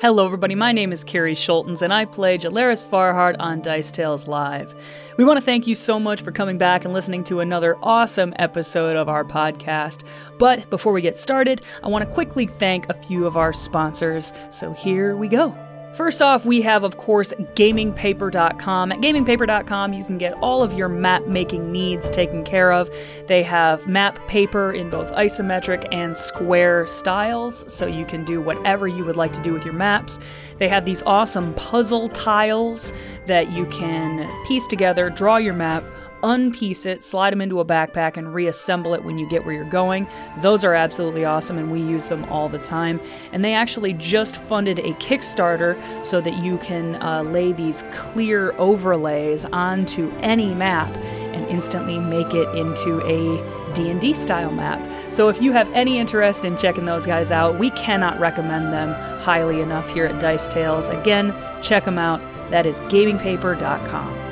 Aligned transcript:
Hello, 0.00 0.24
everybody. 0.24 0.54
My 0.54 0.70
name 0.70 0.92
is 0.92 1.02
Carrie 1.02 1.34
Schultens, 1.34 1.82
and 1.82 1.92
I 1.92 2.04
play 2.04 2.38
Jalaris 2.38 2.84
Farhart 2.84 3.34
on 3.40 3.60
Dice 3.60 3.90
Tales 3.90 4.28
Live. 4.28 4.72
We 5.16 5.24
want 5.24 5.40
to 5.40 5.44
thank 5.44 5.66
you 5.66 5.74
so 5.74 5.98
much 5.98 6.22
for 6.22 6.30
coming 6.30 6.56
back 6.56 6.84
and 6.84 6.94
listening 6.94 7.24
to 7.24 7.40
another 7.40 7.76
awesome 7.82 8.32
episode 8.38 8.94
of 8.94 9.08
our 9.08 9.24
podcast. 9.24 10.04
But 10.38 10.70
before 10.70 10.92
we 10.92 11.02
get 11.02 11.18
started, 11.18 11.62
I 11.82 11.88
want 11.88 12.08
to 12.08 12.14
quickly 12.14 12.46
thank 12.46 12.88
a 12.88 12.94
few 12.94 13.26
of 13.26 13.36
our 13.36 13.52
sponsors. 13.52 14.32
So 14.50 14.72
here 14.72 15.16
we 15.16 15.26
go. 15.26 15.52
First 15.98 16.22
off, 16.22 16.46
we 16.46 16.62
have, 16.62 16.84
of 16.84 16.96
course, 16.96 17.32
gamingpaper.com. 17.56 18.92
At 18.92 19.00
gamingpaper.com, 19.00 19.92
you 19.92 20.04
can 20.04 20.16
get 20.16 20.32
all 20.34 20.62
of 20.62 20.72
your 20.72 20.88
map 20.88 21.26
making 21.26 21.72
needs 21.72 22.08
taken 22.08 22.44
care 22.44 22.72
of. 22.72 22.88
They 23.26 23.42
have 23.42 23.88
map 23.88 24.24
paper 24.28 24.72
in 24.72 24.90
both 24.90 25.10
isometric 25.10 25.88
and 25.90 26.16
square 26.16 26.86
styles, 26.86 27.64
so 27.72 27.88
you 27.88 28.04
can 28.06 28.24
do 28.24 28.40
whatever 28.40 28.86
you 28.86 29.04
would 29.04 29.16
like 29.16 29.32
to 29.32 29.42
do 29.42 29.52
with 29.52 29.64
your 29.64 29.74
maps. 29.74 30.20
They 30.58 30.68
have 30.68 30.84
these 30.84 31.02
awesome 31.02 31.52
puzzle 31.54 32.08
tiles 32.10 32.92
that 33.26 33.50
you 33.50 33.66
can 33.66 34.30
piece 34.46 34.68
together, 34.68 35.10
draw 35.10 35.38
your 35.38 35.54
map 35.54 35.82
unpiece 36.22 36.86
it, 36.86 37.02
slide 37.02 37.32
them 37.32 37.40
into 37.40 37.60
a 37.60 37.64
backpack, 37.64 38.16
and 38.16 38.32
reassemble 38.34 38.94
it 38.94 39.04
when 39.04 39.18
you 39.18 39.28
get 39.28 39.44
where 39.44 39.54
you're 39.54 39.64
going. 39.64 40.06
Those 40.40 40.64
are 40.64 40.74
absolutely 40.74 41.24
awesome, 41.24 41.58
and 41.58 41.70
we 41.70 41.80
use 41.80 42.06
them 42.06 42.24
all 42.24 42.48
the 42.48 42.58
time. 42.58 43.00
And 43.32 43.44
they 43.44 43.54
actually 43.54 43.92
just 43.94 44.36
funded 44.36 44.78
a 44.78 44.92
Kickstarter 44.94 45.76
so 46.04 46.20
that 46.20 46.36
you 46.38 46.58
can 46.58 47.00
uh, 47.02 47.22
lay 47.22 47.52
these 47.52 47.84
clear 47.92 48.52
overlays 48.58 49.44
onto 49.46 50.12
any 50.20 50.54
map 50.54 50.94
and 50.96 51.46
instantly 51.48 51.98
make 51.98 52.34
it 52.34 52.48
into 52.56 53.00
a 53.06 53.58
D&D 53.74 54.14
style 54.14 54.50
map. 54.50 55.12
So 55.12 55.28
if 55.28 55.40
you 55.40 55.52
have 55.52 55.70
any 55.72 55.98
interest 55.98 56.44
in 56.44 56.56
checking 56.56 56.84
those 56.84 57.06
guys 57.06 57.30
out, 57.30 57.58
we 57.58 57.70
cannot 57.70 58.18
recommend 58.18 58.72
them 58.72 58.92
highly 59.20 59.60
enough 59.60 59.88
here 59.90 60.06
at 60.06 60.20
Dice 60.20 60.48
Tales. 60.48 60.88
Again, 60.88 61.34
check 61.62 61.84
them 61.84 61.98
out. 61.98 62.20
That 62.50 62.66
is 62.66 62.80
gamingpaper.com. 62.82 64.27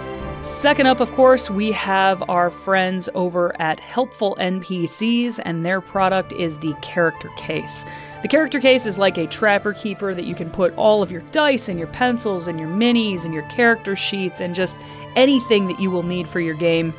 Second 0.47 0.87
up, 0.87 1.01
of 1.01 1.11
course, 1.11 1.51
we 1.51 1.73
have 1.73 2.23
our 2.31 2.51
friends 2.51 3.09
over 3.15 3.61
at 3.61 3.81
Helpful 3.81 4.37
NPCs, 4.39 5.41
and 5.45 5.67
their 5.67 5.81
product 5.81 6.33
is 6.35 6.57
the 6.59 6.73
Character 6.83 7.29
Case. 7.37 7.85
The 8.23 8.29
Character 8.29 8.61
Case 8.61 8.87
is 8.87 8.97
like 8.97 9.19
a 9.19 9.27
trapper 9.27 9.73
keeper 9.73 10.15
that 10.15 10.25
you 10.25 10.37
can 10.37 10.49
put 10.49 10.73
all 10.77 11.03
of 11.03 11.11
your 11.11 11.23
dice 11.33 11.69
and 11.69 11.81
your 11.81 11.89
pencils 11.89 12.47
and 12.47 12.61
your 12.61 12.69
minis 12.69 13.25
and 13.25 13.35
your 13.35 13.43
character 13.51 13.97
sheets 13.97 14.41
and 14.41 14.55
just 14.55 14.77
anything 15.17 15.67
that 15.67 15.81
you 15.81 15.91
will 15.91 16.05
need 16.05 16.29
for 16.29 16.39
your 16.39 16.55
game 16.55 16.95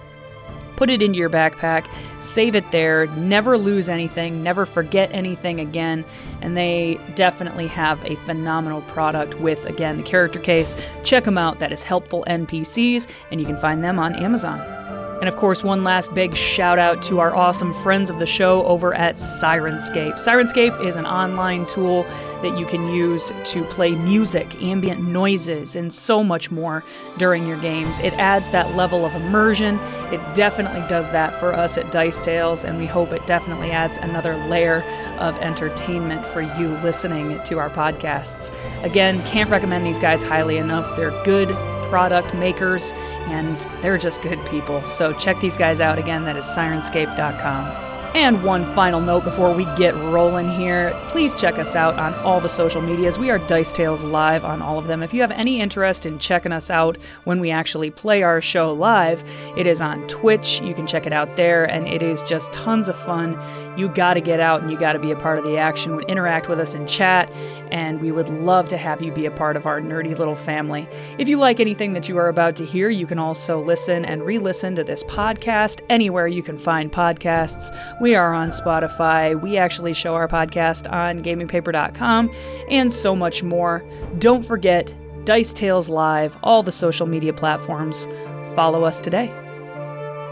put 0.77 0.89
it 0.89 1.01
into 1.01 1.17
your 1.17 1.29
backpack, 1.29 1.85
save 2.19 2.55
it 2.55 2.71
there, 2.71 3.07
never 3.07 3.57
lose 3.57 3.89
anything, 3.89 4.41
never 4.41 4.65
forget 4.65 5.09
anything 5.11 5.59
again. 5.59 6.05
And 6.41 6.55
they 6.55 6.97
definitely 7.15 7.67
have 7.67 8.01
a 8.05 8.15
phenomenal 8.17 8.81
product 8.83 9.35
with, 9.41 9.65
again, 9.65 9.97
the 9.97 10.03
character 10.03 10.39
case. 10.39 10.77
Check 11.03 11.25
them 11.25 11.37
out. 11.37 11.59
That 11.59 11.73
is 11.73 11.83
Helpful 11.83 12.23
NPCs, 12.27 13.07
and 13.31 13.41
you 13.41 13.45
can 13.45 13.57
find 13.57 13.83
them 13.83 13.99
on 13.99 14.15
Amazon. 14.15 14.76
And 15.19 15.27
of 15.27 15.35
course, 15.35 15.63
one 15.63 15.83
last 15.83 16.13
big 16.13 16.35
shout 16.35 16.77
out 16.77 17.01
to 17.03 17.19
our 17.19 17.35
awesome 17.35 17.73
friends 17.81 18.09
of 18.09 18.19
the 18.19 18.25
show 18.25 18.63
over 18.65 18.93
at 18.93 19.15
Syrinscape. 19.15 20.13
Syrinscape 20.13 20.85
is 20.85 20.95
an 20.95 21.05
online 21.05 21.65
tool 21.65 22.03
that 22.43 22.57
you 22.57 22.67
can 22.67 22.87
use 22.89 23.31
to 23.45 23.63
play 23.65 23.95
music, 23.95 24.61
ambient 24.61 25.01
noises, 25.01 25.75
and 25.75 25.91
so 25.91 26.23
much 26.23 26.51
more 26.51 26.83
during 27.17 27.47
your 27.47 27.59
games. 27.61 27.97
It 27.99 28.13
adds 28.13 28.49
that 28.51 28.75
level 28.75 29.05
of 29.05 29.15
immersion. 29.15 29.79
It 30.11 30.21
definitely 30.35 30.87
does 30.87 31.09
that 31.09 31.39
for 31.39 31.53
us 31.53 31.79
at 31.79 31.91
Dice 31.91 32.19
Tales, 32.19 32.63
and 32.63 32.77
we 32.77 32.85
hope 32.85 33.11
it 33.11 33.25
definitely 33.25 33.71
adds 33.71 33.97
another 33.97 34.35
layer 34.47 34.83
of 35.17 35.35
entertainment 35.37 36.25
for 36.27 36.41
you 36.41 36.69
listening 36.83 37.41
to 37.45 37.57
our 37.57 37.71
podcasts. 37.71 38.53
Again, 38.83 39.23
can't 39.23 39.49
recommend 39.49 39.83
these 39.83 39.99
guys 39.99 40.21
highly 40.21 40.57
enough. 40.57 40.95
They're 40.95 41.23
good 41.23 41.49
product 41.89 42.33
makers, 42.33 42.93
and 43.27 43.59
they're 43.81 43.97
just 43.97 44.21
good 44.21 44.43
people. 44.47 44.85
So 44.85 45.13
check 45.13 45.39
these 45.39 45.57
guys 45.57 45.79
out 45.79 45.97
again. 45.97 46.23
That 46.23 46.37
is 46.37 46.45
Syrinscape.com. 46.45 47.86
And 48.17 48.43
one 48.43 48.65
final 48.73 48.99
note 48.99 49.25
before 49.25 49.53
we 49.53 49.65
get 49.75 49.93
rolling 49.93 50.51
here 50.51 50.91
please 51.17 51.33
check 51.33 51.57
us 51.57 51.75
out 51.75 51.95
on 51.95 52.13
all 52.23 52.39
the 52.39 52.47
social 52.47 52.79
medias. 52.79 53.17
We 53.17 53.31
are 53.31 53.39
Dice 53.39 53.71
Tales 53.71 54.03
Live 54.03 54.45
on 54.45 54.61
all 54.61 54.77
of 54.77 54.85
them. 54.85 55.01
If 55.01 55.15
you 55.15 55.21
have 55.21 55.31
any 55.31 55.59
interest 55.61 56.05
in 56.05 56.19
checking 56.19 56.51
us 56.51 56.69
out 56.69 56.95
when 57.23 57.39
we 57.39 57.49
actually 57.49 57.89
play 57.89 58.21
our 58.21 58.39
show 58.39 58.71
live, 58.71 59.23
it 59.57 59.65
is 59.65 59.81
on 59.81 60.07
Twitch. 60.07 60.61
You 60.61 60.75
can 60.75 60.85
check 60.85 61.07
it 61.07 61.13
out 61.13 61.35
there, 61.35 61.65
and 61.65 61.87
it 61.87 62.03
is 62.03 62.21
just 62.21 62.53
tons 62.53 62.87
of 62.87 62.95
fun. 62.95 63.35
You 63.77 63.89
got 63.89 64.13
to 64.13 64.21
get 64.21 64.39
out 64.39 64.61
and 64.61 64.69
you 64.69 64.77
got 64.77 64.93
to 64.93 64.99
be 64.99 65.11
a 65.11 65.15
part 65.15 65.39
of 65.39 65.43
the 65.43 65.57
action, 65.57 65.99
interact 66.01 66.49
with 66.49 66.59
us 66.59 66.75
in 66.75 66.85
chat, 66.85 67.31
and 67.71 67.99
we 67.99 68.11
would 68.11 68.29
love 68.29 68.67
to 68.69 68.77
have 68.77 69.01
you 69.01 69.11
be 69.11 69.25
a 69.25 69.31
part 69.31 69.55
of 69.55 69.65
our 69.65 69.81
nerdy 69.81 70.15
little 70.15 70.35
family. 70.35 70.87
If 71.17 71.27
you 71.27 71.37
like 71.37 71.59
anything 71.59 71.93
that 71.93 72.07
you 72.07 72.17
are 72.17 72.29
about 72.29 72.55
to 72.57 72.65
hear, 72.65 72.91
you 72.91 73.07
can 73.07 73.17
also 73.17 73.59
listen 73.59 74.05
and 74.05 74.23
re 74.23 74.37
listen 74.37 74.75
to 74.75 74.83
this 74.83 75.03
podcast 75.03 75.81
anywhere 75.89 76.27
you 76.27 76.43
can 76.43 76.59
find 76.59 76.91
podcasts. 76.91 77.75
We 77.99 78.06
are 78.15 78.33
on 78.33 78.49
Spotify. 78.49 79.39
We 79.39 79.57
actually 79.57 79.93
show 79.93 80.15
our 80.15 80.27
podcast 80.27 80.91
on 80.91 81.23
gamingpaper.com 81.23 82.31
and 82.69 82.91
so 82.91 83.15
much 83.15 83.43
more. 83.43 83.83
Don't 84.19 84.43
forget 84.43 84.93
Dice 85.25 85.53
Tales 85.53 85.89
Live, 85.89 86.37
all 86.43 86.63
the 86.63 86.71
social 86.71 87.07
media 87.07 87.33
platforms. 87.33 88.07
Follow 88.55 88.83
us 88.83 88.99
today. 88.99 89.29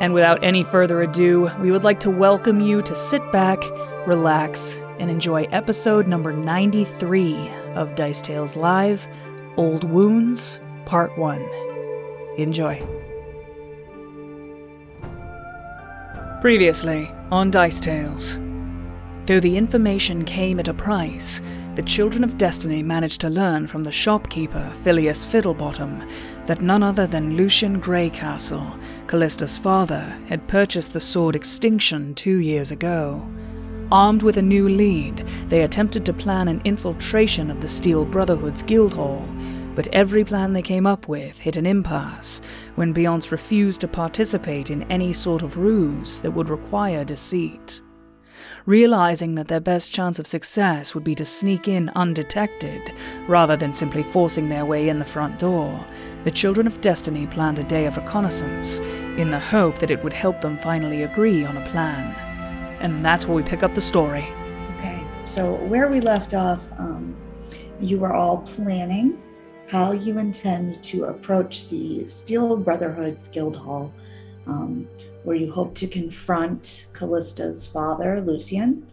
And 0.01 0.13
without 0.13 0.43
any 0.43 0.63
further 0.63 1.01
ado, 1.01 1.49
we 1.59 1.71
would 1.71 1.83
like 1.83 1.99
to 2.01 2.09
welcome 2.09 2.61
you 2.61 2.81
to 2.81 2.95
sit 2.95 3.21
back, 3.31 3.59
relax, 4.05 4.79
and 4.99 5.09
enjoy 5.09 5.43
episode 5.51 6.07
number 6.07 6.33
93 6.33 7.49
of 7.75 7.95
Dice 7.95 8.21
Tales 8.21 8.55
Live 8.55 9.07
Old 9.57 9.83
Wounds, 9.83 10.59
Part 10.85 11.17
1. 11.17 11.41
Enjoy. 12.37 12.81
Previously 16.41 17.14
on 17.31 17.51
Dice 17.51 17.79
Tales. 17.79 18.39
Though 19.25 19.39
the 19.39 19.57
information 19.57 20.25
came 20.25 20.59
at 20.59 20.67
a 20.67 20.73
price, 20.73 21.41
the 21.75 21.81
Children 21.81 22.23
of 22.23 22.37
Destiny 22.37 22.83
managed 22.83 23.19
to 23.21 23.29
learn 23.29 23.67
from 23.67 23.83
the 23.83 23.91
shopkeeper, 23.91 24.71
Phileas 24.83 25.25
Fiddlebottom, 25.25 26.09
that 26.45 26.61
none 26.61 26.83
other 26.83 27.07
than 27.07 27.35
Lucian 27.35 27.81
Greycastle, 27.81 28.79
Callista's 29.07 29.57
father, 29.57 30.15
had 30.27 30.47
purchased 30.47 30.93
the 30.93 30.99
sword 30.99 31.35
Extinction 31.35 32.13
two 32.13 32.39
years 32.39 32.71
ago. 32.71 33.27
Armed 33.91 34.23
with 34.23 34.37
a 34.37 34.41
new 34.41 34.69
lead, 34.69 35.27
they 35.47 35.63
attempted 35.63 36.05
to 36.05 36.13
plan 36.13 36.47
an 36.47 36.61
infiltration 36.63 37.49
of 37.49 37.61
the 37.61 37.67
Steel 37.67 38.05
Brotherhood's 38.05 38.63
guild 38.63 38.93
hall, 38.93 39.27
but 39.75 39.87
every 39.87 40.23
plan 40.23 40.53
they 40.53 40.61
came 40.61 40.87
up 40.87 41.07
with 41.07 41.39
hit 41.39 41.57
an 41.57 41.65
impasse 41.65 42.41
when 42.75 42.93
Beyonce 42.93 43.31
refused 43.31 43.81
to 43.81 43.87
participate 43.87 44.69
in 44.69 44.83
any 44.83 45.11
sort 45.13 45.41
of 45.41 45.57
ruse 45.57 46.21
that 46.21 46.31
would 46.31 46.49
require 46.49 47.03
deceit. 47.03 47.81
Realizing 48.65 49.35
that 49.35 49.47
their 49.47 49.59
best 49.59 49.93
chance 49.93 50.17
of 50.17 50.25
success 50.25 50.95
would 50.95 51.03
be 51.03 51.13
to 51.15 51.25
sneak 51.25 51.67
in 51.67 51.89
undetected, 51.89 52.81
rather 53.27 53.55
than 53.55 53.73
simply 53.73 54.01
forcing 54.01 54.49
their 54.49 54.65
way 54.65 54.89
in 54.89 54.97
the 54.97 55.05
front 55.05 55.37
door, 55.37 55.85
the 56.23 56.31
Children 56.31 56.65
of 56.65 56.81
Destiny 56.81 57.27
planned 57.27 57.59
a 57.59 57.63
day 57.63 57.85
of 57.85 57.95
reconnaissance, 57.95 58.79
in 59.19 59.29
the 59.29 59.39
hope 59.39 59.77
that 59.77 59.91
it 59.91 60.03
would 60.03 60.13
help 60.13 60.41
them 60.41 60.57
finally 60.57 61.03
agree 61.03 61.45
on 61.45 61.57
a 61.57 61.65
plan. 61.67 62.15
And 62.79 63.05
that's 63.05 63.27
where 63.27 63.35
we 63.35 63.43
pick 63.43 63.61
up 63.61 63.75
the 63.75 63.81
story. 63.81 64.25
Okay, 64.79 65.05
so 65.21 65.55
where 65.65 65.89
we 65.89 66.01
left 66.01 66.33
off, 66.33 66.67
um, 66.79 67.15
you 67.79 67.99
were 67.99 68.13
all 68.13 68.39
planning 68.39 69.21
how 69.67 69.91
you 69.91 70.19
intend 70.19 70.83
to 70.83 71.05
approach 71.05 71.67
the 71.69 72.05
Steel 72.05 72.57
Brotherhood's 72.57 73.27
guild 73.27 73.55
hall, 73.55 73.93
um, 74.45 74.87
where 75.23 75.35
you 75.35 75.51
hope 75.51 75.73
to 75.75 75.87
confront 75.87 76.87
Callista's 76.93 77.65
father, 77.65 78.21
Lucian, 78.21 78.91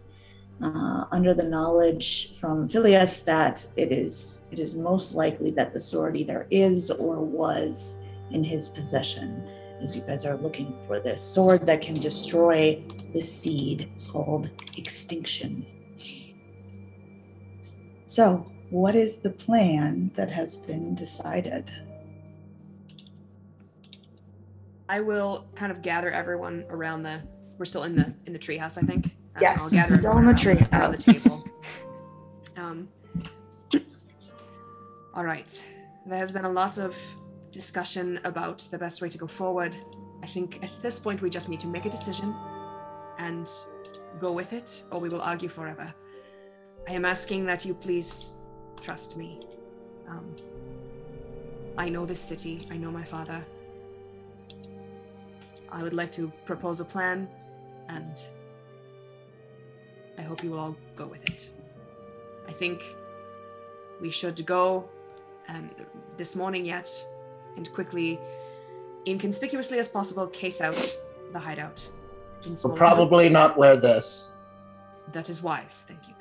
uh, 0.61 1.05
under 1.11 1.33
the 1.33 1.43
knowledge 1.43 2.33
from 2.39 2.67
Phileas 2.67 3.23
that 3.23 3.65
it 3.75 3.91
is 3.91 4.47
it 4.51 4.59
is 4.59 4.75
most 4.75 5.13
likely 5.13 5.51
that 5.51 5.73
the 5.73 5.79
sword 5.79 6.15
either 6.15 6.47
is 6.49 6.89
or 6.89 7.17
was 7.17 8.03
in 8.31 8.43
his 8.43 8.69
possession. 8.69 9.47
As 9.81 9.97
you 9.97 10.03
guys 10.03 10.25
are 10.25 10.37
looking 10.37 10.73
for 10.87 10.99
this 10.99 11.21
sword 11.21 11.65
that 11.65 11.81
can 11.81 11.99
destroy 11.99 12.81
the 13.13 13.21
seed 13.21 13.91
called 14.07 14.49
extinction. 14.77 15.65
So, 18.05 18.52
what 18.73 18.95
is 18.95 19.17
the 19.17 19.29
plan 19.29 20.09
that 20.15 20.31
has 20.31 20.55
been 20.55 20.95
decided? 20.95 21.71
I 24.89 24.99
will 24.99 25.45
kind 25.53 25.71
of 25.71 25.83
gather 25.83 26.09
everyone 26.09 26.65
around 26.71 27.03
the. 27.03 27.21
We're 27.59 27.65
still 27.65 27.83
in 27.83 27.95
the 27.95 28.11
in 28.25 28.33
the 28.33 28.39
treehouse, 28.39 28.79
I 28.79 28.81
think. 28.81 29.05
Um, 29.05 29.41
Yes, 29.41 29.61
I'll 29.63 29.69
gather 29.79 29.97
still 29.99 30.17
in 30.17 30.25
the 30.25 30.31
around- 30.31 30.73
around 30.73 30.91
the 30.91 30.97
treehouse. 30.97 31.49
Um. 32.57 32.87
All 35.13 35.23
right. 35.23 35.51
There 36.07 36.17
has 36.17 36.31
been 36.33 36.45
a 36.45 36.51
lot 36.51 36.79
of 36.79 36.95
discussion 37.51 38.19
about 38.23 38.57
the 38.71 38.77
best 38.79 39.03
way 39.03 39.09
to 39.09 39.17
go 39.19 39.27
forward. 39.27 39.77
I 40.23 40.27
think 40.27 40.63
at 40.63 40.71
this 40.81 40.97
point 40.97 41.21
we 41.21 41.29
just 41.29 41.47
need 41.47 41.59
to 41.59 41.67
make 41.67 41.85
a 41.85 41.89
decision 41.91 42.33
and 43.19 43.47
go 44.19 44.31
with 44.31 44.51
it, 44.51 44.83
or 44.91 44.99
we 44.99 45.09
will 45.09 45.21
argue 45.21 45.49
forever. 45.49 45.93
I 46.87 46.93
am 46.93 47.05
asking 47.05 47.45
that 47.45 47.65
you 47.65 47.75
please 47.75 48.33
trust 48.81 49.17
me. 49.17 49.39
Um, 50.07 50.35
I 51.77 51.89
know 51.89 52.05
this 52.05 52.19
city. 52.19 52.67
I 52.71 52.77
know 52.77 52.91
my 52.91 53.03
father. 53.03 53.43
I 55.71 55.81
would 55.81 55.95
like 55.95 56.11
to 56.13 56.31
propose 56.45 56.79
a 56.79 56.85
plan, 56.85 57.27
and 57.89 58.21
I 60.19 60.21
hope 60.21 60.43
you 60.43 60.51
will 60.51 60.59
all 60.59 60.77
go 60.95 61.07
with 61.07 61.27
it. 61.29 61.49
I 62.47 62.51
think 62.51 62.83
we 63.99 64.11
should 64.11 64.45
go, 64.45 64.87
and 65.47 65.71
this 66.17 66.35
morning 66.35 66.65
yet, 66.65 66.89
and 67.57 67.71
quickly, 67.73 68.19
inconspicuously 69.07 69.79
as 69.79 69.89
possible, 69.89 70.27
case 70.27 70.61
out 70.61 70.97
the 71.31 71.39
hideout. 71.39 71.89
We'll 72.45 72.75
probably 72.75 73.29
not 73.29 73.57
wear 73.57 73.77
this. 73.77 74.33
That 75.11 75.29
is 75.29 75.41
wise. 75.41 75.85
Thank 75.87 76.07
you, 76.07 76.13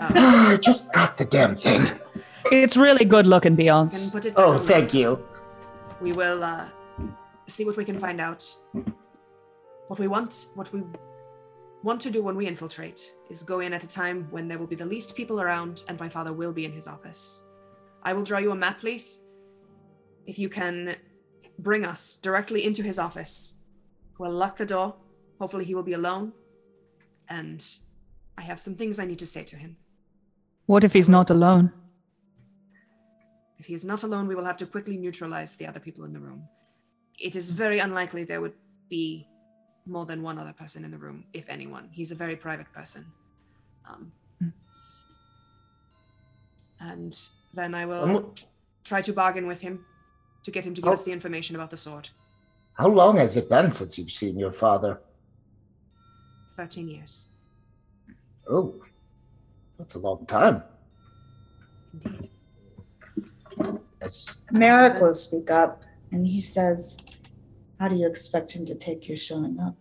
Beyonce. 0.00 0.54
I 0.54 0.56
just 0.62 0.92
got 0.92 1.16
the 1.16 1.24
damn 1.24 1.56
thing. 1.56 1.82
It's 2.50 2.76
really 2.76 3.04
good 3.04 3.26
looking, 3.26 3.56
Beyonce. 3.56 4.32
Oh, 4.36 4.58
thank 4.58 4.94
you. 4.94 5.22
We 6.00 6.12
will 6.12 6.42
uh, 6.42 6.68
see 7.46 7.64
what 7.64 7.76
we 7.76 7.84
can 7.84 7.98
find 7.98 8.20
out. 8.20 8.42
What 9.88 9.98
we 9.98 10.08
want, 10.08 10.46
what 10.54 10.72
we 10.72 10.82
want 11.82 12.00
to 12.02 12.10
do 12.10 12.22
when 12.22 12.36
we 12.36 12.46
infiltrate, 12.46 13.14
is 13.28 13.42
go 13.42 13.60
in 13.60 13.72
at 13.74 13.84
a 13.84 13.86
time 13.86 14.26
when 14.30 14.48
there 14.48 14.58
will 14.58 14.66
be 14.66 14.76
the 14.76 14.86
least 14.86 15.16
people 15.16 15.40
around, 15.40 15.84
and 15.88 15.98
my 15.98 16.08
father 16.08 16.32
will 16.32 16.52
be 16.52 16.64
in 16.64 16.72
his 16.72 16.86
office. 16.86 17.46
I 18.02 18.12
will 18.12 18.24
draw 18.24 18.38
you 18.38 18.52
a 18.52 18.54
map, 18.54 18.82
Leith. 18.82 19.18
If 20.26 20.38
you 20.38 20.48
can 20.48 20.96
bring 21.58 21.84
us 21.84 22.16
directly 22.16 22.64
into 22.64 22.82
his 22.82 22.98
office, 22.98 23.58
we'll 24.18 24.32
lock 24.32 24.56
the 24.56 24.66
door. 24.66 24.94
Hopefully, 25.38 25.64
he 25.64 25.74
will 25.74 25.82
be 25.82 25.94
alone. 25.94 26.32
And 27.28 27.64
I 28.38 28.42
have 28.42 28.58
some 28.58 28.74
things 28.74 28.98
I 28.98 29.04
need 29.04 29.18
to 29.18 29.26
say 29.26 29.44
to 29.44 29.56
him. 29.56 29.76
What 30.70 30.84
if 30.84 30.92
he's 30.92 31.08
not 31.08 31.30
alone? 31.30 31.72
If 33.58 33.66
he 33.66 33.74
is 33.74 33.84
not 33.84 34.04
alone, 34.04 34.28
we 34.28 34.36
will 34.36 34.44
have 34.44 34.56
to 34.58 34.66
quickly 34.66 34.96
neutralize 34.96 35.56
the 35.56 35.66
other 35.66 35.80
people 35.80 36.04
in 36.04 36.12
the 36.12 36.20
room. 36.20 36.44
It 37.18 37.34
is 37.34 37.50
very 37.50 37.80
unlikely 37.80 38.22
there 38.22 38.40
would 38.40 38.54
be 38.88 39.26
more 39.84 40.06
than 40.06 40.22
one 40.22 40.38
other 40.38 40.52
person 40.52 40.84
in 40.84 40.92
the 40.92 40.96
room, 40.96 41.24
if 41.32 41.48
anyone. 41.48 41.88
He's 41.90 42.12
a 42.12 42.14
very 42.14 42.36
private 42.36 42.72
person. 42.72 43.04
Um, 43.84 44.12
and 46.78 47.18
then 47.52 47.74
I 47.74 47.84
will 47.84 48.18
Um, 48.18 48.34
try 48.84 49.00
to 49.02 49.12
bargain 49.12 49.48
with 49.48 49.60
him 49.62 49.84
to 50.44 50.52
get 50.52 50.64
him 50.64 50.74
to 50.74 50.80
give 50.80 50.90
Oh. 50.90 50.94
us 50.94 51.02
the 51.02 51.10
information 51.10 51.56
about 51.56 51.70
the 51.70 51.76
sword. 51.76 52.10
How 52.74 52.86
long 52.86 53.16
has 53.16 53.36
it 53.36 53.48
been 53.48 53.72
since 53.72 53.98
you've 53.98 54.12
seen 54.12 54.38
your 54.38 54.52
father? 54.52 55.00
13 56.56 56.86
years. 56.86 57.26
Oh, 58.48 58.80
that's 59.80 59.94
a 59.94 59.98
long 59.98 60.26
time. 60.26 60.62
Indeed. 62.04 62.30
It's, 64.02 64.42
Merrick 64.50 65.00
will 65.00 65.14
speak 65.14 65.50
up 65.50 65.82
and 66.12 66.26
he 66.26 66.42
says, 66.42 66.98
How 67.78 67.88
do 67.88 67.96
you 67.96 68.06
expect 68.06 68.52
him 68.52 68.66
to 68.66 68.74
take 68.74 69.08
your 69.08 69.16
showing 69.16 69.58
up? 69.58 69.76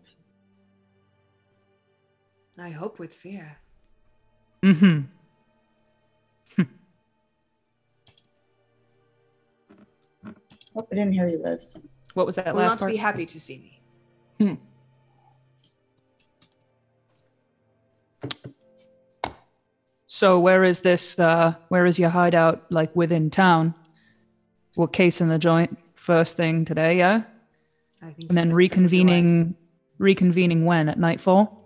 I 2.58 2.70
hope 2.70 2.98
with 3.00 3.14
fear. 3.14 3.58
Mm-hmm. 4.64 5.02
Oh, 10.76 10.88
I 10.92 10.96
didn't 10.96 11.14
hear 11.14 11.28
you, 11.28 11.42
Liz. 11.44 11.80
What 12.14 12.28
was 12.28 12.36
that 12.36 12.54
will 12.54 12.62
last 12.62 12.74
not 12.74 12.80
part? 12.82 12.92
be 12.92 12.98
happy 12.98 13.26
to 13.26 13.40
see 13.40 13.58
me. 14.40 14.60
So 20.12 20.40
where 20.40 20.64
is 20.64 20.80
this? 20.80 21.20
Uh, 21.20 21.54
where 21.68 21.86
is 21.86 22.00
your 22.00 22.10
hideout? 22.10 22.66
Like 22.72 22.94
within 22.96 23.30
town? 23.30 23.76
We're 24.76 24.88
casing 24.88 25.30
the 25.30 25.38
joint 25.38 25.78
first 25.94 26.36
thing 26.36 26.66
today, 26.66 26.98
yeah, 26.98 27.24
I 28.02 28.14
think 28.14 28.30
and 28.30 28.38
then 28.38 28.50
so. 28.50 28.56
That 28.58 28.82
would 28.82 28.90
be 28.90 29.04
wise. 29.04 29.26
reconvening. 29.30 29.56
Reconvening 30.00 30.64
when 30.64 30.90
at 30.90 30.98
nightfall? 30.98 31.64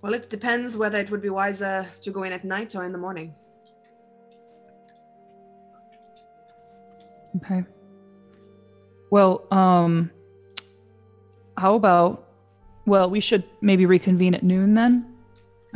Well, 0.00 0.14
it 0.14 0.30
depends 0.30 0.76
whether 0.76 0.98
it 0.98 1.10
would 1.10 1.20
be 1.20 1.28
wiser 1.28 1.86
to 2.00 2.10
go 2.10 2.22
in 2.22 2.32
at 2.32 2.44
night 2.44 2.74
or 2.74 2.84
in 2.84 2.92
the 2.92 2.98
morning. 2.98 3.34
Okay. 7.36 7.64
Well, 9.10 9.44
um, 9.50 10.10
how 11.58 11.74
about? 11.74 12.28
Well, 12.86 13.10
we 13.10 13.20
should 13.20 13.44
maybe 13.60 13.84
reconvene 13.84 14.34
at 14.34 14.44
noon 14.44 14.72
then. 14.74 15.15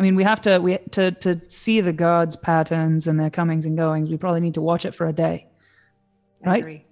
I 0.00 0.02
mean, 0.02 0.14
we 0.16 0.24
have 0.24 0.40
to 0.42 0.58
we 0.58 0.78
to 0.92 1.10
to 1.12 1.38
see 1.50 1.82
the 1.82 1.92
gods' 1.92 2.34
patterns 2.34 3.06
and 3.06 3.20
their 3.20 3.28
comings 3.28 3.66
and 3.66 3.76
goings. 3.76 4.08
We 4.08 4.16
probably 4.16 4.40
need 4.40 4.54
to 4.54 4.62
watch 4.62 4.86
it 4.86 4.94
for 4.94 5.06
a 5.06 5.12
day. 5.12 5.46
I 6.42 6.48
Right. 6.48 6.62
agree. 6.62 6.84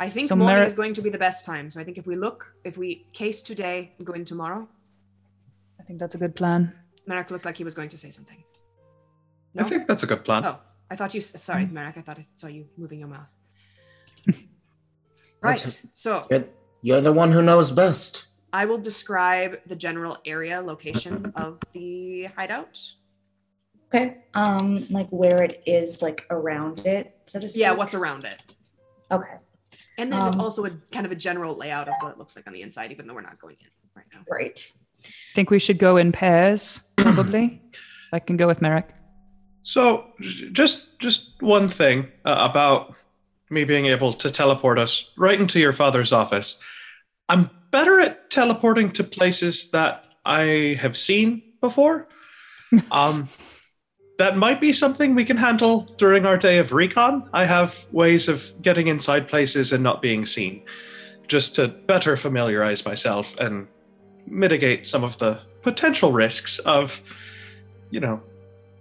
I 0.00 0.08
think 0.08 0.28
So 0.28 0.34
morning 0.34 0.54
Merrick- 0.56 0.68
is 0.68 0.74
going 0.74 0.94
to 0.94 1.02
be 1.02 1.10
the 1.10 1.18
best 1.18 1.44
time. 1.44 1.68
So 1.68 1.78
I 1.80 1.84
think 1.84 1.98
if 1.98 2.06
we 2.06 2.16
look, 2.16 2.56
if 2.64 2.78
we 2.78 3.06
case 3.12 3.42
today 3.42 3.92
and 3.98 4.06
go 4.06 4.14
in 4.14 4.24
tomorrow, 4.24 4.66
I 5.78 5.82
think 5.82 5.98
that's 6.00 6.14
a 6.14 6.18
good 6.18 6.34
plan. 6.34 6.72
Merrick 7.06 7.30
looked 7.30 7.44
like 7.44 7.58
he 7.58 7.64
was 7.64 7.74
going 7.74 7.90
to 7.90 7.98
say 7.98 8.10
something. 8.10 8.42
I 9.58 9.64
think 9.64 9.86
that's 9.86 10.02
a 10.02 10.06
good 10.06 10.24
plan. 10.24 10.46
Oh, 10.46 10.58
I 10.90 10.96
thought 10.96 11.12
you. 11.14 11.20
Sorry, 11.20 11.66
Mm. 11.66 11.72
Merrick. 11.72 11.98
I 11.98 12.00
thought 12.00 12.18
I 12.18 12.24
saw 12.34 12.46
you 12.46 12.68
moving 12.78 13.00
your 13.00 13.08
mouth. 13.08 13.28
right. 15.42 15.80
So 15.92 16.26
you're, 16.30 16.44
you're 16.80 17.02
the 17.02 17.12
one 17.12 17.32
who 17.32 17.42
knows 17.42 17.70
best. 17.70 18.28
I 18.52 18.64
will 18.66 18.78
describe 18.78 19.60
the 19.66 19.76
general 19.76 20.18
area 20.24 20.60
location 20.60 21.32
of 21.36 21.58
the 21.72 22.24
hideout. 22.36 22.78
Okay. 23.94 24.18
Um, 24.34 24.86
like 24.90 25.08
where 25.10 25.42
it 25.42 25.62
is, 25.66 26.00
like 26.00 26.26
around 26.30 26.80
it, 26.86 27.14
so 27.26 27.38
to 27.40 27.48
speak. 27.48 27.60
Yeah, 27.60 27.72
what's 27.72 27.92
around 27.94 28.24
it, 28.24 28.42
okay. 29.10 29.34
and 29.98 30.10
then 30.10 30.22
Um, 30.22 30.40
also 30.40 30.64
a 30.64 30.70
kind 30.90 31.04
of 31.04 31.12
a 31.12 31.14
general 31.14 31.54
layout 31.54 31.88
of 31.88 31.94
what 32.00 32.12
it 32.12 32.18
looks 32.18 32.34
like 32.34 32.46
on 32.46 32.54
the 32.54 32.62
inside, 32.62 32.90
even 32.90 33.06
though 33.06 33.12
we're 33.12 33.20
not 33.20 33.38
going 33.38 33.56
in 33.60 33.66
right 33.94 34.06
now. 34.14 34.20
Right. 34.30 34.58
Think 35.34 35.50
we 35.50 35.58
should 35.58 35.78
go 35.78 35.98
in 35.98 36.10
pairs, 36.10 36.84
probably. 36.96 37.60
I 38.14 38.18
can 38.18 38.38
go 38.38 38.46
with 38.46 38.62
Merrick. 38.62 38.88
So, 39.60 40.06
just 40.52 40.98
just 40.98 41.40
one 41.42 41.68
thing 41.68 42.08
uh, 42.24 42.48
about 42.50 42.94
me 43.50 43.64
being 43.64 43.86
able 43.86 44.14
to 44.14 44.30
teleport 44.30 44.78
us 44.78 45.10
right 45.18 45.38
into 45.38 45.60
your 45.60 45.74
father's 45.74 46.12
office. 46.14 46.58
I'm 47.28 47.50
better 47.72 47.98
at 47.98 48.30
teleporting 48.30 48.92
to 48.92 49.02
places 49.02 49.72
that 49.72 50.06
I 50.24 50.78
have 50.80 50.96
seen 50.96 51.42
before. 51.60 52.06
um, 52.92 53.28
that 54.18 54.36
might 54.36 54.60
be 54.60 54.72
something 54.72 55.16
we 55.16 55.24
can 55.24 55.36
handle 55.36 55.88
during 55.96 56.24
our 56.24 56.36
day 56.36 56.58
of 56.58 56.72
recon. 56.72 57.28
I 57.32 57.44
have 57.44 57.86
ways 57.90 58.28
of 58.28 58.52
getting 58.62 58.86
inside 58.86 59.26
places 59.26 59.72
and 59.72 59.82
not 59.82 60.00
being 60.00 60.24
seen, 60.24 60.62
just 61.26 61.56
to 61.56 61.66
better 61.68 62.16
familiarize 62.16 62.84
myself 62.84 63.36
and 63.38 63.66
mitigate 64.28 64.86
some 64.86 65.02
of 65.02 65.18
the 65.18 65.40
potential 65.62 66.12
risks 66.12 66.60
of, 66.60 67.02
you 67.90 67.98
know, 67.98 68.22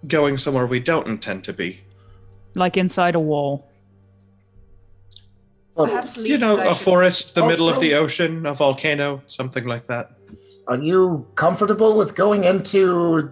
going 0.07 0.38
somewhere 0.38 0.67
we 0.67 0.79
don't 0.79 1.07
intend 1.07 1.43
to 1.45 1.53
be. 1.53 1.79
Like 2.53 2.77
inside 2.77 3.15
a 3.15 3.19
wall. 3.19 3.70
Well, 5.75 5.87
Perhaps 5.87 6.17
You 6.17 6.37
know, 6.37 6.53
and 6.57 6.61
I 6.67 6.71
a 6.71 6.73
should- 6.75 6.83
forest, 6.83 7.35
the 7.35 7.45
middle 7.45 7.69
of 7.69 7.79
the 7.79 7.93
ocean, 7.95 8.45
a 8.45 8.53
volcano, 8.53 9.21
something 9.25 9.65
like 9.65 9.85
that. 9.87 10.11
are 10.67 10.77
you 10.77 11.25
comfortable 11.35 11.97
with 11.97 12.13
going 12.15 12.43
into 12.43 13.29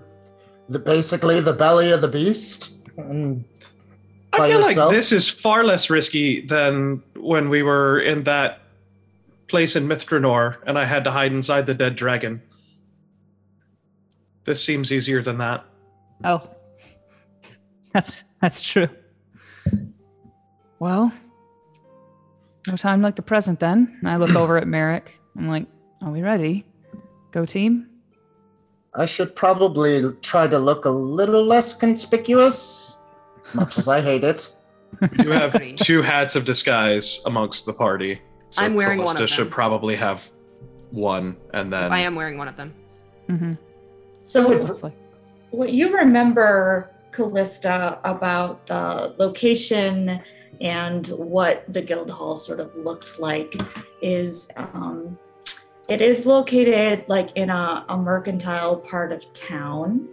the 0.69 0.79
basically 0.79 1.39
the 1.41 1.53
belly 1.53 1.91
of 1.91 2.01
the 2.01 2.07
beast? 2.07 2.77
And 2.97 3.43
I 4.33 4.49
feel 4.49 4.61
yourself? 4.61 4.91
like 4.91 4.95
this 4.97 5.11
is 5.11 5.29
far 5.29 5.63
less 5.63 5.89
risky 5.89 6.41
than 6.45 7.01
when 7.15 7.49
we 7.49 7.61
were 7.63 7.99
in 7.99 8.23
that 8.23 8.59
place 9.47 9.75
in 9.75 9.87
Mithranor 9.87 10.57
and 10.67 10.77
I 10.77 10.85
had 10.85 11.03
to 11.05 11.11
hide 11.11 11.31
inside 11.31 11.65
the 11.65 11.73
dead 11.73 11.95
dragon. 11.95 12.41
This 14.45 14.63
seems 14.63 14.91
easier 14.91 15.21
than 15.21 15.37
that. 15.39 15.65
Oh, 16.23 16.47
that's 17.93 18.23
that's 18.41 18.61
true. 18.61 18.89
Well, 20.79 21.11
no 22.67 22.75
time 22.75 23.01
like 23.01 23.15
the 23.15 23.21
present 23.21 23.59
then. 23.59 23.97
And 23.99 24.09
I 24.09 24.17
look 24.17 24.35
over 24.35 24.57
at 24.57 24.67
Merrick. 24.75 25.19
I'm 25.37 25.47
like, 25.47 25.65
"Are 26.01 26.11
we 26.11 26.21
ready? 26.21 26.65
Go 27.31 27.45
team." 27.45 27.87
I 28.95 29.05
should 29.05 29.35
probably 29.35 30.11
try 30.21 30.47
to 30.47 30.57
look 30.57 30.85
a 30.85 30.89
little 30.89 31.45
less 31.45 31.75
conspicuous, 31.75 32.97
as 33.43 33.55
much 33.55 33.77
as 33.77 33.87
I 33.87 34.01
hate 34.01 34.23
it. 34.23 34.53
You 35.23 35.31
have 35.31 35.53
two 35.75 36.01
hats 36.01 36.35
of 36.35 36.43
disguise 36.45 37.21
amongst 37.25 37.65
the 37.67 37.73
party. 37.73 38.19
So 38.49 38.63
I'm 38.63 38.73
wearing 38.73 38.97
one 38.97 39.05
of 39.05 39.11
them. 39.11 39.17
Callista 39.17 39.35
should 39.35 39.51
probably 39.51 39.95
have 39.95 40.31
one, 40.89 41.37
and 41.53 41.71
then 41.71 41.93
I 41.93 41.99
am 41.99 42.15
wearing 42.15 42.37
one 42.37 42.47
of 42.47 42.57
them. 42.57 42.73
Mm-hmm. 43.29 43.51
So 44.23 44.51
It's 44.65 44.83
like, 44.83 44.93
what 45.51 45.71
you 45.71 45.95
remember, 45.95 46.91
Callista, 47.11 47.99
about 48.03 48.65
the 48.67 49.15
location 49.19 50.19
and 50.61 51.07
what 51.07 51.63
the 51.71 51.81
guild 51.81 52.09
hall 52.11 52.37
sort 52.37 52.59
of 52.59 52.75
looked 52.75 53.19
like 53.19 53.55
is 54.01 54.51
um, 54.57 55.17
it 55.87 56.01
is 56.01 56.25
located 56.25 57.05
like 57.07 57.31
in 57.35 57.49
a, 57.49 57.85
a 57.89 57.97
mercantile 57.97 58.77
part 58.77 59.11
of 59.11 59.31
town. 59.33 60.07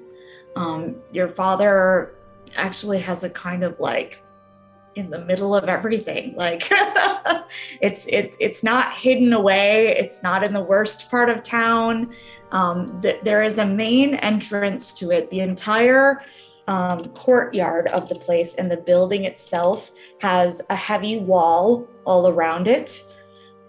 Um, 0.54 0.96
your 1.12 1.28
father 1.28 2.14
actually 2.56 3.00
has 3.00 3.24
a 3.24 3.30
kind 3.30 3.62
of 3.62 3.78
like 3.80 4.22
in 4.94 5.10
the 5.10 5.24
middle 5.26 5.54
of 5.54 5.64
everything. 5.64 6.34
Like 6.36 6.62
it's 7.80 8.06
it, 8.06 8.34
it's 8.40 8.64
not 8.64 8.94
hidden 8.94 9.32
away. 9.32 9.88
It's 9.88 10.22
not 10.22 10.44
in 10.44 10.54
the 10.54 10.62
worst 10.62 11.10
part 11.10 11.28
of 11.28 11.42
town. 11.42 12.14
Um, 12.52 13.00
th- 13.02 13.20
there 13.22 13.42
is 13.42 13.58
a 13.58 13.66
main 13.66 14.14
entrance 14.16 14.94
to 14.94 15.10
it. 15.10 15.30
The 15.30 15.40
entire 15.40 16.22
um, 16.68 17.00
courtyard 17.14 17.88
of 17.88 18.08
the 18.08 18.16
place 18.16 18.54
and 18.54 18.70
the 18.70 18.76
building 18.76 19.24
itself 19.24 19.90
has 20.20 20.62
a 20.70 20.76
heavy 20.76 21.20
wall 21.20 21.88
all 22.04 22.28
around 22.28 22.66
it. 22.66 23.00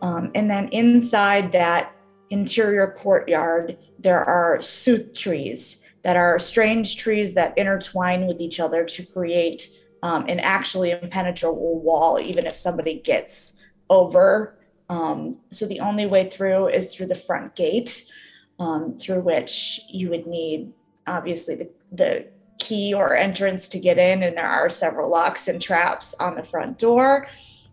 Um, 0.02 0.32
and 0.36 0.50
then 0.50 0.70
inside 0.72 1.52
that 1.52 1.96
interior 2.30 2.96
courtyard, 2.98 3.78
there 4.00 4.24
are 4.24 4.62
sooth 4.62 5.14
trees 5.14 5.84
that 6.04 6.16
are 6.16 6.40
strange 6.40 6.98
trees 6.98 7.34
that 7.34 7.58
intertwine 7.58 8.28
with 8.28 8.40
each 8.40 8.60
other 8.60 8.86
to 8.86 9.06
create 9.06 9.70
um, 10.04 10.26
an 10.28 10.40
actually 10.40 10.92
impenetrable 10.92 11.82
wall, 11.82 12.20
even 12.20 12.46
if 12.46 12.56
somebody 12.56 13.00
gets 13.00 13.58
over. 13.90 14.58
Um, 14.90 15.38
so 15.50 15.66
the 15.66 15.80
only 15.80 16.06
way 16.06 16.30
through 16.30 16.68
is 16.70 16.96
through 16.96 17.08
the 17.08 17.16
front 17.16 17.56
gate, 17.56 18.10
um, 18.60 18.98
through 18.98 19.22
which 19.22 19.82
you 19.90 20.10
would 20.10 20.28
need 20.28 20.72
obviously 21.08 21.56
the, 21.56 21.70
the 21.92 22.28
key 22.58 22.94
or 22.94 23.16
entrance 23.16 23.68
to 23.70 23.80
get 23.80 23.98
in, 23.98 24.24
and 24.24 24.38
there 24.38 24.48
are 24.48 24.70
several 24.70 25.10
locks 25.10 25.48
and 25.48 25.62
traps 25.62 26.14
on 26.20 26.36
the 26.36 26.44
front 26.44 26.80
door. 26.80 27.28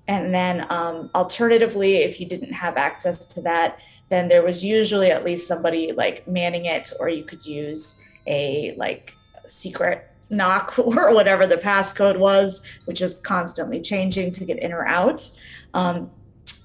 And 0.07 0.35
then, 0.35 0.67
um, 0.71 1.11
alternatively, 1.15 1.97
if 1.99 2.21
you 2.21 2.27
didn't 2.27 2.53
have 2.53 2.77
access 2.77 3.27
to 3.29 3.43
that, 3.43 3.81
then 4.11 4.29
there 4.29 4.43
was 4.43 4.63
usually 4.63 5.11
at 5.11 5.25
least 5.25 5.49
somebody 5.49 5.93
like 5.93 6.29
manning 6.29 6.67
it, 6.67 6.93
or 7.01 7.09
you 7.09 7.25
could 7.25 7.45
use 7.47 8.01
a 8.27 8.75
like 8.77 9.15
secret 9.47 10.11
knock 10.31 10.79
or 10.79 11.15
whatever 11.15 11.47
the 11.47 11.57
passcode 11.57 12.19
was, 12.19 12.81
which 12.85 13.01
is 13.01 13.17
constantly 13.17 13.81
changing 13.81 14.31
to 14.33 14.45
get 14.45 14.63
in 14.63 14.73
or 14.73 14.87
out. 14.87 15.31
Um, 15.73 16.11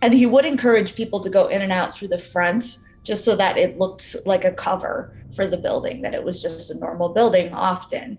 and 0.01 0.13
he 0.13 0.25
would 0.25 0.45
encourage 0.45 0.95
people 0.95 1.19
to 1.21 1.29
go 1.29 1.47
in 1.47 1.61
and 1.61 1.71
out 1.71 1.93
through 1.93 2.07
the 2.09 2.19
front 2.19 2.77
just 3.03 3.25
so 3.25 3.35
that 3.35 3.57
it 3.57 3.77
looked 3.77 4.15
like 4.25 4.45
a 4.45 4.51
cover 4.51 5.13
for 5.35 5.47
the 5.47 5.57
building, 5.57 6.01
that 6.01 6.13
it 6.13 6.23
was 6.23 6.41
just 6.41 6.71
a 6.71 6.77
normal 6.77 7.09
building 7.09 7.53
often. 7.53 8.17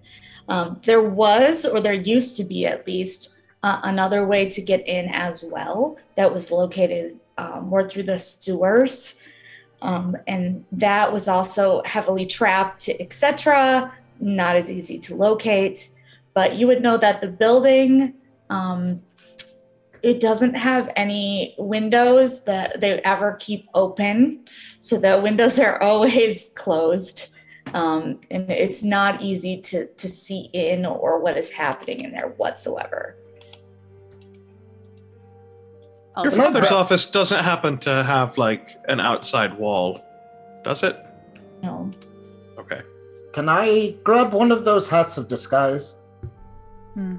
Um, 0.48 0.80
there 0.84 1.08
was, 1.08 1.64
or 1.64 1.80
there 1.80 1.92
used 1.92 2.36
to 2.36 2.44
be 2.44 2.66
at 2.66 2.86
least, 2.86 3.36
uh, 3.62 3.80
another 3.84 4.26
way 4.26 4.48
to 4.48 4.62
get 4.62 4.86
in 4.88 5.08
as 5.12 5.44
well 5.52 5.98
that 6.16 6.32
was 6.32 6.50
located 6.50 7.20
um, 7.36 7.66
more 7.66 7.88
through 7.88 8.04
the 8.04 8.18
sewers. 8.18 9.22
Um, 9.82 10.16
and 10.26 10.64
that 10.72 11.12
was 11.12 11.28
also 11.28 11.82
heavily 11.84 12.26
trapped, 12.26 12.88
etc 13.00 13.92
not 14.20 14.56
as 14.56 14.70
easy 14.70 14.98
to 14.98 15.14
locate. 15.14 15.90
But 16.34 16.54
you 16.56 16.66
would 16.66 16.82
know 16.82 16.96
that 16.96 17.20
the 17.20 17.28
building, 17.28 18.14
um, 18.50 19.02
it 20.02 20.20
doesn't 20.20 20.54
have 20.54 20.90
any 20.96 21.54
windows 21.58 22.44
that 22.44 22.80
they 22.80 23.00
ever 23.00 23.36
keep 23.40 23.68
open. 23.74 24.44
So 24.80 24.98
the 24.98 25.20
windows 25.20 25.58
are 25.58 25.82
always 25.82 26.50
closed. 26.56 27.34
Um, 27.74 28.20
and 28.30 28.50
it's 28.50 28.82
not 28.82 29.20
easy 29.22 29.60
to, 29.62 29.86
to 29.86 30.08
see 30.08 30.48
in 30.52 30.84
or 30.84 31.20
what 31.20 31.36
is 31.36 31.52
happening 31.52 32.00
in 32.00 32.12
there 32.12 32.28
whatsoever. 32.30 33.16
Your 36.22 36.32
father's 36.32 36.70
office 36.70 37.10
doesn't 37.10 37.42
happen 37.42 37.78
to 37.78 38.02
have 38.02 38.36
like 38.36 38.76
an 38.88 39.00
outside 39.00 39.56
wall, 39.56 40.04
does 40.64 40.82
it? 40.82 40.96
No. 41.62 41.90
Okay. 42.58 42.82
Can 43.32 43.48
I 43.48 43.94
grab 44.04 44.32
one 44.32 44.50
of 44.52 44.64
those 44.64 44.88
hats 44.88 45.16
of 45.16 45.28
disguise? 45.28 45.98
Hmm. 46.94 47.16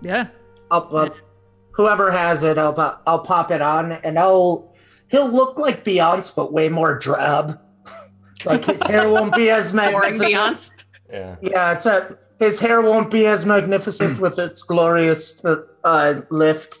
Yeah. 0.00 0.28
I'll, 0.70 0.96
uh, 0.96 1.10
whoever 1.72 2.10
has 2.10 2.42
it, 2.42 2.58
I'll 2.58 2.72
po- 2.74 2.96
I'll 3.06 3.20
pop 3.24 3.50
it 3.50 3.60
on, 3.62 3.92
and 3.92 4.18
I'll. 4.18 4.72
He'll 5.08 5.28
look 5.28 5.58
like 5.58 5.84
Beyonce, 5.84 6.34
but 6.34 6.52
way 6.52 6.68
more 6.68 6.98
drab. 6.98 7.60
like 8.44 8.64
his 8.64 8.82
hair 8.82 9.08
won't 9.08 9.34
be 9.34 9.50
as 9.50 9.72
magnificent. 9.74 10.22
Beyonce. 10.22 10.84
Yeah. 11.12 11.36
Yeah, 11.40 11.72
it's 11.72 11.86
a, 11.86 12.18
his 12.40 12.58
hair 12.58 12.80
won't 12.82 13.10
be 13.12 13.26
as 13.26 13.44
magnificent 13.46 14.18
with 14.18 14.38
its 14.40 14.62
glorious 14.62 15.40
uh, 15.44 16.20
lift. 16.30 16.78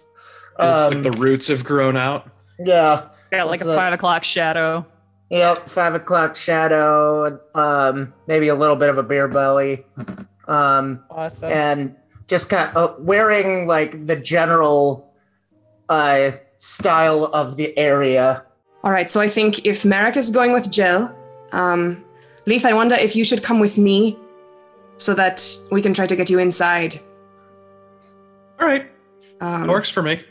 It 0.58 0.62
looks 0.62 0.82
Um, 0.84 0.94
like 0.94 1.02
the 1.04 1.12
roots 1.12 1.46
have 1.48 1.62
grown 1.64 1.96
out. 1.96 2.28
yeah, 2.58 3.08
Got 3.30 3.46
like 3.48 3.60
a 3.62 3.68
a- 3.70 3.76
five 3.76 3.92
o'clock 3.92 4.24
shadow. 4.24 4.84
Yep, 5.30 5.68
five 5.68 5.94
o'clock 5.94 6.34
shadow, 6.36 7.38
um, 7.54 8.12
maybe 8.26 8.48
a 8.48 8.54
little 8.54 8.76
bit 8.76 8.88
of 8.88 8.98
a 8.98 9.02
beer 9.02 9.26
belly, 9.28 9.84
um, 10.48 11.04
Awesome. 11.10 11.50
and 11.52 11.96
just 12.26 12.48
kind 12.48 12.74
of 12.76 12.90
uh, 12.90 12.94
wearing 12.98 13.66
like 13.66 14.06
the 14.06 14.16
general 14.16 15.12
uh, 15.88 16.32
style 16.56 17.24
of 17.26 17.56
the 17.56 17.76
area. 17.78 18.44
All 18.82 18.90
right, 18.90 19.10
so 19.10 19.20
I 19.20 19.28
think 19.28 19.64
if 19.66 19.84
Merrick 19.84 20.16
is 20.16 20.30
going 20.30 20.52
with 20.52 20.70
Jill, 20.70 21.14
um, 21.52 22.04
Leith, 22.46 22.64
I 22.64 22.74
wonder 22.74 22.94
if 22.96 23.16
you 23.16 23.24
should 23.24 23.42
come 23.42 23.58
with 23.60 23.78
me 23.78 24.18
so 24.96 25.14
that 25.14 25.44
we 25.72 25.80
can 25.82 25.94
try 25.94 26.06
to 26.06 26.16
get 26.16 26.28
you 26.30 26.38
inside. 26.38 27.00
All 28.60 28.66
right, 28.68 28.86
Um, 29.40 29.62
that 29.62 29.68
works 29.68 29.90
for 29.90 30.02
me. 30.02 30.22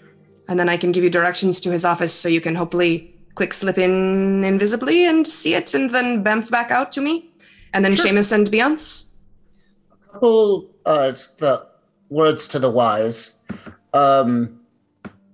And 0.47 0.59
then 0.59 0.69
I 0.69 0.77
can 0.77 0.91
give 0.91 1.03
you 1.03 1.09
directions 1.09 1.59
to 1.61 1.71
his 1.71 1.83
office 1.85 2.13
so 2.13 2.29
you 2.29 2.41
can 2.41 2.55
hopefully 2.55 3.15
quick 3.35 3.53
slip 3.53 3.77
in 3.77 4.43
invisibly 4.43 5.05
and 5.05 5.25
see 5.25 5.55
it 5.55 5.73
and 5.73 5.89
then 5.89 6.23
bamf 6.23 6.49
back 6.49 6.69
out 6.69 6.91
to 6.93 7.01
me. 7.01 7.29
And 7.73 7.83
then 7.83 7.95
Sure. 7.95 8.05
Seamus 8.05 8.31
and 8.31 8.47
Beyonce. 8.47 9.09
Couple 10.11 10.69
uh, 10.85 11.11
the 11.39 11.65
words 12.13 12.47
to 12.49 12.59
the 12.59 12.69
wise. 12.69 13.37
Um, 13.93 14.59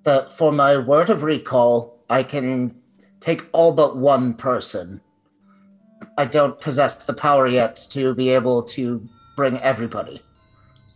the, 0.04 0.28
for 0.36 0.52
my 0.52 0.78
word 0.78 1.10
of 1.10 1.24
recall, 1.24 2.00
I 2.10 2.24
can 2.24 2.74
take 3.20 3.46
all 3.52 3.74
but 3.74 3.98
one 3.98 4.34
person. 4.34 5.02
I 6.18 6.26
don't 6.26 6.60
possess 6.60 7.06
the 7.06 7.14
power 7.14 7.48
yet 7.48 7.76
to 7.92 8.14
be 8.16 8.30
able 8.30 8.64
to 8.64 9.04
bring 9.36 9.58
everybody. 9.60 10.22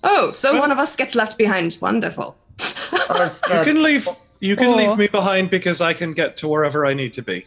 Oh, 0.03 0.31
so 0.31 0.51
Well- 0.53 0.61
one 0.61 0.71
of 0.71 0.79
us 0.79 0.95
gets 0.95 1.15
left 1.15 1.37
behind. 1.37 1.77
Wonderful. 1.81 2.37
You 2.59 3.63
can 3.63 3.83
leave. 3.83 4.07
You 4.39 4.55
can 4.57 4.67
Or- 4.67 4.75
leave 4.75 4.97
me 4.97 5.07
behind 5.07 5.49
because 5.49 5.79
I 5.81 5.93
can 5.93 6.13
get 6.13 6.35
to 6.37 6.47
wherever 6.47 6.85
I 6.85 6.93
need 6.93 7.13
to 7.13 7.21
be. 7.21 7.45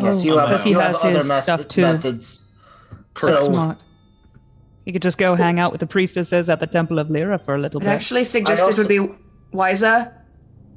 yes, 0.00 0.24
you 0.24 0.34
Oh, 0.34 0.38
have, 0.38 0.48
because 0.48 0.64
he 0.64 0.70
you 0.70 0.78
has 0.80 0.96
have 1.00 1.10
other 1.10 1.18
his 1.18 1.28
mes- 1.28 1.42
stuff 1.42 1.68
too. 1.68 1.82
methods. 1.82 2.40
That's 3.20 3.40
So- 3.44 3.52
smart. 3.52 3.78
You 4.88 4.92
could 4.94 5.02
just 5.02 5.18
go 5.18 5.34
hang 5.34 5.60
out 5.60 5.70
with 5.70 5.80
the 5.80 5.86
priestesses 5.86 6.48
at 6.48 6.60
the 6.60 6.66
Temple 6.66 6.98
of 6.98 7.10
Lyra 7.10 7.38
for 7.38 7.54
a 7.54 7.58
little 7.58 7.78
bit. 7.78 7.88
I'd 7.88 7.92
bit. 7.92 7.96
actually 7.96 8.24
suggest 8.24 8.64
I 8.64 8.70
it 8.70 8.78
would 8.78 8.88
be 8.88 9.06
wiser, 9.52 10.10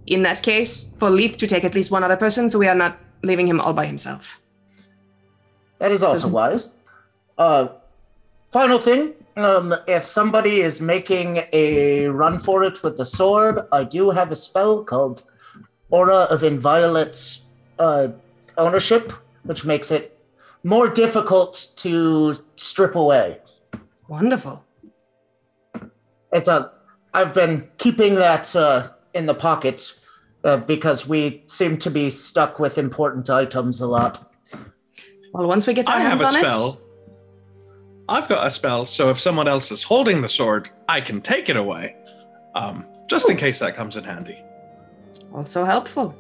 in 0.06 0.24
that 0.24 0.42
case, 0.44 0.94
for 1.00 1.10
Leith 1.10 1.38
to 1.38 1.48
take 1.48 1.64
at 1.64 1.74
least 1.74 1.92
one 1.92 2.04
other 2.04 2.18
person 2.18 2.50
so 2.50 2.60
we 2.60 2.68
are 2.68 2.76
not 2.76 2.98
leaving 3.24 3.48
him 3.48 3.62
all 3.62 3.72
by 3.72 3.86
himself. 3.86 4.42
That 5.80 5.94
is 5.94 6.04
also 6.04 6.36
wise. 6.36 6.72
Uh, 7.38 7.70
final 8.52 8.80
thing: 8.80 9.14
um, 9.38 9.74
if 9.88 10.06
somebody 10.06 10.60
is 10.60 10.82
making 10.82 11.44
a 11.54 12.08
run 12.08 12.38
for 12.38 12.66
it 12.66 12.84
with 12.84 12.98
the 12.98 13.06
sword, 13.06 13.62
I 13.72 13.86
do 13.86 14.10
have 14.10 14.30
a 14.30 14.36
spell 14.36 14.84
called 14.84 15.24
Aura 15.90 16.28
of 16.30 16.44
Inviolate 16.44 17.40
uh, 17.80 18.10
Ownership, 18.58 19.14
which 19.44 19.64
makes 19.64 19.90
it 19.90 20.20
more 20.66 20.90
difficult 20.90 21.72
to 21.78 22.38
strip 22.58 22.96
away. 22.96 23.41
Wonderful. 24.12 24.62
It's 26.34 26.50
a. 26.50 26.74
I've 27.14 27.34
been 27.34 27.70
keeping 27.78 28.16
that 28.16 28.54
uh, 28.54 28.90
in 29.14 29.26
the 29.26 29.34
pocket 29.34 29.94
uh, 30.44 30.58
because 30.58 31.08
we 31.08 31.46
seem 31.48 31.78
to 31.78 31.90
be 31.90 32.10
stuck 32.10 32.60
with 32.60 32.78
important 32.78 33.30
items 33.30 33.80
a 33.80 33.88
lot. 33.88 34.34
Well, 35.34 35.48
once 35.48 35.66
we 35.66 35.74
get 35.74 35.88
our 35.88 35.96
I 35.96 36.00
have 36.02 36.22
a 36.22 36.26
on 36.26 36.34
spell. 36.34 36.82
I've 38.10 38.28
got 38.28 38.46
a 38.46 38.52
spell, 38.52 38.86
so 38.86 39.10
if 39.12 39.18
someone 39.18 39.48
else 39.48 39.72
is 39.72 39.82
holding 39.82 40.22
the 40.22 40.28
sword, 40.28 40.70
I 40.90 41.00
can 41.00 41.22
take 41.22 41.48
it 41.48 41.56
away. 41.56 41.96
Um, 42.54 42.86
just 43.10 43.30
in 43.30 43.38
case 43.38 43.60
that 43.60 43.76
comes 43.76 43.96
in 43.96 44.04
handy. 44.04 44.44
also 45.34 45.64
helpful. 45.64 46.14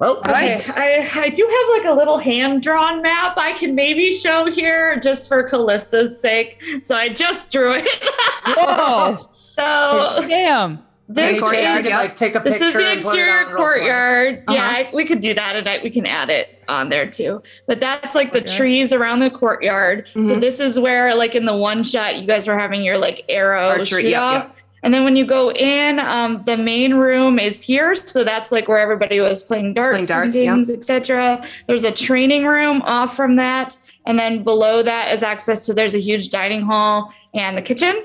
Well, 0.00 0.16
All 0.16 0.32
right. 0.32 0.58
Okay, 0.58 1.06
I, 1.14 1.20
I 1.24 1.28
do 1.28 1.46
have 1.46 1.84
like 1.84 1.92
a 1.92 1.94
little 1.94 2.16
hand 2.16 2.62
drawn 2.62 3.02
map 3.02 3.34
I 3.36 3.52
can 3.52 3.74
maybe 3.74 4.12
show 4.14 4.50
here 4.50 4.98
just 4.98 5.28
for 5.28 5.42
Callista's 5.46 6.18
sake. 6.18 6.62
So 6.82 6.96
I 6.96 7.10
just 7.10 7.52
drew 7.52 7.74
it. 7.74 7.86
Whoa! 8.46 9.28
so 9.34 10.24
Damn! 10.26 10.78
this 11.06 11.36
is 11.42 11.52
yeah. 11.86 11.98
like 11.98 12.16
take 12.16 12.34
a 12.34 12.38
this 12.38 12.62
is 12.62 12.72
the 12.72 12.78
and 12.78 12.82
put 12.82 12.82
it 12.84 12.96
exterior 12.98 13.32
on 13.40 13.46
real 13.48 13.56
courtyard. 13.56 14.44
Uh-huh. 14.48 14.56
Yeah, 14.56 14.62
I- 14.88 14.90
we 14.94 15.04
could 15.04 15.20
do 15.20 15.34
that, 15.34 15.54
and 15.56 15.68
I, 15.68 15.80
we 15.82 15.90
can 15.90 16.06
add 16.06 16.30
it 16.30 16.62
on 16.66 16.88
there 16.88 17.06
too. 17.10 17.42
But 17.66 17.80
that's 17.80 18.14
like 18.14 18.32
the 18.32 18.38
Okay. 18.40 18.56
trees 18.56 18.94
around 18.94 19.20
the 19.20 19.28
courtyard. 19.30 20.08
So 20.08 20.20
Mhm. 20.20 20.40
this 20.40 20.60
is 20.60 20.80
where, 20.80 21.14
like 21.14 21.34
in 21.34 21.44
the 21.44 21.54
one 21.56 21.84
shot, 21.84 22.16
you 22.18 22.26
guys 22.26 22.48
were 22.48 22.58
having 22.58 22.82
your 22.82 22.96
like 22.96 23.24
arrow 23.28 23.68
Archery, 23.68 24.04
shoot 24.04 24.08
yeah, 24.10 24.22
off. 24.22 24.59
And 24.82 24.94
then 24.94 25.04
when 25.04 25.16
you 25.16 25.24
go 25.24 25.52
in, 25.52 25.98
um, 25.98 26.42
the 26.44 26.56
main 26.56 26.94
room 26.94 27.38
is 27.38 27.62
here. 27.62 27.94
So 27.94 28.24
that's 28.24 28.50
like 28.50 28.68
where 28.68 28.78
everybody 28.78 29.20
was 29.20 29.42
playing 29.42 29.74
darts, 29.74 29.92
Playing 29.92 30.06
darts, 30.06 30.36
and 30.36 30.44
yeah. 30.44 30.54
things, 30.54 30.70
etc. 30.70 31.44
There's 31.66 31.84
a 31.84 31.92
training 31.92 32.46
room 32.46 32.82
off 32.82 33.14
from 33.14 33.36
that. 33.36 33.76
And 34.06 34.18
then 34.18 34.42
below 34.42 34.82
that 34.82 35.12
is 35.12 35.22
access 35.22 35.66
to 35.66 35.74
there's 35.74 35.94
a 35.94 36.00
huge 36.00 36.30
dining 36.30 36.62
hall 36.62 37.12
and 37.34 37.56
the 37.56 37.62
kitchen. 37.62 38.04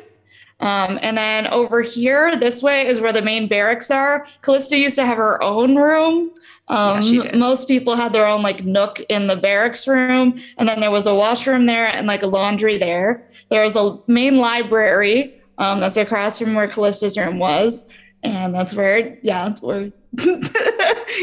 Um, 0.59 0.99
and 1.01 1.17
then 1.17 1.47
over 1.47 1.81
here, 1.81 2.35
this 2.35 2.63
way 2.63 2.87
is 2.87 3.01
where 3.01 3.13
the 3.13 3.21
main 3.21 3.47
barracks 3.47 3.91
are. 3.91 4.25
Callista 4.41 4.77
used 4.77 4.95
to 4.97 5.05
have 5.05 5.17
her 5.17 5.41
own 5.41 5.75
room. 5.75 6.31
Um, 6.67 7.01
Yeah, 7.03 7.35
most 7.37 7.67
people 7.67 7.95
had 7.95 8.13
their 8.13 8.25
own 8.25 8.41
like 8.41 8.65
nook 8.65 8.99
in 9.09 9.27
the 9.27 9.35
barracks 9.35 9.87
room, 9.87 10.39
and 10.57 10.67
then 10.67 10.79
there 10.79 10.91
was 10.91 11.05
a 11.05 11.13
washroom 11.13 11.67
there 11.67 11.87
and 11.87 12.07
like 12.07 12.23
a 12.23 12.27
laundry 12.27 12.77
there. 12.77 13.27
There 13.49 13.63
was 13.63 13.75
a 13.75 13.99
main 14.07 14.39
library 14.39 15.34
um, 15.57 15.79
that's 15.79 15.97
across 15.97 16.39
from 16.39 16.53
where 16.53 16.67
Callista's 16.67 17.17
room 17.17 17.39
was, 17.39 17.89
and 18.23 18.53
that's 18.53 18.73
where 18.73 19.17
yeah, 19.21 19.49
that's 19.49 19.61
where 19.61 19.91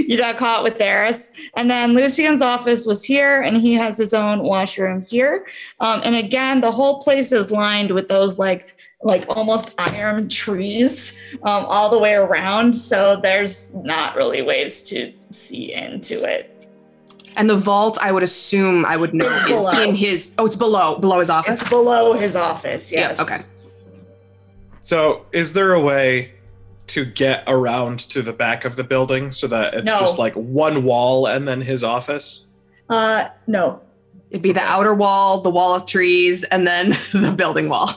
you 0.06 0.16
got 0.18 0.36
caught 0.36 0.62
with 0.62 0.78
Theris. 0.78 1.30
And 1.56 1.70
then 1.70 1.94
Lucian's 1.94 2.42
office 2.42 2.86
was 2.86 3.04
here, 3.04 3.40
and 3.40 3.56
he 3.56 3.74
has 3.74 3.96
his 3.98 4.12
own 4.14 4.40
washroom 4.42 5.02
here. 5.02 5.46
Um, 5.80 6.02
and 6.04 6.14
again, 6.14 6.60
the 6.60 6.70
whole 6.70 7.00
place 7.02 7.32
is 7.32 7.50
lined 7.50 7.90
with 7.92 8.08
those 8.08 8.38
like 8.38 8.76
like 9.02 9.24
almost 9.36 9.74
iron 9.78 10.28
trees 10.28 11.18
um, 11.42 11.64
all 11.68 11.90
the 11.90 11.98
way 11.98 12.14
around. 12.14 12.74
So 12.74 13.18
there's 13.22 13.74
not 13.74 14.14
really 14.16 14.42
ways 14.42 14.82
to 14.90 15.12
see 15.30 15.72
into 15.72 16.22
it. 16.24 16.48
And 17.36 17.48
the 17.48 17.56
vault, 17.56 17.96
I 18.02 18.12
would 18.12 18.22
assume 18.22 18.84
I 18.84 18.96
would 18.98 19.14
know 19.14 19.24
It's 19.26 19.50
is 19.64 19.72
below. 19.72 19.82
in 19.84 19.94
his. 19.94 20.34
Oh, 20.38 20.44
it's 20.46 20.54
below, 20.56 20.98
below 20.98 21.18
his 21.18 21.30
office. 21.30 21.62
It's 21.62 21.70
below 21.70 22.12
his 22.12 22.36
office. 22.36 22.92
Yeah, 22.92 23.08
Yes. 23.08 23.20
okay. 23.20 23.38
So, 24.82 25.26
is 25.32 25.52
there 25.52 25.72
a 25.74 25.80
way 25.80 26.32
to 26.88 27.04
get 27.04 27.44
around 27.46 28.00
to 28.00 28.22
the 28.22 28.32
back 28.32 28.64
of 28.64 28.76
the 28.76 28.84
building 28.84 29.30
so 29.30 29.46
that 29.46 29.74
it's 29.74 29.84
No. 29.84 30.00
just 30.00 30.18
like 30.18 30.34
one 30.34 30.82
wall 30.84 31.26
and 31.26 31.46
then 31.46 31.60
his 31.60 31.84
office? 31.84 32.44
Uh, 32.90 33.28
no. 33.46 33.80
It'd 34.30 34.42
be 34.42 34.52
the 34.52 34.60
outer 34.62 34.94
wall, 34.94 35.40
the 35.40 35.50
wall 35.50 35.74
of 35.74 35.86
trees, 35.86 36.42
and 36.44 36.66
then 36.66 36.90
the 37.12 37.34
building 37.36 37.68
wall. 37.68 37.90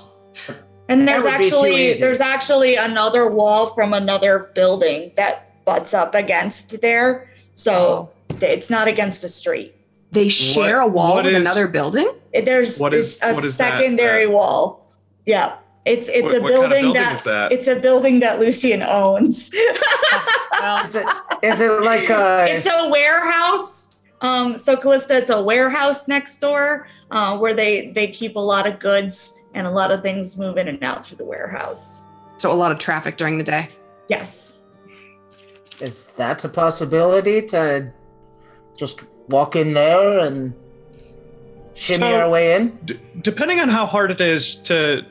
And 0.88 1.08
there's 1.08 1.24
That 1.24 1.40
would 1.40 1.46
be 1.46 1.50
too 1.50 1.56
actually 1.56 1.94
there's 1.94 2.22
actually 2.22 2.76
another 2.76 3.28
wall 3.28 3.68
from 3.68 3.94
another 3.94 4.52
building 4.54 5.12
that 5.16 5.64
butts 5.66 5.94
up 5.96 6.14
against 6.14 6.80
there. 6.82 7.28
So 7.54 8.12
it's 8.42 8.70
not 8.70 8.88
against 8.88 9.24
a 9.24 9.30
street. 9.30 9.74
They 10.12 10.30
share 10.30 10.82
a 10.82 10.88
wall 10.88 11.16
with 11.18 11.26
is- 11.28 11.36
another 11.42 11.68
building. 11.68 12.08
There's 12.34 12.78
What 12.78 12.94
is- 12.94 13.20
a 13.24 13.34
what 13.34 13.44
is 13.44 13.58
that? 13.58 13.80
secondary 13.80 14.26
Uh, 14.26 14.30
wall. 14.30 14.92
Yeah. 15.26 15.56
It's 15.86 16.10
it's 16.10 16.34
What- 16.34 16.38
a 16.38 16.42
what 16.42 16.52
kind 16.54 16.64
of 16.66 16.70
building, 16.70 16.84
building 16.86 16.94
that, 17.04 17.14
is 17.14 17.24
that? 17.26 17.52
it's 17.52 17.68
a 17.68 17.76
building 17.76 18.20
that 18.22 18.40
Lucian 18.40 18.82
owns. 18.84 19.52
Well, 20.62 20.84
Is 20.84 20.96
it 20.96 21.06
is 21.44 21.62
it 21.62 21.70
like 21.84 22.10
a 22.10 22.46
it's 22.50 22.66
a 22.66 22.90
warehouse. 22.90 24.04
Um, 24.22 24.58
so 24.58 24.76
Callista, 24.76 25.16
it's 25.18 25.30
a 25.30 25.40
warehouse 25.44 26.08
next 26.08 26.40
door 26.40 26.88
uh, 27.12 27.38
where 27.38 27.54
they 27.54 27.92
they 27.92 28.08
keep 28.08 28.36
a 28.36 28.40
lot 28.40 28.66
of 28.66 28.80
goods 28.80 29.34
and 29.54 29.68
a 29.68 29.70
lot 29.70 29.92
of 29.92 30.02
things 30.02 30.40
move 30.40 30.58
in 30.58 30.68
and 30.70 30.84
out 30.84 31.06
through 31.06 31.18
the 31.18 31.26
warehouse. 31.26 32.08
So 32.38 32.52
a 32.52 32.56
lot 32.56 32.72
of 32.72 32.80
traffic 32.80 33.18
during 33.18 33.38
the 33.38 33.44
day. 33.44 33.70
Yes. 34.08 34.62
is 35.82 36.06
that 36.18 36.44
a 36.46 36.50
possibility 36.50 37.42
to 37.48 37.92
just 38.78 39.04
walk 39.28 39.56
in 39.56 39.74
there 39.74 40.20
and 40.20 40.54
shimmy 41.76 42.00
So- 42.00 42.16
our 42.20 42.30
way 42.30 42.56
in? 42.56 42.78
D- 42.86 43.00
depending 43.22 43.60
on 43.60 43.70
how 43.70 43.86
hard 43.86 44.10
it 44.12 44.20
is 44.22 44.56
to, 44.64 45.04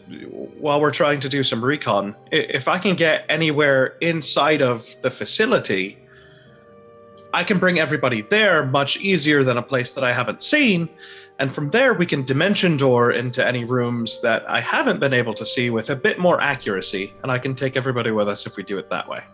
while 0.59 0.80
we're 0.80 0.90
trying 0.90 1.21
to 1.21 1.28
do 1.28 1.42
some 1.42 1.64
recon, 1.64 2.14
if 2.33 2.66
I 2.68 2.78
can 2.78 2.97
get 2.97 3.25
anywhere 3.28 3.97
inside 4.00 4.61
of 4.62 4.87
the 5.02 5.11
facility, 5.11 5.99
I 7.33 7.44
can 7.44 7.59
bring 7.59 7.78
everybody 7.78 8.23
there 8.23 8.64
much 8.66 8.97
easier 8.99 9.42
than 9.44 9.56
a 9.56 9.62
place 9.62 9.92
that 9.94 10.04
I 10.04 10.12
haven't 10.12 10.42
seen. 10.42 10.88
And 11.40 11.52
from 11.52 11.71
there, 11.71 11.92
we 11.94 12.06
can 12.06 12.25
dimension 12.25 12.76
door 12.76 13.11
into 13.11 13.44
any 13.44 13.64
rooms 13.64 14.21
that 14.23 14.49
I 14.49 14.61
haven't 14.61 15.00
been 15.00 15.12
able 15.12 15.35
to 15.35 15.44
see 15.44 15.68
with 15.68 15.90
a 15.90 15.96
bit 15.96 16.20
more 16.20 16.40
accuracy. 16.40 17.12
And 17.24 17.33
I 17.33 17.38
can 17.38 17.57
take 17.57 17.77
everybody 17.77 18.12
with 18.12 18.29
us 18.29 18.46
if 18.46 18.57
we 18.57 18.62
do 18.62 18.79
it 18.79 18.88
that 18.90 19.09
way. 19.09 19.24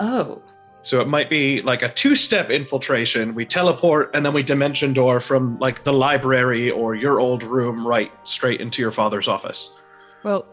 Oh. 0.00 0.42
So 0.86 1.00
it 1.00 1.08
might 1.08 1.28
be 1.28 1.60
like 1.62 1.82
a 1.82 1.88
two 1.88 2.14
step 2.14 2.48
infiltration. 2.48 3.34
We 3.34 3.44
teleport 3.44 4.12
and 4.14 4.24
then 4.24 4.32
we 4.32 4.44
dimension 4.44 4.92
door 4.92 5.18
from 5.18 5.58
like 5.58 5.82
the 5.82 5.92
library 5.92 6.70
or 6.70 6.94
your 6.94 7.18
old 7.18 7.42
room 7.42 7.84
right 7.84 8.12
straight 8.22 8.60
into 8.60 8.82
your 8.82 8.92
father's 8.92 9.26
office. 9.26 9.70
well, 10.22 10.46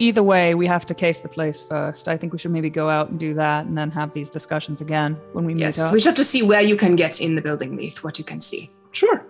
either 0.00 0.20
way, 0.24 0.56
we 0.56 0.66
have 0.66 0.84
to 0.86 0.94
case 0.94 1.20
the 1.20 1.28
place 1.28 1.62
first. 1.62 2.08
I 2.08 2.16
think 2.16 2.32
we 2.32 2.40
should 2.40 2.50
maybe 2.50 2.68
go 2.70 2.90
out 2.90 3.10
and 3.10 3.20
do 3.20 3.34
that 3.34 3.66
and 3.66 3.78
then 3.78 3.92
have 3.92 4.12
these 4.12 4.28
discussions 4.28 4.80
again 4.80 5.14
when 5.32 5.44
we 5.44 5.54
meet 5.54 5.60
Yes. 5.60 5.78
up. 5.78 5.92
We 5.92 5.98
just 5.98 6.06
have 6.06 6.16
to 6.16 6.24
see 6.24 6.42
where 6.42 6.60
you 6.60 6.74
can 6.74 6.96
get 6.96 7.20
in 7.20 7.36
the 7.36 7.40
building, 7.40 7.76
Leith, 7.76 8.02
what 8.02 8.18
you 8.18 8.24
can 8.24 8.40
see. 8.40 8.72
Sure. 8.90 9.24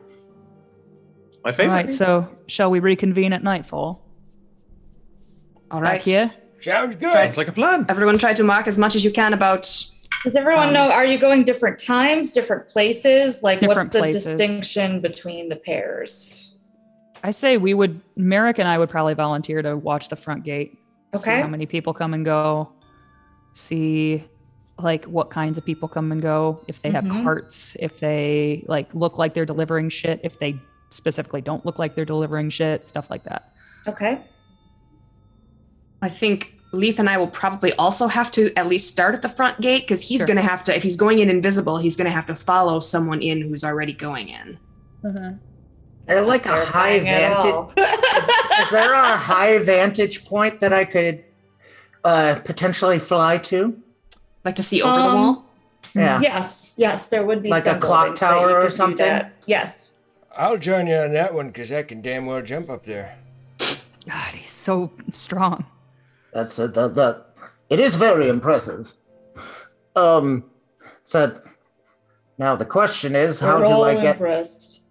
My 1.44 1.52
favorite. 1.52 1.74
right, 1.74 1.90
so 1.90 2.26
shall 2.46 2.70
we 2.70 2.80
reconvene 2.80 3.34
at 3.34 3.42
nightfall? 3.42 4.02
All 5.70 5.82
right. 5.82 5.98
Back 5.98 6.04
here? 6.06 6.32
Sounds 6.62 6.94
good. 6.94 7.12
Sounds 7.12 7.36
like 7.36 7.48
a 7.48 7.52
plan. 7.52 7.84
Everyone 7.90 8.16
try 8.16 8.32
to 8.32 8.44
mark 8.44 8.66
as 8.66 8.78
much 8.78 8.96
as 8.96 9.04
you 9.04 9.12
can 9.12 9.34
about 9.34 9.70
Does 10.24 10.36
everyone 10.36 10.68
Um, 10.68 10.74
know? 10.74 10.90
Are 10.90 11.04
you 11.04 11.18
going 11.18 11.44
different 11.44 11.78
times, 11.78 12.32
different 12.32 12.68
places? 12.68 13.42
Like, 13.42 13.62
what's 13.62 13.88
the 13.88 13.98
places. 14.00 14.24
distinction 14.24 15.00
between 15.00 15.48
the 15.48 15.56
pairs? 15.56 16.56
I 17.22 17.30
say 17.30 17.56
we 17.56 17.74
would, 17.74 18.00
Merrick 18.16 18.58
and 18.58 18.68
I 18.68 18.78
would 18.78 18.88
probably 18.88 19.14
volunteer 19.14 19.62
to 19.62 19.76
watch 19.76 20.08
the 20.08 20.16
front 20.16 20.44
gate. 20.44 20.78
Okay. 21.14 21.36
See 21.36 21.40
how 21.42 21.48
many 21.48 21.66
people 21.66 21.94
come 21.94 22.14
and 22.14 22.24
go. 22.24 22.72
See 23.54 24.24
like 24.80 25.04
what 25.06 25.28
kinds 25.30 25.58
of 25.58 25.64
people 25.64 25.88
come 25.88 26.12
and 26.12 26.22
go. 26.22 26.60
If 26.68 26.82
they 26.82 26.90
have 26.90 27.02
Mhm. 27.04 27.24
carts, 27.24 27.76
if 27.80 27.98
they 27.98 28.64
like 28.68 28.92
look 28.94 29.18
like 29.18 29.34
they're 29.34 29.46
delivering 29.46 29.88
shit, 29.88 30.20
if 30.22 30.38
they 30.38 30.54
specifically 30.90 31.40
don't 31.40 31.66
look 31.66 31.78
like 31.78 31.96
they're 31.96 32.04
delivering 32.04 32.50
shit, 32.50 32.86
stuff 32.86 33.10
like 33.10 33.24
that. 33.24 33.52
Okay. 33.88 34.20
I 36.00 36.08
think 36.08 36.57
Leith 36.72 36.98
and 36.98 37.08
I 37.08 37.16
will 37.16 37.26
probably 37.28 37.72
also 37.74 38.06
have 38.08 38.30
to 38.32 38.52
at 38.58 38.66
least 38.66 38.88
start 38.88 39.14
at 39.14 39.22
the 39.22 39.28
front 39.28 39.60
gate 39.60 39.82
because 39.84 40.02
he's 40.02 40.20
Sure. 40.20 40.26
going 40.26 40.36
to 40.36 40.42
have 40.42 40.62
to, 40.64 40.76
if 40.76 40.82
he's 40.82 40.96
going 40.96 41.18
in 41.20 41.30
invisible, 41.30 41.78
he's 41.78 41.96
going 41.96 42.04
to 42.06 42.10
have 42.10 42.26
to 42.26 42.34
follow 42.34 42.78
someone 42.80 43.22
in 43.22 43.40
who's 43.42 43.64
already 43.64 43.92
going 43.94 44.28
in. 44.28 44.58
There 46.06 46.22
like 46.22 46.46
a 46.46 46.64
high 46.64 46.98
vantage. 47.00 47.52
all. 47.52 47.72
Is 47.76 48.70
there 48.70 48.92
a 48.92 49.16
high 49.16 49.58
vantage 49.58 50.24
point 50.24 50.60
that 50.60 50.72
I 50.72 50.84
could 50.84 51.24
uh, 52.04 52.38
potentially 52.44 52.98
fly 52.98 53.38
to? 53.38 53.80
Like 54.44 54.56
to 54.56 54.62
see 54.62 54.82
over 54.82 54.96
the 54.96 55.08
Um, 55.08 55.22
wall. 55.22 55.44
Yeah. 55.94 56.20
Yes, 56.20 56.74
yes, 56.78 57.08
there 57.08 57.24
would 57.24 57.42
be 57.42 57.48
Like 57.50 57.66
a 57.66 57.78
clock 57.78 58.14
tower 58.16 58.60
or 58.60 58.70
something? 58.70 59.22
Yes. 59.46 59.96
I'll 60.36 60.58
join 60.58 60.86
you 60.86 60.96
on 60.96 61.12
that 61.14 61.32
one 61.34 61.48
because 61.48 61.72
I 61.72 61.82
can 61.82 62.00
damn 62.02 62.26
well 62.26 62.42
jump 62.42 62.68
up 62.70 62.84
there. 62.84 63.16
God, 63.58 64.34
he's 64.34 64.50
so 64.50 64.92
strong. 65.12 65.64
That's 66.32 66.58
uh, 66.58 66.66
the, 66.68 66.88
the 66.88 67.24
it 67.70 67.80
is 67.80 67.94
very 67.94 68.28
impressive. 68.28 68.92
Um, 69.96 70.44
so 71.04 71.40
now 72.38 72.56
the 72.56 72.64
question 72.64 73.16
is, 73.16 73.40
how 73.40 73.58
We're 73.58 73.66
do 73.66 73.72
all 73.72 73.84
I 73.84 73.94
get? 74.00 74.16
impressed. 74.16 74.82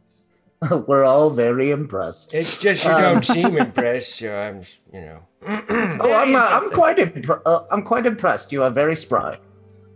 We're 0.88 1.04
all 1.04 1.30
very 1.30 1.72
impressed. 1.72 2.34
It's 2.34 2.58
just 2.58 2.84
you 2.84 2.92
Um, 2.92 3.02
don't 3.02 3.26
seem 3.26 3.58
impressed, 3.68 4.16
so 4.16 4.36
I'm, 4.36 4.62
you 4.92 5.02
know. 5.02 5.20
Oh, 5.48 6.12
I'm 6.14 6.36
uh, 6.36 6.40
I'm 6.52 6.70
quite 6.72 6.98
impr- 6.98 7.42
uh, 7.46 7.64
I'm 7.72 7.84
quite 7.84 8.06
impressed. 8.06 8.52
You 8.52 8.64
are 8.64 8.72
very 8.72 8.96
spry. 8.96 9.38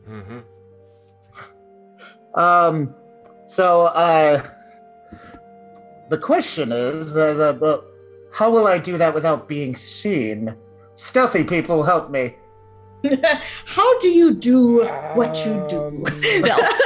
hmm 0.08 0.39
Um, 2.36 2.93
so 3.47 3.88
uh, 3.88 4.41
the 6.10 6.17
question 6.17 6.71
is, 6.71 7.17
uh, 7.17 7.34
the, 7.34 7.54
the, 7.54 7.84
how 8.32 8.49
will 8.49 8.67
I 8.67 8.77
do 8.77 8.97
that 8.97 9.13
without 9.13 9.47
being 9.49 9.75
seen? 9.75 10.56
Stealthy 10.95 11.43
people, 11.43 11.84
help 11.84 12.10
me. 12.12 12.36
How 13.65 13.99
do 13.99 14.10
you 14.10 14.34
do 14.34 14.86
what 15.15 15.43
you 15.45 15.65
do? 15.69 15.82
Um, 15.82 16.06
Stealth. 16.10 16.60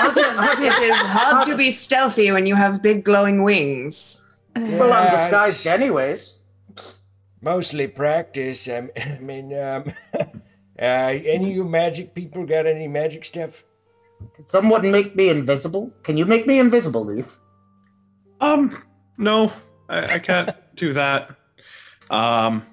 it 0.60 0.84
is 0.84 0.98
hard 0.98 1.46
to 1.46 1.58
be 1.58 1.70
stealthy 1.70 2.32
when 2.32 2.46
you 2.46 2.56
have 2.56 2.82
big 2.82 3.04
glowing 3.04 3.44
wings. 3.44 4.22
Well, 4.56 4.94
I'm 4.94 5.12
disguised 5.12 5.58
it's 5.58 5.66
anyways. 5.66 6.40
Mostly 7.42 7.88
practice. 7.88 8.70
I 8.70 8.90
mean, 9.20 9.54
um, 9.58 9.92
uh, 10.18 10.26
any 10.80 11.50
of 11.50 11.56
you 11.56 11.66
magic 11.66 12.16
people 12.16 12.46
got 12.46 12.66
any 12.66 12.88
magic 12.88 13.26
stuff? 13.26 13.64
Can 14.34 14.48
someone 14.48 14.90
make 14.92 15.16
me 15.16 15.30
invisible? 15.30 15.92
Can 16.04 16.18
you 16.18 16.26
make 16.26 16.48
me 16.48 16.60
invisible, 16.60 17.04
Leith? 17.04 17.40
Um, 18.40 18.82
no, 19.18 19.52
I, 19.90 20.16
I 20.16 20.20
can't 20.20 20.52
do 20.76 20.94
that. 20.94 21.36
Um, 22.10 22.64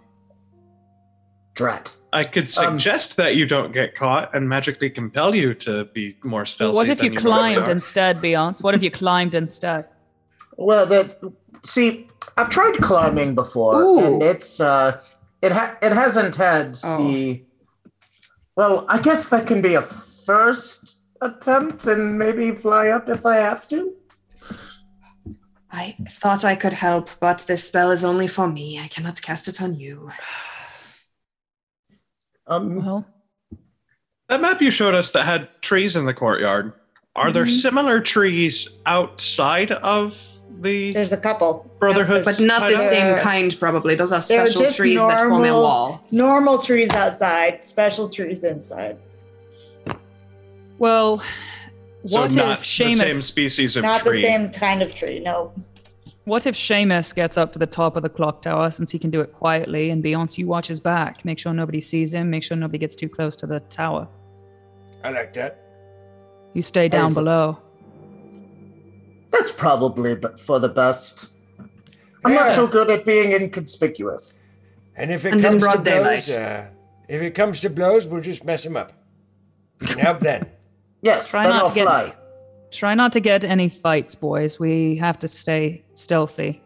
Drat. 1.54 1.94
I 2.12 2.24
could 2.24 2.44
Um, 2.44 2.78
suggest 2.78 3.16
that 3.16 3.36
you 3.36 3.46
don't 3.46 3.72
get 3.72 3.94
caught 3.94 4.34
and 4.34 4.48
magically 4.48 4.90
compel 4.90 5.34
you 5.34 5.54
to 5.54 5.84
be 5.86 6.16
more 6.22 6.44
stealthy. 6.46 6.74
what 6.74 6.88
if 6.88 6.98
than 6.98 7.12
you 7.12 7.18
climbed 7.18 7.68
are. 7.68 7.70
instead, 7.70 8.20
Beyonce? 8.20 8.62
What 8.62 8.74
if 8.74 8.82
you 8.82 8.90
climbed 8.90 9.34
instead? 9.34 9.86
Well, 10.56 10.86
that 10.86 11.18
see, 11.64 12.08
I've 12.36 12.50
tried 12.50 12.76
climbing 12.78 13.34
before, 13.34 13.74
Ooh. 13.76 13.98
and 14.14 14.22
it's 14.22 14.60
uh, 14.60 15.00
It 15.42 15.50
ha- 15.52 15.76
it 15.82 15.90
hasn't 15.92 16.36
had 16.36 16.78
Oh. 16.84 16.98
the. 16.98 17.42
Well, 18.56 18.84
I 18.88 19.00
guess 19.00 19.28
that 19.30 19.46
can 19.46 19.60
be 19.62 19.74
a 19.74 19.82
first 19.82 21.00
attempt, 21.20 21.86
and 21.86 22.16
maybe 22.18 22.52
fly 22.52 22.88
up 22.88 23.08
if 23.08 23.24
I 23.26 23.36
have 23.38 23.66
to. 23.70 23.92
I 25.72 25.96
thought 26.10 26.44
I 26.44 26.54
could 26.54 26.74
help, 26.74 27.10
but 27.18 27.44
this 27.48 27.66
spell 27.66 27.90
is 27.90 28.04
only 28.04 28.28
for 28.28 28.46
me. 28.48 28.78
I 28.78 28.88
cannot 28.88 29.20
cast 29.22 29.48
it 29.48 29.60
on 29.62 29.74
you. 29.80 30.10
Um, 32.52 32.84
Well, 32.84 33.06
That 34.28 34.40
map 34.40 34.62
you 34.62 34.70
showed 34.70 34.94
us 34.94 35.10
that 35.12 35.24
had 35.24 35.48
trees 35.60 35.94
in 35.96 36.06
the 36.06 36.14
courtyard. 36.14 36.72
Are 37.14 37.30
there 37.32 37.44
Mhm. 37.44 37.60
similar 37.60 38.00
trees 38.00 38.68
outside 38.86 39.72
of 39.72 40.18
the 40.60 40.90
There's 40.92 41.12
a 41.12 41.18
couple. 41.18 41.70
Brotherhood? 41.78 42.24
But 42.24 42.40
not 42.40 42.60
the 42.60 42.76
hideout? 42.76 42.90
same 42.90 43.18
kind, 43.18 43.58
probably. 43.60 43.94
Those 43.94 44.12
are 44.12 44.20
special 44.22 44.62
just 44.62 44.76
trees 44.78 44.98
that 45.00 45.18
form 45.28 45.42
a 45.42 45.46
normal- 45.48 45.62
wall. 45.62 46.04
Normal 46.10 46.58
trees 46.58 46.88
outside, 46.90 47.66
special 47.66 48.08
trees 48.08 48.42
inside. 48.44 48.96
well, 50.78 51.22
So 52.06 52.20
what 52.22 52.32
not 52.34 52.52
if 52.54 52.58
the 52.60 52.64
same 52.96 53.10
species 53.20 53.76
of 53.76 53.82
Not 53.82 54.00
tree. 54.02 54.22
the 54.22 54.26
same 54.26 54.48
kind 54.48 54.80
of 54.82 54.94
tree, 54.94 55.18
no. 55.20 55.52
What 56.24 56.46
if 56.46 56.54
Seamus 56.54 57.14
gets 57.14 57.36
up 57.36 57.50
to 57.52 57.58
the 57.58 57.66
top 57.66 57.96
of 57.96 58.02
the 58.04 58.08
clock 58.08 58.42
tower 58.42 58.70
since 58.70 58.92
he 58.92 58.98
can 58.98 59.10
do 59.10 59.20
it 59.20 59.32
quietly, 59.32 59.90
and 59.90 60.04
Beyonce 60.04 60.44
watches 60.46 60.78
back, 60.78 61.24
make 61.24 61.38
sure 61.40 61.52
nobody 61.52 61.80
sees 61.80 62.14
him, 62.14 62.30
make 62.30 62.44
sure 62.44 62.56
nobody 62.56 62.78
gets 62.78 62.94
too 62.94 63.08
close 63.08 63.34
to 63.36 63.46
the 63.46 63.58
tower. 63.60 64.06
I 65.02 65.10
like 65.10 65.32
that. 65.34 65.58
You 66.54 66.62
stay 66.62 66.88
down 66.88 67.08
Is- 67.08 67.14
below. 67.16 67.58
that's 69.32 69.50
probably 69.50 70.14
b- 70.14 70.28
for 70.38 70.60
the 70.60 70.68
best. 70.68 71.30
I'm 72.24 72.34
not 72.34 72.52
so 72.52 72.68
good 72.68 72.88
at 72.90 73.04
being 73.04 73.32
inconspicuous. 73.32 74.38
And 74.94 75.10
if 75.10 75.24
it 75.24 75.32
And 75.34 75.42
comes 75.42 75.62
to 75.64 75.70
broad 75.70 75.84
blows, 75.84 76.30
uh, 76.30 76.66
if 77.08 77.20
it 77.22 77.32
comes 77.34 77.58
to 77.60 77.70
blows, 77.70 78.06
we'll 78.06 78.20
just 78.20 78.44
mess 78.44 78.64
him 78.64 78.76
up. 78.76 78.92
And 79.80 79.98
help 79.98 80.20
then. 80.20 80.46
Yes, 81.00 81.30
Try 81.30 81.44
then 81.44 81.50
not 81.54 81.62
I'll 81.62 81.68
to 81.70 81.74
get- 81.74 81.84
fly. 81.86 82.14
Try 82.72 82.94
not 82.94 83.12
to 83.12 83.20
get 83.20 83.44
any 83.44 83.68
fights, 83.68 84.14
boys. 84.14 84.58
We 84.58 84.96
have 84.96 85.18
to 85.20 85.28
stay 85.28 85.84
stealthy. 85.94 86.62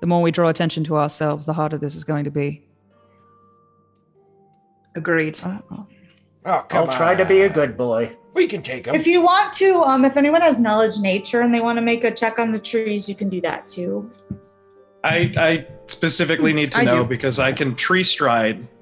The 0.00 0.06
more 0.06 0.22
we 0.22 0.30
draw 0.30 0.48
attention 0.48 0.82
to 0.84 0.96
ourselves, 0.96 1.46
the 1.46 1.52
harder 1.52 1.78
this 1.78 1.94
is 1.94 2.04
going 2.04 2.24
to 2.24 2.30
be. 2.30 2.62
Agreed. 4.94 5.38
Uh, 5.44 5.58
Oh, 6.48 6.64
come 6.68 6.84
I'll 6.84 6.88
try 6.88 7.16
to 7.16 7.24
be 7.24 7.40
a 7.40 7.48
good 7.48 7.76
boy. 7.76 8.16
We 8.32 8.46
can 8.46 8.62
take 8.62 8.86
him. 8.86 8.94
If 8.94 9.04
you 9.04 9.20
want 9.20 9.52
to, 9.54 9.82
um, 9.82 10.04
if 10.04 10.16
anyone 10.16 10.42
has 10.42 10.60
knowledge 10.60 11.00
nature 11.00 11.40
and 11.40 11.52
they 11.52 11.60
want 11.60 11.76
to 11.76 11.82
make 11.82 12.04
a 12.04 12.10
check 12.12 12.38
on 12.38 12.52
the 12.52 12.60
trees, 12.60 13.08
you 13.08 13.16
can 13.16 13.28
do 13.28 13.40
that 13.40 13.66
too. 13.66 14.08
I, 15.02 15.32
I 15.36 15.66
specifically 15.88 16.52
need 16.52 16.70
to 16.72 16.78
I 16.78 16.84
know 16.84 17.02
do. 17.02 17.08
because 17.08 17.40
I 17.40 17.52
can 17.52 17.74
tree 17.74 18.04
stride 18.04 18.58
Check 18.58 18.60
Merrick. 18.60 18.75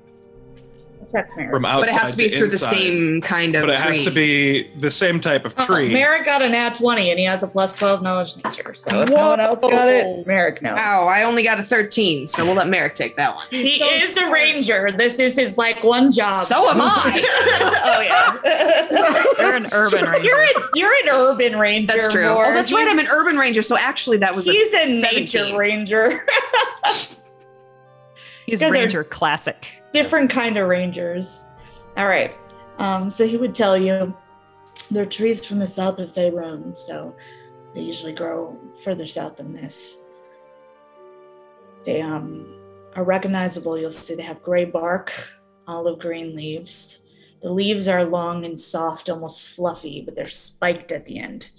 From 1.50 1.64
outside 1.64 1.80
But 1.80 1.88
it 1.88 1.92
has 1.94 2.12
to 2.12 2.18
be 2.18 2.36
through 2.36 2.48
the 2.50 2.58
same 2.58 3.20
kind 3.20 3.54
of 3.54 3.62
tree, 3.62 3.70
But 3.70 3.74
it 3.74 3.80
has 3.80 4.02
to 4.04 4.10
be 4.10 4.70
the 4.78 4.90
same 4.90 5.20
type 5.20 5.44
of 5.44 5.54
Uh, 5.56 5.66
tree. 5.66 5.92
Merrick 5.92 6.24
got 6.24 6.42
a 6.42 6.48
nat 6.48 6.74
20 6.74 7.10
and 7.10 7.18
he 7.18 7.24
has 7.24 7.42
a 7.42 7.48
plus 7.48 7.74
12 7.76 8.02
knowledge 8.02 8.34
nature. 8.44 8.74
So 8.74 9.02
if 9.02 9.08
no 9.10 9.28
one 9.30 9.40
else 9.40 9.62
got 9.62 9.88
it, 9.88 10.26
Merrick 10.26 10.60
knows. 10.62 10.78
Ow, 10.78 11.06
I 11.06 11.22
only 11.22 11.42
got 11.42 11.60
a 11.60 11.62
13, 11.62 12.26
so 12.26 12.44
we'll 12.44 12.54
let 12.56 12.68
Merrick 12.68 12.94
take 12.94 13.16
that 13.16 13.34
one. 13.36 13.46
He 13.50 13.82
is 13.82 14.16
a 14.16 14.30
ranger. 14.30 14.90
This 14.92 15.18
is 15.20 15.36
his 15.38 15.56
like 15.56 15.82
one 15.84 16.10
job. 16.12 16.32
So 16.32 16.68
am 16.68 16.80
I. 16.80 17.22
oh 17.84 18.00
yeah. 18.00 18.34
You're 19.44 19.54
an 19.54 19.66
urban 19.72 20.04
ranger. 20.04 20.24
You're 20.26 20.40
an, 20.40 20.52
you're 20.74 20.92
an 21.04 21.08
urban 21.10 21.58
ranger. 21.58 21.92
That's 21.94 22.12
true. 22.12 22.32
Mort. 22.32 22.48
Oh, 22.48 22.54
that's 22.54 22.72
right. 22.72 22.86
I'm 22.88 22.98
an 22.98 23.06
urban 23.12 23.36
ranger, 23.36 23.62
so 23.62 23.76
actually 23.78 24.18
that 24.18 24.34
was 24.34 24.46
He's 24.46 24.72
a 24.74 24.86
nature 25.00 25.26
17. 25.38 25.56
ranger. 25.56 26.26
He's 28.46 28.60
guys 28.60 28.72
Ranger 28.72 29.04
Classic. 29.04 29.82
Different 29.94 30.28
kind 30.28 30.56
of 30.56 30.66
rangers. 30.66 31.46
All 31.96 32.08
right. 32.08 32.34
Um, 32.78 33.08
so 33.08 33.26
he 33.26 33.36
would 33.36 33.54
tell 33.54 33.78
you 33.78 34.12
they're 34.90 35.06
trees 35.06 35.46
from 35.46 35.60
the 35.60 35.68
south 35.68 36.00
of 36.00 36.10
Faerun, 36.10 36.76
so 36.76 37.14
they 37.76 37.80
usually 37.82 38.12
grow 38.12 38.58
further 38.82 39.06
south 39.06 39.36
than 39.36 39.52
this. 39.52 39.98
They 41.86 42.00
um, 42.00 42.60
are 42.96 43.04
recognizable. 43.04 43.78
You'll 43.78 43.92
see 43.92 44.16
they 44.16 44.24
have 44.24 44.42
gray 44.42 44.64
bark, 44.64 45.12
olive 45.68 46.00
green 46.00 46.34
leaves. 46.34 47.02
The 47.42 47.52
leaves 47.52 47.86
are 47.86 48.04
long 48.04 48.44
and 48.44 48.58
soft, 48.58 49.08
almost 49.08 49.46
fluffy, 49.46 50.02
but 50.04 50.16
they're 50.16 50.26
spiked 50.26 50.90
at 50.90 51.04
the 51.04 51.20
end. 51.20 51.52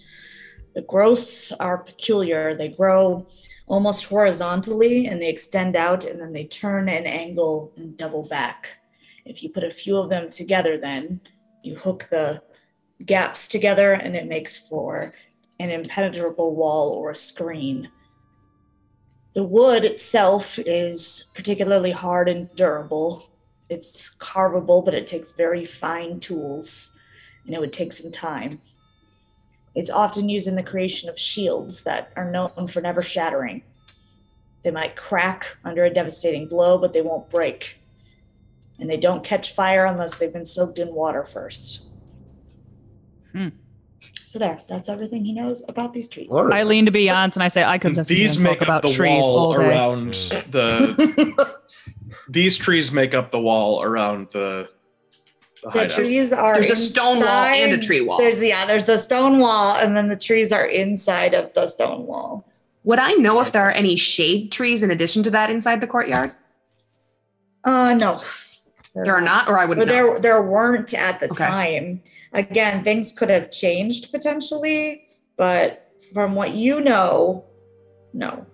The 0.74 0.82
growths 0.82 1.54
are 1.54 1.86
peculiar. 1.86 2.54
They 2.54 2.68
grow 2.68 3.28
almost 3.68 4.06
horizontally 4.06 5.08
and 5.08 5.22
they 5.22 5.30
extend 5.30 5.76
out 5.76 6.06
and 6.06 6.22
then 6.22 6.34
they 6.34 6.46
turn 6.46 6.88
and 6.88 7.08
angle 7.08 7.74
and 7.78 7.98
double 7.98 8.28
back. 8.28 8.80
If 9.26 9.42
you 9.42 9.50
put 9.50 9.64
a 9.64 9.72
few 9.72 9.98
of 9.98 10.10
them 10.10 10.30
together, 10.30 10.78
then 10.78 11.22
you 11.64 11.76
hook 11.76 12.08
the 12.12 12.42
gaps 13.06 13.48
together 13.48 13.94
and 13.94 14.16
it 14.16 14.28
makes 14.28 14.68
for 14.68 15.14
an 15.60 15.70
impenetrable 15.70 16.56
wall 16.56 16.92
or 16.92 17.12
a 17.12 17.16
screen. 17.16 17.90
The 19.34 19.44
wood 19.44 19.84
itself 19.84 20.60
is 20.60 21.30
particularly 21.34 21.92
hard 21.92 22.30
and 22.30 22.50
durable. 22.56 23.30
It's 23.70 24.16
carvable, 24.18 24.84
but 24.84 24.94
it 24.94 25.08
takes 25.08 25.32
very 25.32 25.66
fine 25.66 26.20
tools 26.20 26.96
and 27.46 27.54
it 27.54 27.60
would 27.60 27.74
take 27.74 27.94
some 27.94 28.12
time. 28.12 28.62
It's 29.76 29.90
often 29.90 30.30
used 30.30 30.48
in 30.48 30.56
the 30.56 30.64
creation 30.64 31.10
of 31.10 31.20
shields 31.20 31.84
that 31.84 32.12
are 32.16 32.32
known 32.32 32.68
for 32.68 32.82
never 32.82 33.02
shattering. 33.04 33.62
They 34.64 34.72
might 34.72 34.96
crack 34.96 35.58
under 35.64 35.84
a 35.84 35.90
devastating 35.94 36.48
blow, 36.48 36.78
but 36.78 36.94
they 36.94 37.02
won't 37.02 37.30
break. 37.30 37.80
And 38.80 38.90
they 38.90 38.98
don't 38.98 39.24
catch 39.24 39.54
fire 39.54 39.86
unless 39.86 40.16
they've 40.16 40.34
been 40.34 40.46
soaked 40.46 40.80
in 40.80 40.94
water 40.94 41.24
first. 41.24 41.84
Hmm. 43.32 43.50
So 44.26 44.40
there, 44.40 44.60
that's 44.68 44.90
everything 44.90 45.24
he 45.24 45.34
knows 45.34 45.64
about 45.70 45.94
these 45.94 46.10
trees. 46.10 46.28
Or- 46.30 46.52
I 46.52 46.64
lean 46.64 46.86
to 46.86 46.92
Beyonce 46.92 47.36
and 47.36 47.44
I 47.44 47.48
say, 47.48 47.64
I 47.64 47.78
could 47.78 47.96
listen 47.96 48.16
These 48.16 48.34
to 48.34 48.40
him 48.40 48.44
make 48.44 48.60
talk 48.60 48.64
up 48.64 48.68
about 48.68 48.82
the 48.82 48.94
trees 48.94 49.24
all 49.24 49.34
wall 49.34 49.58
day. 49.58 49.68
around 49.70 50.14
the. 50.14 51.56
These 52.30 52.58
trees 52.58 52.92
make 52.92 53.14
up 53.14 53.32
the 53.32 53.40
wall 53.40 53.84
around 53.84 54.30
the. 54.32 54.70
The 55.74 55.80
The 55.80 55.88
trees 55.88 56.32
are 56.32 56.54
There's 56.54 56.70
a 56.70 56.76
stone 56.76 57.20
wall 57.20 57.46
and 57.46 57.72
a 57.72 57.78
tree 57.78 58.02
wall. 58.02 58.18
There's 58.18 58.44
yeah, 58.44 58.66
there's 58.66 58.88
a 58.90 58.98
stone 59.00 59.40
wall, 59.40 59.76
and 59.76 59.96
then 59.98 60.08
the 60.10 60.16
trees 60.16 60.52
are 60.52 60.66
inside 60.66 61.34
of 61.34 61.54
the 61.54 61.68
stone 61.68 62.06
wall. 62.06 62.48
Would 62.84 63.00
I 63.00 63.14
know 63.14 63.42
if 63.42 63.52
there 63.52 63.64
are 63.64 63.72
any 63.72 63.96
shade 63.96 64.52
trees 64.52 64.84
in 64.84 64.92
addition 64.92 65.24
to 65.24 65.32
that 65.32 65.50
inside 65.50 65.82
the 65.82 65.88
courtyard? 65.88 66.32
Uh 67.64 67.96
no. 67.98 68.22
There 68.94 69.14
are 69.16 69.22
not, 69.22 69.50
or 69.50 69.58
I 69.58 69.66
wouldn't 69.66 69.88
know. 69.88 69.94
there 69.94 70.20
there 70.20 70.42
weren't 70.44 70.94
at 70.94 71.20
the 71.20 71.30
Okay. 71.32 71.46
time. 71.46 72.02
Again, 72.32 72.84
things 72.84 73.12
could 73.12 73.30
have 73.30 73.50
changed 73.52 74.12
potentially, 74.12 75.08
but 75.36 75.92
from 76.14 76.36
what 76.36 76.54
you 76.54 76.80
know, 76.82 77.46
no. 78.14 78.46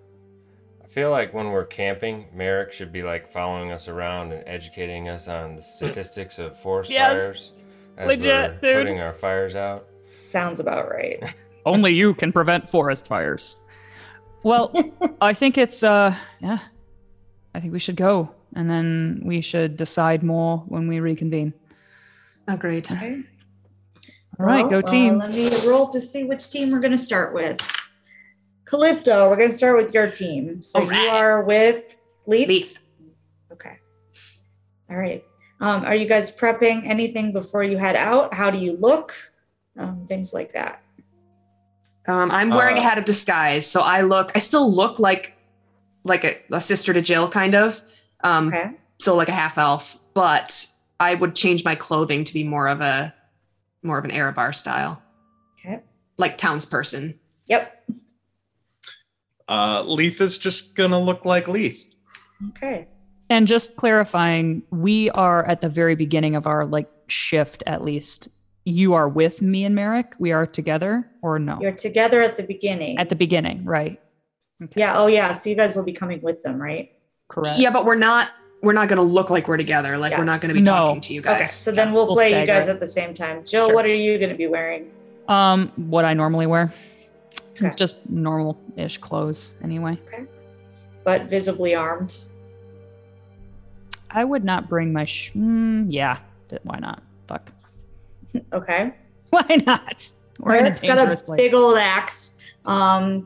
I 0.92 0.94
feel 0.94 1.10
like 1.10 1.34
when 1.34 1.52
we're 1.52 1.64
camping, 1.64 2.26
Merrick 2.36 2.74
should 2.74 2.92
be 2.92 3.02
like 3.02 3.30
following 3.30 3.72
us 3.72 3.88
around 3.88 4.34
and 4.34 4.44
educating 4.46 5.08
us 5.08 5.30
on 5.30 5.56
the 5.56 5.62
statistics 5.62 6.38
of 6.38 6.60
forest 6.60 6.92
Yes. 6.92 7.18
fires 7.18 7.54
as 7.98 8.08
Legit, 8.08 8.52
we're 8.62 8.74
dude. 8.74 8.82
putting 8.88 9.00
our 9.00 9.14
fires 9.14 9.56
out. 9.56 9.88
Sounds 10.10 10.60
about 10.60 10.90
right. 10.90 11.24
Only 11.66 11.94
you 11.94 12.14
can 12.14 12.34
prevent 12.34 12.70
forest 12.70 13.08
fires. 13.08 13.56
Well, 14.44 14.74
I 15.22 15.34
think 15.34 15.58
it's 15.58 15.82
uh 15.82 16.14
yeah. 16.42 16.60
I 17.56 17.62
think 17.62 17.72
we 17.72 17.80
should 17.80 17.96
go 17.96 18.30
and 18.54 18.70
then 18.70 19.22
we 19.24 19.40
should 19.40 19.78
decide 19.78 20.24
more 20.24 20.58
when 20.68 20.90
we 20.90 21.00
reconvene. 21.00 21.54
Agreed. 22.50 22.92
Okay. 22.92 23.24
All 24.38 24.46
right, 24.46 24.64
Well, 24.64 24.70
go 24.70 24.80
uh, 24.80 24.82
team. 24.82 25.20
let 25.20 25.30
me 25.34 25.50
roll 25.66 25.88
to 25.88 26.02
see 26.02 26.26
which 26.26 26.50
team 26.50 26.70
we're 26.70 26.80
going 26.82 26.92
to 26.92 26.98
start 26.98 27.34
with. 27.34 27.62
Callista, 28.72 29.28
we're 29.30 29.36
going 29.36 29.50
to 29.50 29.54
start 29.56 29.76
with 29.78 29.94
your 29.94 30.10
team. 30.10 30.64
So 30.64 30.80
All 30.80 30.88
right. 30.88 31.04
you 31.04 31.10
are 31.10 31.44
with 31.44 31.98
Leith. 32.26 32.48
Leith. 32.48 32.80
Okay. 33.52 33.78
All 34.90 34.96
right. 34.98 35.24
Um, 35.60 35.84
are 35.84 35.94
you 35.94 36.08
guys 36.08 36.32
prepping 36.36 36.88
anything 36.88 37.34
before 37.34 37.64
you 37.64 37.78
head 37.78 37.98
out? 37.98 38.34
How 38.34 38.50
do 38.50 38.58
you 38.58 38.78
look? 38.78 39.14
Um, 39.78 40.06
things 40.08 40.34
like 40.34 40.54
that. 40.54 40.82
Um, 42.08 42.32
I'm 42.32 42.50
wearing 42.50 42.78
a 42.78 42.80
Uh, 42.80 42.84
hat 42.84 42.98
of 42.98 43.06
disguise, 43.06 43.68
so 43.68 43.82
I 43.82 44.02
look. 44.02 44.32
I 44.36 44.40
still 44.40 44.74
look 44.74 44.98
like 45.00 45.34
like 46.04 46.24
a, 46.24 46.36
a 46.52 46.60
sister 46.60 46.94
to 46.94 47.02
Jill, 47.02 47.30
kind 47.30 47.54
of. 47.54 47.80
Um, 48.24 48.48
Okay. 48.48 48.72
so 49.00 49.16
like 49.16 49.30
a 49.30 49.34
half 49.34 49.58
elf, 49.60 50.00
but 50.16 50.66
I 51.00 51.14
would 51.14 51.36
change 51.36 51.64
my 51.64 51.76
clothing 51.76 52.24
to 52.24 52.34
be 52.34 52.44
more 52.44 52.68
of 52.68 52.82
a 52.82 53.14
more 53.84 54.00
of 54.00 54.06
an 54.06 54.12
Arabar 54.12 54.52
style, 54.52 55.02
Okay. 55.60 55.84
like 56.18 56.38
townsperson. 56.40 57.18
Yep. 57.48 57.84
Uh, 59.52 59.84
Leith 59.84 60.22
is 60.22 60.38
just 60.38 60.76
gonna 60.76 60.98
look 61.00 61.26
like 61.26 61.50
Leith. 61.50 61.94
Okay. 62.52 62.88
And 63.30 63.46
just 63.48 63.76
clarifying, 63.76 64.64
we 64.72 65.10
are 65.10 65.46
at 65.46 65.60
the 65.60 65.68
very 65.68 65.94
beginning 65.96 66.36
of 66.36 66.48
our 66.48 66.66
like 66.66 66.90
shift 67.08 67.62
at 67.68 67.84
least. 67.84 68.30
You 68.64 68.94
are 68.94 69.10
with 69.10 69.42
me 69.42 69.66
and 69.66 69.76
Merrick. 69.76 70.14
We 70.20 70.32
are 70.32 70.46
together 70.46 71.06
or 71.22 71.38
no? 71.38 71.60
You're 71.62 71.74
together 71.74 72.22
at 72.22 72.38
the 72.38 72.44
beginning. 72.44 72.98
at 72.98 73.10
the 73.10 73.16
beginning, 73.16 73.66
right? 73.66 74.00
yeah. 74.76 74.94
Oh, 74.96 75.08
yeah. 75.08 75.34
So 75.34 75.50
you 75.50 75.56
guys 75.58 75.76
will 75.76 75.84
be 75.84 75.92
coming 75.94 76.22
with 76.22 76.44
them, 76.44 76.62
right? 76.62 76.92
Correct. 77.28 77.60
Yeah, 77.60 77.72
but 77.72 77.84
we're 77.84 77.96
not 77.96 78.32
we're 78.62 78.74
not 78.74 78.88
gonna 78.88 79.02
look 79.02 79.30
like 79.30 79.50
we're 79.50 79.58
together. 79.58 79.98
Like 79.98 80.18
we're 80.18 80.24
not 80.24 80.40
gonna 80.40 80.54
be 80.54 80.62
No. 80.62 80.72
talking 80.72 81.02
to 81.02 81.14
you 81.14 81.22
guys. 81.22 81.36
Okay, 81.36 81.46
so 81.48 81.72
then 81.74 81.92
we'll 81.92 82.06
We'll 82.06 82.16
play 82.16 82.40
you 82.40 82.48
guys 82.48 82.70
at 82.70 82.80
the 82.80 82.88
same 82.88 83.14
time. 83.14 83.44
Jill, 83.44 83.66
Sure. 83.68 83.76
what 83.76 83.84
are 83.86 83.94
you 83.94 84.18
going 84.18 84.30
to 84.30 84.36
be 84.38 84.48
wearing? 84.48 84.92
Um, 85.28 85.74
what 85.76 86.06
I 86.06 86.14
normally 86.14 86.46
wear. 86.48 86.72
Okay. 87.52 87.68
It's 87.68 87.76
just 87.76 88.10
normal-ish 88.10 88.98
clothes 88.98 89.52
anyway. 89.64 90.00
Okay. 90.08 90.26
But 91.04 91.30
visibly 91.30 91.76
armed. 91.76 92.16
I 94.10 94.24
would 94.24 94.44
not 94.44 94.68
bring 94.68 94.92
my. 94.92 95.06
Sh- 95.06 95.34
mm, 95.34 95.86
yeah, 95.90 96.20
why 96.64 96.80
not? 96.80 97.02
Fuck. 97.28 97.52
Okay. 98.54 98.94
Why 99.30 99.62
not? 99.66 100.10
We're 100.40 100.56
in 100.56 100.64
a 100.64 100.68
Eric's 100.68 100.82
got 100.82 100.96
dangerous 100.96 101.22
a 101.22 101.24
place. 101.24 101.38
big 101.38 101.54
old 101.54 101.78
axe. 101.78 102.38
Um, 102.66 103.26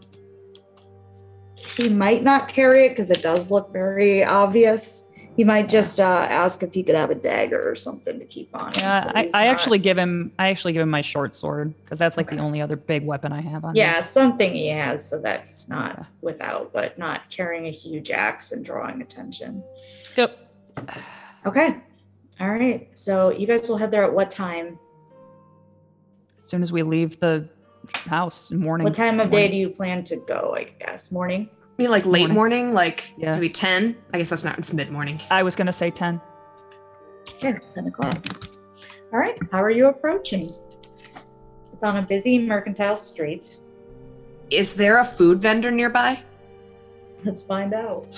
he 1.57 1.89
might 1.89 2.23
not 2.23 2.47
carry 2.47 2.85
it 2.85 2.89
because 2.89 3.09
it 3.09 3.21
does 3.23 3.49
look 3.49 3.71
very 3.73 4.23
obvious. 4.23 5.04
He 5.35 5.43
might 5.43 5.67
just 5.67 5.99
uh, 5.99 6.03
ask 6.29 6.63
if 6.63 6.73
he 6.73 6.81
could 6.81 6.95
have 6.95 7.09
a 7.09 7.15
dagger 7.15 7.69
or 7.69 7.75
something 7.75 8.19
to 8.19 8.25
keep 8.25 8.49
on 8.55 8.67
him. 8.67 8.73
Yeah, 8.79 9.03
so 9.03 9.09
I, 9.15 9.19
I 9.19 9.23
not- 9.23 9.33
actually 9.35 9.79
give 9.79 9.97
him. 9.97 10.31
I 10.39 10.47
actually 10.49 10.73
give 10.73 10.81
him 10.81 10.89
my 10.89 11.01
short 11.01 11.35
sword 11.35 11.73
because 11.83 11.99
that's 11.99 12.15
like 12.15 12.27
Okay. 12.27 12.37
the 12.37 12.41
only 12.41 12.61
other 12.61 12.75
big 12.77 13.05
weapon 13.05 13.33
I 13.33 13.41
have 13.41 13.65
on. 13.65 13.75
Yeah, 13.75 13.97
me. 13.97 14.01
something 14.03 14.53
he 14.53 14.67
has 14.69 15.07
so 15.09 15.19
that 15.21 15.45
he's 15.47 15.67
not 15.67 15.95
Yeah. 15.97 16.05
without, 16.21 16.71
but 16.71 16.97
not 16.97 17.29
carrying 17.29 17.65
a 17.67 17.71
huge 17.71 18.11
axe 18.11 18.51
and 18.53 18.63
drawing 18.63 19.01
attention. 19.01 19.61
Yep. 20.15 20.49
Okay. 21.45 21.81
All 22.39 22.49
right. 22.49 22.89
So 22.93 23.31
you 23.31 23.45
guys 23.47 23.67
will 23.67 23.77
head 23.77 23.91
there 23.91 24.03
at 24.03 24.13
what 24.13 24.31
time? 24.31 24.79
As 26.39 26.49
soon 26.49 26.61
as 26.61 26.71
we 26.71 26.83
leave 26.83 27.19
the 27.19 27.49
house, 28.05 28.51
morning. 28.51 28.85
What 28.85 28.93
time 28.95 29.19
of 29.19 29.31
day 29.31 29.47
do 29.47 29.55
you 29.57 29.69
plan 29.69 30.03
to 30.05 30.15
go? 30.27 30.55
I 30.55 30.73
guess 30.79 31.11
morning. 31.11 31.49
I 31.77 31.81
mean, 31.81 31.91
like 31.91 32.05
late 32.05 32.21
Morning. 32.29 32.33
morning, 32.35 32.73
like 32.73 33.13
Yeah. 33.17 33.33
maybe 33.33 33.49
ten. 33.49 33.97
I 34.13 34.17
guess 34.17 34.29
that's 34.29 34.45
not. 34.45 34.57
It's 34.57 34.71
mid 34.71 34.91
morning. 34.91 35.19
I 35.29 35.43
was 35.43 35.55
gonna 35.57 35.73
say 35.73 35.91
ten. 35.91 36.21
Okay, 37.35 37.57
ten 37.73 37.87
o'clock. 37.87 38.25
All 39.11 39.19
right. 39.19 39.37
How 39.51 39.61
are 39.61 39.71
you 39.71 39.87
approaching? 39.87 40.49
It's 41.73 41.83
on 41.83 41.97
a 41.97 42.01
busy 42.01 42.39
mercantile 42.39 42.95
street. 42.95 43.59
Is 44.49 44.75
there 44.75 44.99
a 44.99 45.05
food 45.05 45.41
vendor 45.41 45.69
nearby? 45.71 46.23
Let's 47.25 47.43
find 47.45 47.73
out. 47.73 48.03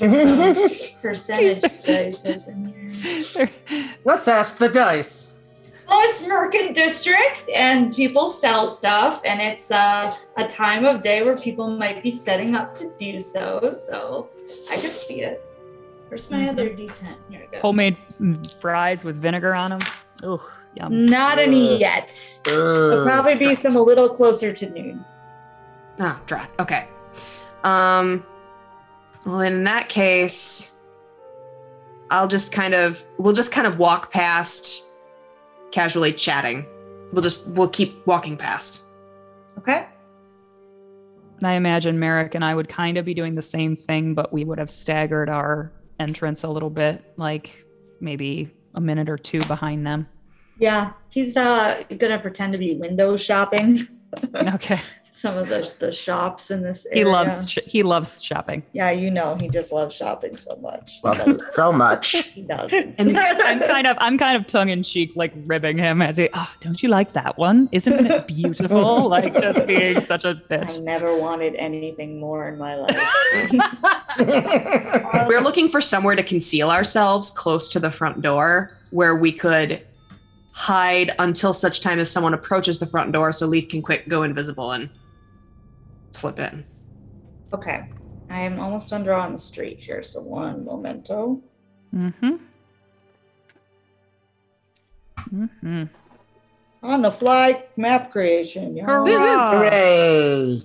Percentage 1.02 1.60
dice. 1.84 2.24
Let's 4.04 4.26
ask 4.26 4.58
the 4.58 4.68
dice. 4.72 5.31
Oh, 5.88 6.00
it's 6.08 6.22
Merkin 6.22 6.74
District, 6.74 7.42
and 7.54 7.94
people 7.94 8.26
sell 8.28 8.66
stuff, 8.66 9.20
and 9.24 9.40
it's 9.40 9.70
uh, 9.70 10.14
a 10.36 10.46
time 10.46 10.84
of 10.84 11.00
day 11.00 11.22
where 11.22 11.36
people 11.36 11.68
might 11.76 12.02
be 12.02 12.10
setting 12.10 12.54
up 12.54 12.74
to 12.76 12.92
do 12.98 13.20
so. 13.20 13.70
So 13.70 14.28
I 14.70 14.74
could 14.76 14.90
see 14.92 15.22
it. 15.22 15.44
Where's 16.08 16.30
my 16.30 16.38
Mhm. 16.44 16.48
other 16.50 16.68
D10? 16.70 17.16
Here 17.30 17.40
we 17.40 17.46
go. 17.56 17.60
Homemade 17.60 17.96
mm, 18.20 18.60
fries 18.60 19.04
with 19.04 19.16
vinegar 19.16 19.54
on 19.54 19.70
them. 19.70 19.80
Ugh, 20.22 20.40
yum. 20.76 21.06
Not 21.06 21.38
any 21.38 21.74
Ugh. 21.74 21.80
yet. 21.80 22.40
There'll 22.44 23.04
probably 23.04 23.34
be 23.36 23.54
some 23.54 23.76
a 23.76 23.82
little 23.82 24.08
closer 24.08 24.52
to 24.52 24.70
noon. 24.70 25.04
Ah, 26.00 26.20
drat. 26.26 26.50
Okay. 26.60 26.86
Um. 27.64 28.24
Well, 29.26 29.40
in 29.40 29.64
that 29.64 29.88
case, 29.88 30.72
I'll 32.10 32.28
just 32.28 32.52
kind 32.52 32.74
of 32.74 33.04
we'll 33.18 33.34
just 33.34 33.52
kind 33.52 33.66
of 33.66 33.78
walk 33.78 34.12
past, 34.12 34.84
casually 35.72 36.12
chatting. 36.12 36.66
We'll 37.12 37.22
just 37.22 37.50
we'll 37.56 37.68
keep 37.68 38.06
walking 38.06 38.36
past. 38.36 38.82
Okay. 39.58 39.86
I 41.44 41.54
imagine 41.54 41.98
Merrick 41.98 42.36
and 42.36 42.44
I 42.44 42.54
would 42.54 42.68
kind 42.68 42.96
of 42.96 43.04
be 43.04 43.14
doing 43.14 43.34
the 43.34 43.42
same 43.42 43.74
thing, 43.74 44.14
but 44.14 44.32
we 44.32 44.44
would 44.44 44.58
have 44.58 44.70
staggered 44.70 45.28
our 45.28 45.72
entrance 45.98 46.44
a 46.44 46.48
little 46.48 46.70
bit, 46.70 47.02
like 47.16 47.64
maybe 48.00 48.50
a 48.74 48.80
minute 48.80 49.08
or 49.08 49.18
two 49.18 49.42
behind 49.44 49.84
them. 49.86 50.08
Yeah, 50.58 50.92
he's 51.10 51.36
uh 51.36 51.82
gonna 51.98 52.18
pretend 52.20 52.52
to 52.52 52.58
be 52.58 52.76
window 52.76 53.16
shopping 53.16 53.80
Okay. 54.34 54.78
Some 55.14 55.36
of 55.36 55.50
the 55.50 55.70
the 55.78 55.92
shops 55.92 56.50
in 56.50 56.62
this 56.62 56.86
He 56.90 57.04
loves 57.04 57.52
he 57.66 57.82
loves 57.82 58.22
shopping. 58.22 58.62
Yeah, 58.72 58.90
you 58.92 59.10
know, 59.10 59.36
he 59.36 59.50
just 59.50 59.70
loves 59.70 59.94
shopping 59.94 60.38
so 60.38 60.56
much. 60.56 61.00
He 61.02 61.06
Love 61.06 61.28
it 61.28 61.38
so 61.38 61.70
much. 61.70 62.12
He 62.32 62.40
does. 62.40 62.72
And 62.72 62.96
I'm 63.18 63.60
kind 63.60 63.86
of 63.86 63.98
I'm 64.00 64.16
kind 64.16 64.38
of 64.38 64.46
tongue 64.46 64.70
in 64.70 64.82
cheek, 64.82 65.14
like 65.14 65.34
ribbing 65.44 65.76
him 65.76 66.00
as 66.00 66.16
he. 66.16 66.30
Oh, 66.32 66.50
don't 66.60 66.82
you 66.82 66.88
like 66.88 67.12
that 67.12 67.36
one? 67.36 67.68
Isn't 67.72 68.06
it 68.06 68.26
beautiful? 68.26 69.06
like 69.10 69.34
just 69.34 69.66
being 69.66 70.00
such 70.00 70.24
a 70.24 70.34
bitch. 70.34 70.80
I 70.80 70.82
never 70.82 71.14
wanted 71.14 71.54
anything 71.56 72.18
more 72.18 72.48
in 72.48 72.56
my 72.56 72.76
life. 72.76 72.96
We're 75.28 75.42
looking 75.42 75.68
for 75.68 75.82
somewhere 75.82 76.16
to 76.16 76.22
conceal 76.22 76.70
ourselves 76.70 77.30
close 77.30 77.68
to 77.68 77.78
the 77.78 77.92
front 77.92 78.22
door 78.22 78.78
where 78.90 79.14
we 79.14 79.30
could 79.30 79.82
hide 80.52 81.10
until 81.18 81.52
such 81.52 81.82
time 81.82 81.98
as 81.98 82.10
someone 82.10 82.32
approaches 82.32 82.78
the 82.78 82.86
front 82.86 83.12
door 83.12 83.30
so 83.32 83.46
Leith 83.46 83.68
can 83.68 83.82
quick 83.82 84.08
go 84.08 84.22
invisible 84.22 84.72
and 84.72 84.88
slip 86.12 86.38
in. 86.38 86.64
okay. 87.52 87.88
I 88.30 88.40
am 88.40 88.58
almost 88.60 88.88
done 88.88 89.04
drawing 89.04 89.32
the 89.32 89.38
street 89.38 89.78
here, 89.78 90.02
so 90.02 90.22
one 90.22 90.64
memento. 90.64 91.42
Mm-hmm. 91.94 92.36
Mm-hmm. 95.34 95.84
On 96.82 97.02
the 97.02 97.10
fly 97.10 97.64
map 97.76 98.10
creation. 98.10 98.74
y'all. 98.74 98.86
Hurrah! 98.86 99.50
Hooray! 99.52 100.62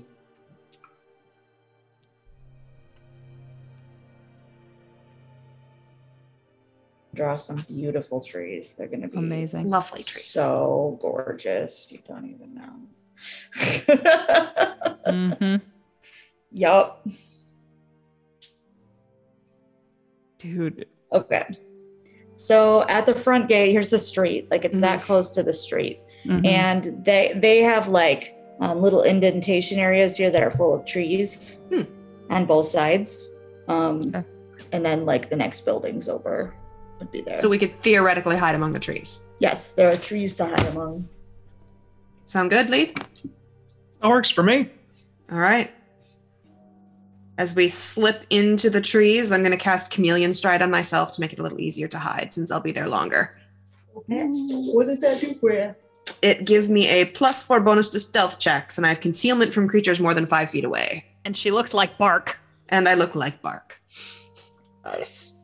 Draw 7.14 7.36
some 7.38 7.66
beautiful 7.68 8.22
trees. 8.22 8.74
They're 8.78 8.88
gonna 8.88 9.08
be 9.08 9.18
Amazing. 9.18 9.70
Lovely 9.70 10.04
trees. 10.04 10.24
so 10.26 10.98
gorgeous. 11.02 11.92
You 11.92 12.00
don't 12.08 12.30
even 12.30 12.54
know. 12.54 12.74
Mm-hmm. 15.08 15.56
yup. 16.52 17.08
Dude. 20.40 20.86
Okay. 21.12 21.44
So 22.36 22.86
at 22.88 23.06
the 23.08 23.16
front 23.16 23.50
gate, 23.50 23.72
here's 23.72 23.90
the 23.90 23.98
street. 24.00 24.50
Like 24.52 24.64
it's 24.66 24.80
that 24.80 25.00
Mhm. 25.00 25.04
close 25.04 25.30
to 25.32 25.44
the 25.44 25.54
street. 25.54 26.00
Mhm. 26.26 26.46
and 26.46 27.06
they 27.06 27.32
they 27.36 27.60
have 27.60 27.88
like 27.88 28.34
um, 28.60 28.82
little 28.82 29.02
indentation 29.04 29.78
areas 29.80 30.18
here 30.18 30.30
that 30.32 30.44
are 30.44 30.50
full 30.52 30.74
of 30.74 30.84
trees 30.86 31.62
Hmm. 31.70 31.84
on 32.32 32.46
both 32.46 32.66
sides 32.66 33.32
um, 33.70 34.02
Okay. 34.14 34.24
and 34.74 34.84
then 34.86 35.06
like 35.06 35.30
the 35.30 35.36
next 35.38 35.62
buildings 35.64 36.10
over 36.10 36.54
would 37.00 37.12
be 37.12 37.22
there 37.22 37.38
So 37.38 37.48
we 37.48 37.58
could 37.60 37.82
theoretically 37.82 38.36
hide 38.36 38.56
among 38.56 38.74
the 38.74 38.80
trees. 38.80 39.22
yes 39.40 39.72
there 39.72 39.90
are 39.90 39.96
trees 39.96 40.36
to 40.38 40.46
hide 40.48 40.66
among 40.68 41.08
Sound 42.28 42.52
good, 42.52 42.70
Leith? 42.70 42.96
That 44.02 44.10
works 44.10 44.30
for 44.30 44.44
me. 44.44 44.70
All 45.32 45.40
right. 45.40 45.72
As 47.38 47.56
we 47.56 47.68
slip 47.68 48.26
into 48.30 48.70
the 48.70 48.82
trees, 48.82 49.32
I'm 49.32 49.42
going 49.42 49.52
to 49.52 49.58
cast 49.58 49.92
Chameleon 49.92 50.34
Stride 50.34 50.62
on 50.62 50.70
myself 50.70 51.12
to 51.14 51.22
make 51.22 51.34
it 51.34 51.40
a 51.40 51.44
little 51.44 51.60
easier 51.60 51.88
to 51.88 51.98
hide 51.98 52.34
since 52.34 52.52
I'll 52.52 52.60
be 52.60 52.72
there 52.72 52.88
longer. 52.88 53.38
what 53.94 54.86
does 54.86 55.02
that 55.02 55.20
do 55.22 55.34
for 55.34 55.54
you 55.54 55.74
It 56.22 56.46
gives 56.46 56.70
me 56.70 56.88
a 56.88 57.06
plus 57.06 57.44
four 57.44 57.60
bonus 57.60 57.90
to 57.90 58.00
stealth 58.00 58.40
checks, 58.40 58.78
and 58.78 58.86
I 58.86 58.90
have 58.90 59.02
concealment 59.02 59.54
from 59.54 59.68
creatures 59.68 60.00
more 60.00 60.14
than 60.14 60.26
five 60.28 60.50
feet 60.50 60.66
away. 60.66 61.06
And 61.26 61.36
she 61.36 61.52
looks 61.52 61.74
like 61.74 61.98
bark. 61.98 62.38
And 62.70 62.88
I 62.88 62.96
look 62.96 63.16
like 63.16 63.42
Bark. 63.42 63.80
Nice. 64.84 65.38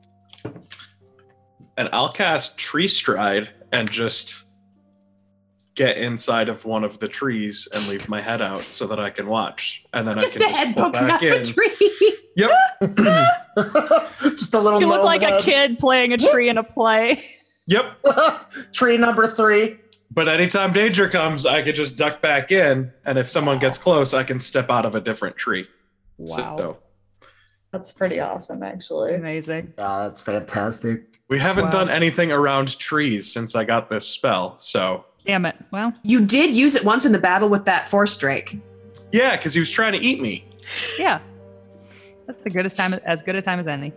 And 1.78 1.90
I'll 1.92 2.12
cast 2.12 2.58
Tree 2.58 2.88
Stride 2.88 3.50
and 3.72 3.90
just 3.90 4.43
get 5.76 5.98
inside 5.98 6.50
of 6.50 6.66
one 6.66 6.84
of 6.84 7.00
the 7.00 7.08
trees 7.08 7.68
and 7.74 7.88
leave 7.88 8.08
my 8.10 8.22
head 8.22 8.42
out 8.42 8.62
so 8.64 8.86
that 8.88 9.00
I 9.00 9.10
can 9.10 9.28
watch. 9.28 9.84
And 9.94 10.08
then 10.08 10.18
Just 10.20 10.36
I 10.36 10.40
can 10.40 10.50
a 10.54 10.58
head 10.58 10.74
pull 10.76 10.84
poking 10.92 11.10
out 11.10 11.22
back 11.22 11.44
the 11.44 11.44
tree. 11.54 12.18
Yep. 12.36 12.52
Just 14.38 14.54
a 14.54 14.60
little. 14.60 14.80
You 14.80 14.88
look 14.88 14.98
gnome 14.98 15.06
like 15.06 15.24
a 15.24 15.40
kid 15.42 15.78
playing 15.80 16.14
a 16.14 16.18
tree 16.18 16.50
in 16.50 16.58
a 16.58 16.64
play. 16.64 17.24
Yep. 17.68 17.86
Tree 18.74 18.98
number 18.98 19.28
three. 19.28 19.80
But 20.12 20.28
anytime 20.28 20.74
danger 20.74 21.10
comes, 21.10 21.46
I 21.46 21.64
could 21.64 21.76
just 21.76 21.98
duck 21.98 22.22
back 22.22 22.52
in. 22.52 22.92
And 23.06 23.18
if 23.18 23.30
someone 23.30 23.58
gets 23.58 23.78
close, 23.78 24.14
I 24.14 24.24
can 24.24 24.40
step 24.40 24.70
out 24.70 24.86
of 24.86 24.96
a 24.96 25.02
different 25.02 25.38
tree. 25.38 25.68
So 26.26 26.78
that's 27.72 27.92
pretty 27.92 28.20
awesome 28.20 28.62
actually 28.64 29.16
Amazing. 29.16 29.74
Yeah, 29.78 30.08
that's 30.08 30.22
fantastic. 30.22 31.04
we 31.30 31.40
haven't 31.40 31.66
Wow. 31.66 31.72
done 31.72 31.90
anything 31.90 32.32
around 32.32 32.78
trees 32.78 33.32
since 33.32 33.56
I 33.56 33.64
got 33.64 33.90
this 33.90 34.08
spell. 34.08 34.56
So 34.58 35.06
Damn 35.26 35.46
it. 35.46 35.56
Well, 35.72 35.94
You 36.04 36.26
did 36.26 36.56
use 36.56 36.76
it 36.76 36.84
once 36.84 37.06
in 37.06 37.12
the 37.12 37.20
battle 37.20 37.48
with 37.50 37.66
that 37.66 37.88
force 37.88 38.18
drake. 38.18 38.60
yeah, 39.12 39.38
because 39.38 39.54
he 39.54 39.60
was 39.60 39.70
trying 39.70 39.94
to 39.94 40.00
eat 40.00 40.22
me. 40.22 40.46
yeah. 41.00 41.20
That's 42.28 42.46
a 42.46 42.50
good 42.50 42.66
as 42.66 42.76
time 42.76 42.94
as 43.06 43.22
good 43.22 43.36
a 43.36 43.42
time 43.42 43.60
as 43.60 43.68
any. 43.68 43.92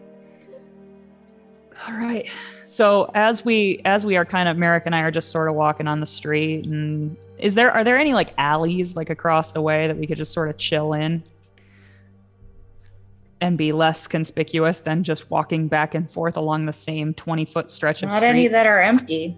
All 1.86 1.94
right. 1.94 2.28
So 2.64 3.10
as 3.14 3.44
we 3.44 3.80
as 3.84 4.04
we 4.04 4.16
are 4.16 4.24
kind 4.24 4.48
of 4.48 4.56
Merrick 4.56 4.84
and 4.86 4.94
I 4.94 5.00
are 5.00 5.10
just 5.12 5.30
sort 5.30 5.48
of 5.48 5.54
walking 5.54 5.86
on 5.86 6.00
the 6.00 6.06
street 6.06 6.66
and 6.66 7.16
is 7.38 7.54
there 7.54 7.70
are 7.70 7.84
there 7.84 7.96
any 7.98 8.14
like 8.14 8.32
alleys 8.38 8.96
like 8.96 9.10
across 9.10 9.52
the 9.52 9.60
way 9.62 9.86
that 9.86 9.96
we 9.96 10.06
could 10.06 10.16
just 10.16 10.32
sort 10.32 10.48
of 10.48 10.56
chill 10.56 10.92
in? 10.92 11.22
and 13.42 13.58
be 13.58 13.70
less 13.70 14.06
conspicuous 14.06 14.78
than 14.78 15.04
just 15.04 15.30
walking 15.30 15.68
back 15.68 15.94
and 15.94 16.10
forth 16.10 16.38
along 16.38 16.64
the 16.64 16.72
same 16.72 17.12
20 17.12 17.44
foot 17.44 17.68
stretch 17.70 18.02
of 18.02 18.08
Not 18.08 18.16
street. 18.16 18.28
any 18.30 18.48
that 18.48 18.66
are 18.66 18.80
empty. 18.80 19.36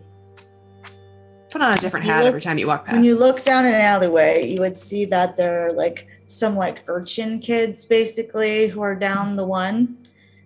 Put 1.50 1.62
on 1.62 1.74
a 1.74 1.76
different 1.78 2.04
hat 2.04 2.20
look- 2.24 2.28
every 2.28 2.40
time 2.40 2.58
you 2.58 2.66
walk 2.66 2.84
past. 2.84 2.94
When 2.96 3.04
you 3.04 3.18
look 3.18 3.42
down 3.42 3.64
an 3.64 3.74
alleyway, 3.74 4.46
you 4.46 4.60
would 4.60 4.76
see 4.76 5.04
that 5.06 5.36
there 5.36 5.66
are 5.66 5.72
like 5.72 6.06
some 6.26 6.56
like 6.56 6.82
urchin 6.88 7.38
kids 7.40 7.84
basically 7.84 8.68
who 8.68 8.82
are 8.82 8.94
down 8.94 9.36
the 9.36 9.46
one. 9.46 9.96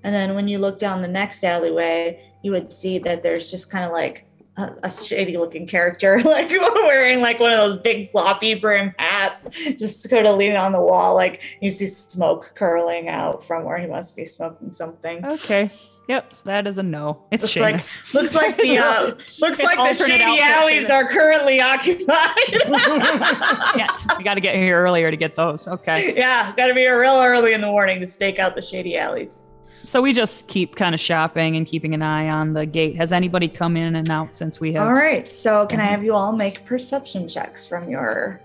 And 0.05 0.15
then 0.15 0.35
when 0.35 0.49
you 0.49 0.59
look 0.59 0.79
down 0.79 1.01
the 1.01 1.09
next 1.09 1.43
alleyway, 1.45 2.21
you 2.43 2.51
would 2.53 2.71
see 2.71 2.99
that 3.01 3.23
there's 3.23 3.51
just 3.51 3.71
kind 3.71 3.85
of 3.85 3.93
like 3.93 4.27
a, 4.57 4.69
a 4.85 4.91
shady 4.91 5.37
looking 5.37 5.67
character, 5.67 6.21
like 6.25 6.51
wearing 6.51 7.21
like 7.21 7.41
one 7.41 7.53
of 7.53 7.59
those 7.59 7.79
big 7.79 8.09
floppy 8.11 8.55
brim 8.55 8.95
hats, 8.99 9.49
just 9.79 10.09
kind 10.11 10.27
of 10.27 10.37
leaning 10.37 10.57
on 10.57 10.73
the 10.73 10.81
wall. 10.81 11.15
Like 11.15 11.43
you 11.61 11.71
see 11.71 11.87
smoke 11.87 12.53
curling 12.55 13.09
out 13.09 13.43
from 13.43 13.65
where 13.65 13.79
he 13.79 13.87
must 13.87 14.17
be 14.17 14.25
smoking 14.25 14.73
something. 14.73 15.25
Okay. 15.25 15.71
Yep. 16.09 16.35
So 16.35 16.43
that 16.47 16.67
is 16.67 16.79
a 16.79 16.83
no. 16.83 17.23
It's 17.31 17.57
Looks 17.57 17.57
like- 17.57 18.15
Looks 18.15 18.35
like 18.35 18.57
the 18.63 18.79
uh, 18.79 19.05
looks 19.07 19.39
It's 19.41 19.63
like 19.63 19.77
the 19.99 20.05
shady 20.05 20.23
alleys 20.41 20.89
Seamus. 20.89 20.95
are 20.95 21.09
currently 21.09 21.61
occupied. 21.61 22.29
Can't. 23.75 24.19
You 24.19 24.25
got 24.25 24.35
to 24.35 24.41
get 24.41 24.57
here 24.57 24.79
earlier 24.81 25.11
to 25.11 25.17
get 25.17 25.37
those. 25.37 25.69
Okay. 25.69 26.15
yeah, 26.17 26.53
got 26.57 26.67
to 26.67 26.75
be 26.75 26.81
here 26.81 27.01
real 27.01 27.15
early 27.15 27.53
in 27.53 27.61
the 27.61 27.67
morning 27.69 28.01
to 28.01 28.07
stake 28.07 28.39
out 28.39 28.55
the 28.55 28.63
shady 28.63 28.97
alleys. 28.97 29.47
So 29.67 30.01
we 30.01 30.13
just 30.13 30.49
keep 30.49 30.77
kind 30.77 30.95
of 30.95 31.01
shopping 31.01 31.57
and 31.57 31.67
keeping 31.67 31.93
an 31.95 32.03
eye 32.03 32.31
on 32.31 32.53
the 32.53 32.67
gate. 32.67 32.97
Has 32.97 33.13
anybody 33.13 33.49
come 33.49 33.77
in 33.77 33.97
and 33.97 34.09
out 34.11 34.35
since 34.35 34.61
we 34.61 34.73
have? 34.75 34.87
All 34.87 34.93
right, 34.93 35.31
so 35.33 35.67
can 35.67 35.81
I 35.81 35.85
have 35.85 36.05
you 36.05 36.15
all 36.15 36.33
make 36.33 36.65
perception 36.65 37.29
checks 37.29 37.67
from 37.67 37.89
your 37.91 38.41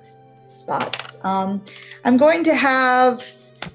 spots? 0.46 1.24
Um, 1.24 1.64
I'm 2.06 2.18
going 2.18 2.44
to 2.46 2.56
have, 2.56 3.22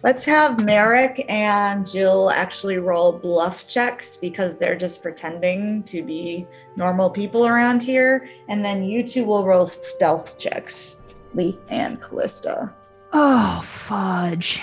let's 0.03 0.25
have 0.25 0.65
Merrick 0.65 1.25
and 1.29 1.91
Jill 1.91 2.31
actually 2.31 2.79
roll 2.79 3.13
bluff 3.13 3.69
checks 3.69 4.17
because 4.17 4.59
they're 4.59 4.77
just 4.77 5.03
pretending 5.03 5.83
to 5.85 6.03
be 6.03 6.47
normal 6.77 7.11
people 7.11 7.47
around 7.47 7.83
here. 7.83 8.29
And 8.49 8.65
then 8.65 8.85
you 8.85 9.07
two 9.07 9.25
will 9.25 9.45
roll 9.45 9.67
stealth 9.67 10.39
checks, 10.39 11.01
Lee 11.35 11.59
and 11.69 12.01
Callista. 12.01 12.73
Oh, 13.13 13.61
fudge. 13.63 14.63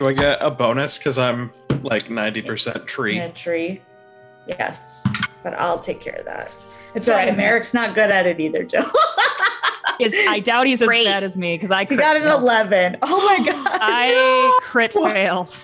Do 0.00 0.08
I 0.08 0.12
get 0.12 0.38
a 0.40 0.50
bonus 0.50 0.98
because 0.98 1.18
I'm 1.18 1.52
like 1.82 2.04
90% 2.04 2.86
tree? 2.86 3.18
In 3.18 3.30
a 3.30 3.32
tree. 3.32 3.80
Yes, 4.46 5.06
but 5.42 5.54
I'll 5.54 5.78
take 5.78 6.00
care 6.00 6.16
of 6.16 6.24
that. 6.24 6.52
It's 6.94 7.08
all 7.08 7.16
right. 7.16 7.34
Merrick's 7.36 7.74
not 7.74 7.94
good 7.94 8.10
at 8.10 8.26
it 8.26 8.40
either, 8.40 8.64
Jill. 8.64 8.84
Is 10.00 10.14
I 10.28 10.40
doubt 10.40 10.66
he's 10.66 10.82
as 10.82 10.88
Great. 10.88 11.04
bad 11.06 11.22
as 11.22 11.36
me 11.36 11.54
because 11.56 11.70
I 11.70 11.80
he 11.80 11.86
crit 11.86 12.00
got 12.00 12.16
an 12.16 12.22
failed. 12.22 12.42
11. 12.42 12.96
Oh 13.02 13.24
my 13.38 13.44
God. 13.52 13.78
I 13.80 14.58
crit 14.62 14.92
failed. 14.92 15.54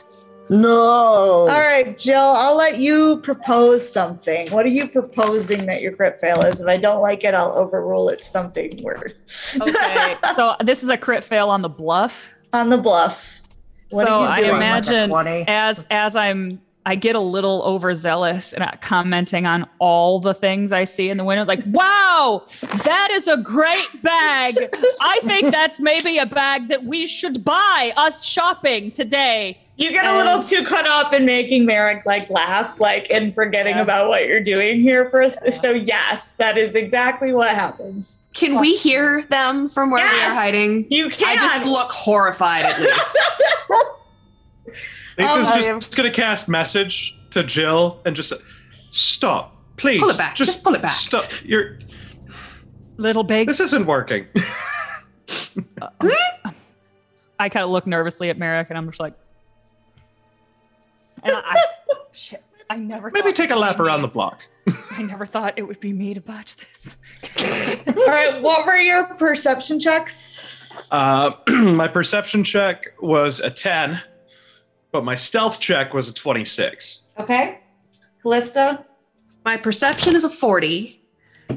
no. 0.49 0.71
All 0.71 1.47
right, 1.49 1.97
Jill, 1.97 2.19
I'll 2.37 2.57
let 2.57 2.79
you 2.79 3.21
propose 3.21 3.89
something. 3.91 4.51
What 4.51 4.67
are 4.67 4.71
you 4.71 4.89
proposing 4.89 5.67
that 5.67 5.81
your 5.83 5.93
crit 5.93 6.21
fail 6.21 6.41
is? 6.43 6.61
If 6.61 6.67
I 6.69 6.77
don't 6.77 7.01
like 7.03 7.25
it, 7.25 7.35
I'll 7.35 7.53
overrule 7.53 8.09
it 8.09 8.21
something 8.23 8.71
worse. 8.83 9.57
Okay, 9.61 10.15
so 10.37 10.57
this 10.65 10.83
is 10.83 10.89
a 10.89 10.97
crit 10.97 11.23
fail 11.25 11.49
on 11.49 11.63
the 11.63 11.69
bluff. 11.69 12.33
On 12.53 12.69
the 12.69 12.79
bluff. 12.79 13.41
What 13.91 14.07
so 14.07 14.13
are 14.15 14.21
you 14.27 14.27
I 14.33 14.37
doing? 14.41 14.57
imagine 14.57 15.11
Like 15.11 15.27
a 15.27 15.45
20? 15.45 15.45
as 15.49 15.87
as 15.91 16.17
I'm 16.17 16.61
I 16.87 16.95
get 16.95 17.15
a 17.15 17.21
little 17.21 17.63
overzealous 17.67 18.55
and 18.55 18.65
commenting 18.81 19.45
on 19.47 19.69
all 19.79 20.19
the 20.19 20.33
things 20.33 20.73
I 20.73 20.85
see 20.85 21.11
in 21.11 21.19
the 21.19 21.25
window. 21.25 21.45
Like, 21.45 21.63
wow, 21.67 22.45
that 22.85 23.11
is 23.13 23.29
a 23.29 23.37
great 23.37 23.87
bag. 24.03 24.57
I 25.03 25.21
think 25.23 25.51
that's 25.53 25.79
maybe 25.79 26.17
a 26.17 26.25
bag 26.25 26.69
that 26.69 26.85
we 26.85 27.07
should 27.07 27.45
buy 27.45 27.93
us 27.99 28.25
shopping 28.25 28.91
today. 28.93 29.61
You 29.77 29.91
get 29.93 30.05
a 30.07 30.17
little 30.17 30.43
too 30.43 30.65
caught 30.65 30.87
up 30.87 31.13
in 31.13 31.25
making 31.27 31.67
Merrick 31.67 32.05
like 32.07 32.29
laugh, 32.31 32.81
like 32.81 33.11
and 33.11 33.35
forgetting 33.35 33.77
Yeah. 33.77 33.83
about 33.83 34.09
what 34.09 34.27
you're 34.27 34.41
doing 34.43 34.81
here 34.81 35.09
for 35.11 35.23
us. 35.23 35.39
So 35.61 35.71
yes, 35.73 36.35
that 36.37 36.57
is 36.59 36.75
exactly 36.75 37.33
what 37.35 37.51
happens. 37.55 38.23
Can 38.33 38.59
we 38.61 38.75
hear 38.77 39.23
them 39.29 39.69
from 39.69 39.91
where 39.91 40.05
we 40.05 40.21
are 40.23 40.35
hiding? 40.35 40.87
You 40.91 41.09
can. 41.11 41.29
I 41.29 41.41
just 41.41 41.65
look 41.67 41.91
horrified 41.91 42.65
at 42.65 42.81
Lee. 42.81 42.91
Nathan's 45.21 45.49
Um, 45.49 45.55
just, 45.55 45.67
I 45.67 45.71
am- 45.71 45.81
just 45.81 45.97
gonna 45.97 46.11
cast 46.11 46.49
message 46.49 47.19
to 47.31 47.43
Jill 47.45 48.01
and 48.05 48.15
just 48.17 48.29
say, 48.31 48.37
stop, 48.91 49.57
please. 49.77 50.01
Pull 50.01 50.11
it 50.11 50.19
back. 50.19 50.37
Just 50.37 50.63
pull 50.65 50.75
it 50.75 50.83
back." 50.83 50.91
Stop. 50.93 51.25
You're. 51.45 51.79
Little 52.97 53.23
big. 53.25 53.49
This 53.49 53.61
isn't 53.61 53.87
working. 53.87 54.27
I 57.39 57.49
kind 57.49 57.65
of 57.65 57.71
look 57.71 57.87
nervously 57.87 58.29
at 58.29 58.37
Merrick 58.39 58.69
and 58.69 58.77
I'm 58.79 58.87
just 58.89 59.01
like, 59.01 59.15
and 61.23 61.35
I, 61.37 61.57
shit, 62.13 62.43
I 62.69 62.77
never 62.77 63.11
Maybe 63.11 63.29
thought 63.29 63.37
take 63.37 63.51
a 63.51 63.57
lap 63.57 63.81
around 63.81 64.01
me. 64.01 64.07
the 64.09 64.13
block. 64.13 64.47
I 64.91 65.03
never 65.03 65.25
thought 65.25 65.55
it 65.59 65.63
would 65.63 65.81
be 65.81 65.93
me 65.95 66.13
to 66.15 66.21
botch 66.21 66.57
this. 66.57 66.99
All 67.87 68.07
right, 68.07 68.43
what 68.43 68.67
were 68.67 68.77
your 68.77 69.07
perception 69.17 69.81
checks? 69.81 70.71
Uh, 70.91 71.33
my 71.49 71.89
perception 71.89 72.45
check 72.45 72.87
was 73.01 73.41
a 73.41 73.51
10, 73.51 74.01
but 74.93 75.05
my 75.05 75.15
stealth 75.15 75.61
check 75.61 75.95
was 75.95 76.09
a 76.09 76.15
26. 76.15 77.03
Okay. 77.19 77.61
Callista? 78.23 78.85
My 79.45 79.57
perception 79.57 80.15
is 80.15 80.25
a 80.25 80.29
40, 80.31 81.01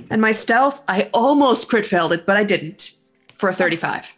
and 0.09 0.21
my 0.21 0.31
stealth, 0.31 0.81
I 0.87 1.09
almost 1.13 1.67
crit 1.69 1.85
failed 1.85 2.13
it, 2.13 2.25
but 2.25 2.37
I 2.37 2.43
didn't 2.43 2.91
for 3.35 3.49
a 3.49 3.53
35. 3.53 4.13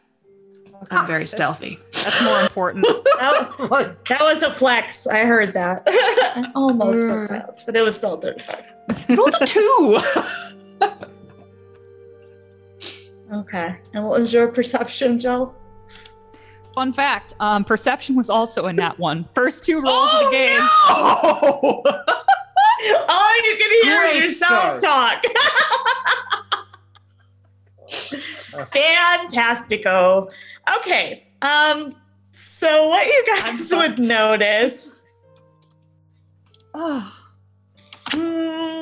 I'm 0.91 1.07
very 1.07 1.25
stealthy. 1.25 1.79
That's 1.93 2.23
more 2.23 2.39
important. 2.41 2.85
That, 3.15 3.95
that 4.09 4.19
was 4.19 4.43
a 4.43 4.51
flex. 4.51 5.07
I 5.07 5.19
heard 5.25 5.53
that. 5.53 5.83
I 5.87 6.51
almost 6.53 6.99
Mm. 6.99 7.27
failed, 7.29 7.63
but 7.65 7.75
it 7.77 7.81
was 7.81 7.95
still 7.97 8.17
35. 8.17 8.63
Rolled 9.17 9.35
a 9.41 9.45
two. 9.47 9.99
Okay. 13.33 13.75
And 13.93 14.05
what 14.05 14.19
was 14.19 14.31
your 14.33 14.49
perception, 14.49 15.17
Jill? 15.17 15.55
Fun 16.75 16.91
fact: 16.93 17.33
um, 17.39 17.63
perception 17.63 18.15
was 18.15 18.29
also 18.29 18.65
a 18.65 18.73
nat 18.73 18.99
one. 18.99 19.27
First 19.33 19.63
two 19.65 19.81
rolls 19.81 20.13
of 20.13 20.19
the 20.25 20.29
game. 20.31 20.57
Oh! 20.59 21.81
All 23.09 23.35
you 23.49 23.57
can 23.57 23.71
hear 23.83 24.01
is 24.03 24.11
Great 24.11 24.23
yourself 24.23 24.77
start. 24.79 25.23
talk. 25.23 25.33
Fantastico. 28.65 30.29
Okay. 30.77 31.23
Um, 31.41 31.93
so 32.31 32.89
what 32.89 33.07
you 33.07 33.23
guys 33.27 33.71
would 33.73 33.99
notice. 33.99 34.99
Oh, 36.73 37.11
Hmm, 38.09 38.81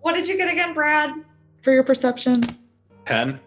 what 0.00 0.14
did 0.14 0.26
you 0.28 0.36
get 0.36 0.52
again, 0.52 0.74
Brad? 0.74 1.10
For 1.62 1.72
your 1.72 1.84
perception? 1.84 2.34
10. 3.06 3.40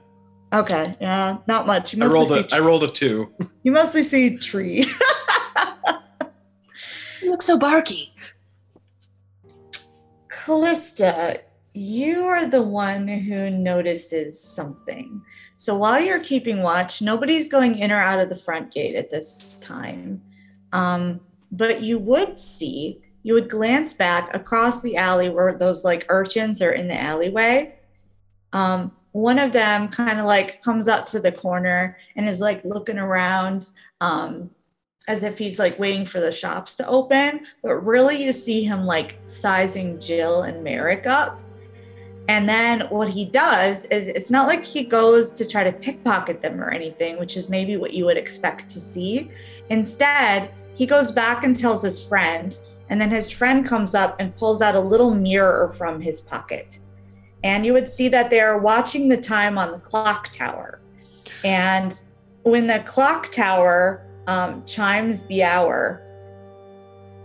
Okay, 0.54 0.96
yeah, 1.02 1.38
not 1.48 1.66
much. 1.66 1.94
You 1.94 2.04
I 2.04 2.06
mostly 2.08 2.36
rolled 2.36 2.50
see 2.50 2.56
a, 2.56 2.58
I 2.58 2.60
rolled 2.60 2.84
a 2.84 2.92
2. 2.92 3.34
You 3.64 3.72
mostly 3.72 4.04
see 4.04 4.38
tree. 4.38 4.86
You 7.24 7.32
look 7.32 7.42
so 7.42 7.58
barky. 7.58 8.14
Callista, 10.28 11.40
you 11.74 12.26
are 12.26 12.50
the 12.50 12.62
one 12.62 13.08
who 13.08 13.50
notices 13.50 14.40
something. 14.40 15.22
So 15.56 15.78
while 15.78 16.02
you're 16.02 16.20
keeping 16.20 16.62
watch, 16.62 17.02
nobody's 17.02 17.50
going 17.50 17.78
in 17.78 17.94
or 17.94 18.00
out 18.00 18.20
of 18.20 18.28
the 18.28 18.36
front 18.36 18.74
gate 18.74 18.96
at 18.96 19.10
this 19.10 19.62
time. 19.62 20.22
Um, 20.74 21.22
but 21.52 21.82
you 21.82 21.98
would 22.00 22.40
see, 22.40 23.00
you 23.22 23.36
would 23.36 23.50
glance 23.50 23.94
back 23.94 24.34
across 24.34 24.82
the 24.82 24.98
alley 24.98 25.30
where 25.30 25.58
those 25.58 25.86
like 25.86 26.06
urchins 26.10 26.62
are 26.62 26.74
in 26.74 26.90
the 26.90 27.00
alleyway. 27.00 27.74
Um, 28.52 28.92
one 29.14 29.40
of 29.40 29.54
them 29.54 29.88
kind 29.88 30.20
of 30.20 30.26
like 30.26 30.62
comes 30.62 30.88
up 30.88 31.06
to 31.08 31.20
the 31.20 31.32
corner 31.32 31.98
and 32.16 32.28
is 32.28 32.42
like 32.42 32.64
looking 32.66 33.00
around. 33.00 33.68
Um, 34.02 34.52
as 35.08 35.24
if 35.24 35.38
he's 35.38 35.60
like 35.60 35.78
waiting 35.78 36.06
for 36.06 36.20
the 36.20 36.32
shops 36.32 36.76
to 36.76 36.88
open, 36.88 37.46
but 37.62 37.74
really 37.76 38.24
you 38.24 38.32
see 38.32 38.64
him 38.64 38.86
like 38.86 39.20
sizing 39.26 40.00
Jill 40.00 40.44
and 40.44 40.64
Merrick 40.64 41.06
up. 41.06 41.42
And 42.30 42.48
then 42.48 42.82
what 42.90 43.10
he 43.10 43.26
does 43.26 43.84
is 43.86 44.08
it's 44.08 44.32
not 44.32 44.48
like 44.48 44.64
he 44.64 44.86
goes 44.86 45.34
to 45.34 45.46
try 45.46 45.64
to 45.64 45.74
pickpocket 45.74 46.42
them 46.42 46.62
or 46.62 46.70
anything, 46.70 47.20
which 47.20 47.36
is 47.36 47.50
maybe 47.50 47.76
what 47.76 47.94
you 47.94 48.06
would 48.06 48.16
expect 48.16 48.70
to 48.70 48.80
see. 48.80 49.30
Instead, 49.70 50.54
he 50.76 50.86
goes 50.86 51.12
back 51.12 51.44
and 51.44 51.54
tells 51.54 51.84
his 51.84 52.04
friend, 52.04 52.58
and 52.90 53.00
then 53.00 53.10
his 53.10 53.30
friend 53.30 53.66
comes 53.66 53.94
up 53.94 54.16
and 54.20 54.36
pulls 54.38 54.62
out 54.62 54.76
a 54.76 54.80
little 54.80 55.14
mirror 55.14 55.70
from 55.72 56.00
his 56.00 56.22
pocket. 56.22 56.80
And 57.44 57.66
you 57.66 57.74
would 57.74 57.90
see 57.90 58.08
that 58.10 58.30
they 58.30 58.40
are 58.40 58.58
watching 58.58 59.10
the 59.10 59.22
time 59.22 59.58
on 59.58 59.72
the 59.72 59.80
clock 59.80 60.30
tower. 60.30 60.80
And 61.44 62.00
when 62.44 62.68
the 62.68 62.84
clock 62.86 63.32
tower 63.32 64.06
um, 64.28 64.66
chimes 64.66 65.24
the 65.28 65.44
hour, 65.44 66.02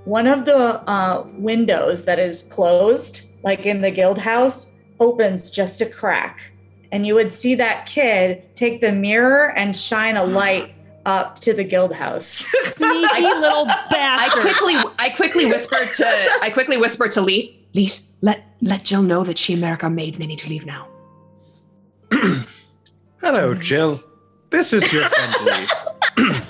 one 0.05 0.27
of 0.27 0.45
the 0.47 0.83
uh, 0.87 1.27
windows 1.35 2.05
that 2.07 2.19
is 2.19 2.45
closed, 2.45 3.29
like 3.45 3.67
in 3.67 3.83
the 3.83 3.91
guild 3.91 4.19
house, 4.19 4.73
opens 5.01 5.51
just 5.51 5.81
a 5.81 5.87
crack. 5.87 6.53
And 6.91 7.07
you 7.07 7.15
would 7.15 7.31
see 7.31 7.55
that 7.57 7.87
kid 7.87 8.43
take 8.55 8.81
the 8.81 8.93
mirror 8.93 9.53
and 9.57 9.77
shine 9.77 10.17
a 10.17 10.25
light 10.25 10.75
up 11.05 11.41
to 11.41 11.53
the 11.53 11.65
guild 11.65 11.95
house. 11.95 12.25
Sneaky 12.65 13.23
little 13.23 13.67
bastard. 13.67 14.39
I 14.39 14.41
quickly 14.41 14.75
I 14.99 15.11
quickly 15.11 15.47
whispered 15.47 15.93
to 15.95 16.07
I 16.43 16.51
quickly 16.51 16.77
whispered 16.77 17.11
to 17.13 17.21
Leith, 17.21 17.55
Leith, 17.75 18.01
let 18.61 18.71
let 18.71 18.85
Jill 18.85 19.03
know 19.03 19.25
that 19.25 19.39
she 19.39 19.53
and 19.53 19.63
Merrick 19.63 19.85
are 19.85 19.91
made 19.91 20.19
Minnie 20.19 20.37
to 20.37 20.49
leave 20.49 20.67
now. 20.67 20.89
Hello, 23.21 23.55
Jill. 23.55 24.03
This 24.51 24.73
is 24.73 24.91
your 24.93 25.05
friend 25.05 25.69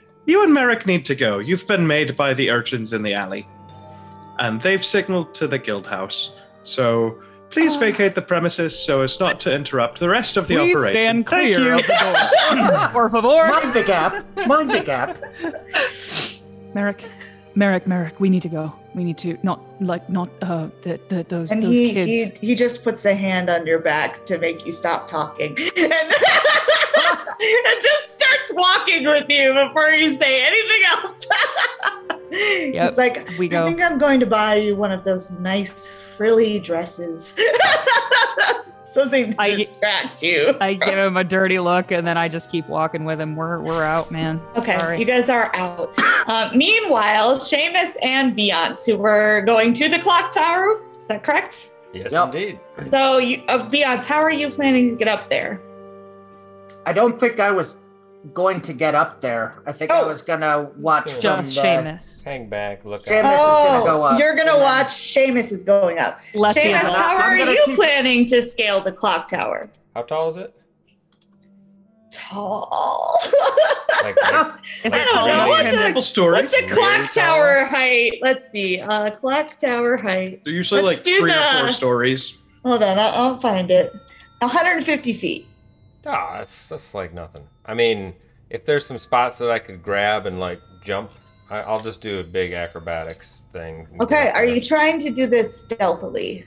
you 0.26 0.42
and 0.42 0.54
Merrick 0.54 0.86
need 0.86 1.04
to 1.06 1.14
go. 1.14 1.38
You've 1.38 1.66
been 1.66 1.86
made 1.86 2.16
by 2.16 2.34
the 2.34 2.50
urchins 2.50 2.92
in 2.92 3.02
the 3.02 3.14
alley. 3.14 3.46
And 4.38 4.62
they've 4.62 4.84
signaled 4.84 5.34
to 5.34 5.46
the 5.46 5.58
guild 5.58 5.86
house. 5.86 6.34
So 6.62 7.20
please 7.50 7.76
oh. 7.76 7.80
vacate 7.80 8.14
the 8.14 8.22
premises 8.22 8.78
so 8.78 9.02
as 9.02 9.18
not 9.20 9.40
to 9.40 9.54
interrupt 9.54 9.98
the 9.98 10.08
rest 10.08 10.36
of 10.36 10.48
the 10.48 10.56
Please 10.56 10.76
operation. 10.76 10.92
stand 10.92 11.28
Thank 11.28 11.56
clear 11.56 11.68
you. 11.68 11.74
of 11.74 11.86
the 11.86 12.48
door. 12.52 12.88
Por 12.92 13.10
favor. 13.10 13.48
Mind 13.48 13.74
the 13.74 13.82
gap. 13.82 14.46
Mind 14.46 14.70
the 14.70 14.80
gap. 14.80 15.18
Merrick, 16.74 17.04
Merrick, 17.54 17.86
Merrick, 17.86 18.18
we 18.18 18.30
need 18.30 18.42
to 18.42 18.48
go. 18.48 18.72
We 18.94 19.04
need 19.04 19.18
to 19.18 19.38
not 19.42 19.60
like 19.80 20.08
not 20.08 20.28
uh 20.42 20.68
the, 20.82 21.00
the 21.08 21.24
those 21.24 21.50
and 21.50 21.62
those 21.62 21.72
he, 21.72 21.92
kids. 21.92 22.38
he 22.40 22.48
he 22.48 22.54
just 22.54 22.84
puts 22.84 23.04
a 23.04 23.14
hand 23.14 23.48
on 23.48 23.66
your 23.66 23.78
back 23.78 24.24
to 24.26 24.38
make 24.38 24.66
you 24.66 24.72
stop 24.72 25.08
talking. 25.08 25.56
And, 25.76 26.12
and 27.66 27.82
just 27.82 28.18
starts 28.18 28.52
walking 28.54 29.04
with 29.06 29.26
you 29.28 29.52
before 29.52 29.90
you 29.90 30.14
say 30.14 30.44
anything 30.44 30.82
else. 30.90 31.26
Yep, 32.32 32.88
He's 32.88 32.96
like 32.96 33.28
we 33.38 33.54
i 33.54 33.62
think 33.66 33.82
i'm 33.82 33.98
going 33.98 34.18
to 34.18 34.24
buy 34.24 34.54
you 34.54 34.74
one 34.74 34.90
of 34.90 35.04
those 35.04 35.30
nice 35.32 36.16
frilly 36.16 36.58
dresses 36.60 37.38
something 38.92 39.32
to 39.32 39.40
I- 39.40 39.54
distract 39.54 40.22
you 40.22 40.54
I 40.60 40.74
give 40.74 40.94
him 40.98 41.16
a 41.16 41.24
dirty 41.24 41.58
look 41.58 41.90
and 41.90 42.06
then 42.06 42.16
I 42.18 42.28
just 42.28 42.50
keep 42.50 42.68
walking 42.68 43.04
with 43.04 43.20
him. 43.20 43.34
We're 43.36 43.60
we're 43.60 43.84
out, 43.84 44.10
man. 44.10 44.40
Okay, 44.56 44.78
Sorry. 44.78 44.98
you 44.98 45.04
guys 45.04 45.28
are 45.30 45.50
out. 45.56 45.96
Um, 46.28 46.56
meanwhile, 46.56 47.36
Seamus 47.36 47.96
and 48.02 48.36
Beyonce, 48.36 48.86
who 48.92 48.98
were 48.98 49.42
going 49.42 49.72
to 49.74 49.88
the 49.88 49.98
clock 49.98 50.32
tower, 50.32 50.80
is 51.00 51.08
that 51.08 51.22
correct? 51.24 51.70
Yes, 51.92 52.12
Yep. 52.12 52.24
indeed. 52.34 52.58
So, 52.90 53.18
you, 53.18 53.42
of 53.48 53.68
Beyonce, 53.68 54.06
how 54.06 54.20
are 54.20 54.32
you 54.32 54.50
planning 54.50 54.90
to 54.92 54.96
get 54.96 55.08
up 55.08 55.28
there? 55.30 55.60
I 56.86 56.92
don't 56.92 57.18
think 57.20 57.38
I 57.40 57.50
was 57.50 57.76
going 58.32 58.60
to 58.62 58.72
get 58.72 58.94
up 58.94 59.20
there. 59.20 59.62
I 59.66 59.72
think 59.72 59.90
I 59.90 60.00
Oh. 60.02 60.08
was 60.08 60.22
gonna 60.22 60.70
watch 60.76 61.18
Just 61.20 61.54
the- 61.56 61.60
Seamus. 61.62 62.24
Hang 62.24 62.48
back, 62.48 62.84
look 62.84 63.04
Seamus 63.04 63.24
out. 63.24 63.34
is 63.34 63.68
gonna 63.68 63.84
go 63.84 64.02
up, 64.04 64.12
Oh, 64.14 64.18
you're 64.18 64.36
gonna 64.36 64.52
and 64.52 64.60
then- 64.60 64.62
watch 64.62 64.88
Seamus 64.88 65.50
is 65.52 65.64
going 65.64 65.98
up. 65.98 66.20
Left 66.34 66.56
Seamus, 66.56 66.62
hand. 66.74 66.88
how 66.88 67.16
I'm 67.16 67.22
are 67.22 67.36
you 67.36 67.62
keep- 67.66 67.74
planning 67.76 68.26
to 68.26 68.40
scale 68.42 68.80
the 68.80 68.92
clock 68.92 69.28
tower? 69.28 69.62
How 69.96 70.02
tall 70.02 70.28
is 70.30 70.36
it? 70.36 70.54
Tall. 72.12 73.18
Like, 74.04 74.16
like 74.32 74.46
Is 74.82 74.92
I 74.92 74.98
it 74.98 75.04
don't 75.04 75.14
tall 75.14 75.28
know. 75.28 75.34
enough 75.34 75.48
What's 75.48 75.62
for 75.62 75.68
him 75.68 75.74
a- 75.74 75.82
to- 75.82 75.86
Couple 75.90 76.02
stories. 76.02 76.42
What's 76.42 76.56
the 76.56 76.66
Really 76.66 76.74
clock 76.96 77.12
tall? 77.12 77.24
tower 77.24 77.64
height? 77.66 78.12
Let's 78.20 78.48
see. 78.50 78.80
Uh, 78.80 79.10
clock 79.12 79.56
tower 79.60 79.96
height. 79.96 80.40
They're 80.44 80.54
usually 80.54 80.82
Let's 80.82 80.98
like 80.98 81.04
do 81.04 81.20
three 81.20 81.30
or 81.32 81.60
four 81.60 81.70
stories. 81.70 82.36
Hold 82.64 82.82
on, 82.82 82.98
I'll, 82.98 83.12
I'll 83.14 83.36
find 83.36 83.70
it. 83.70 83.92
150 84.40 85.12
feet. 85.12 85.46
Ah, 86.06 86.34
that's, 86.38 86.68
that's 86.68 86.94
like 86.94 87.12
nothing. 87.12 87.46
I 87.64 87.74
mean, 87.74 88.14
if 88.50 88.64
there's 88.64 88.84
some 88.84 88.98
spots 88.98 89.38
that 89.38 89.50
I 89.50 89.58
could 89.58 89.82
grab 89.82 90.26
and 90.26 90.40
like 90.40 90.60
jump, 90.82 91.12
I, 91.48 91.60
I'll 91.60 91.80
just 91.80 92.00
do 92.00 92.20
a 92.20 92.24
big 92.24 92.52
acrobatics 92.52 93.42
thing. 93.52 93.86
Okay, 94.00 94.30
are 94.34 94.44
you 94.44 94.60
trying 94.60 94.98
to 95.00 95.10
do 95.10 95.26
this 95.26 95.64
stealthily? 95.64 96.44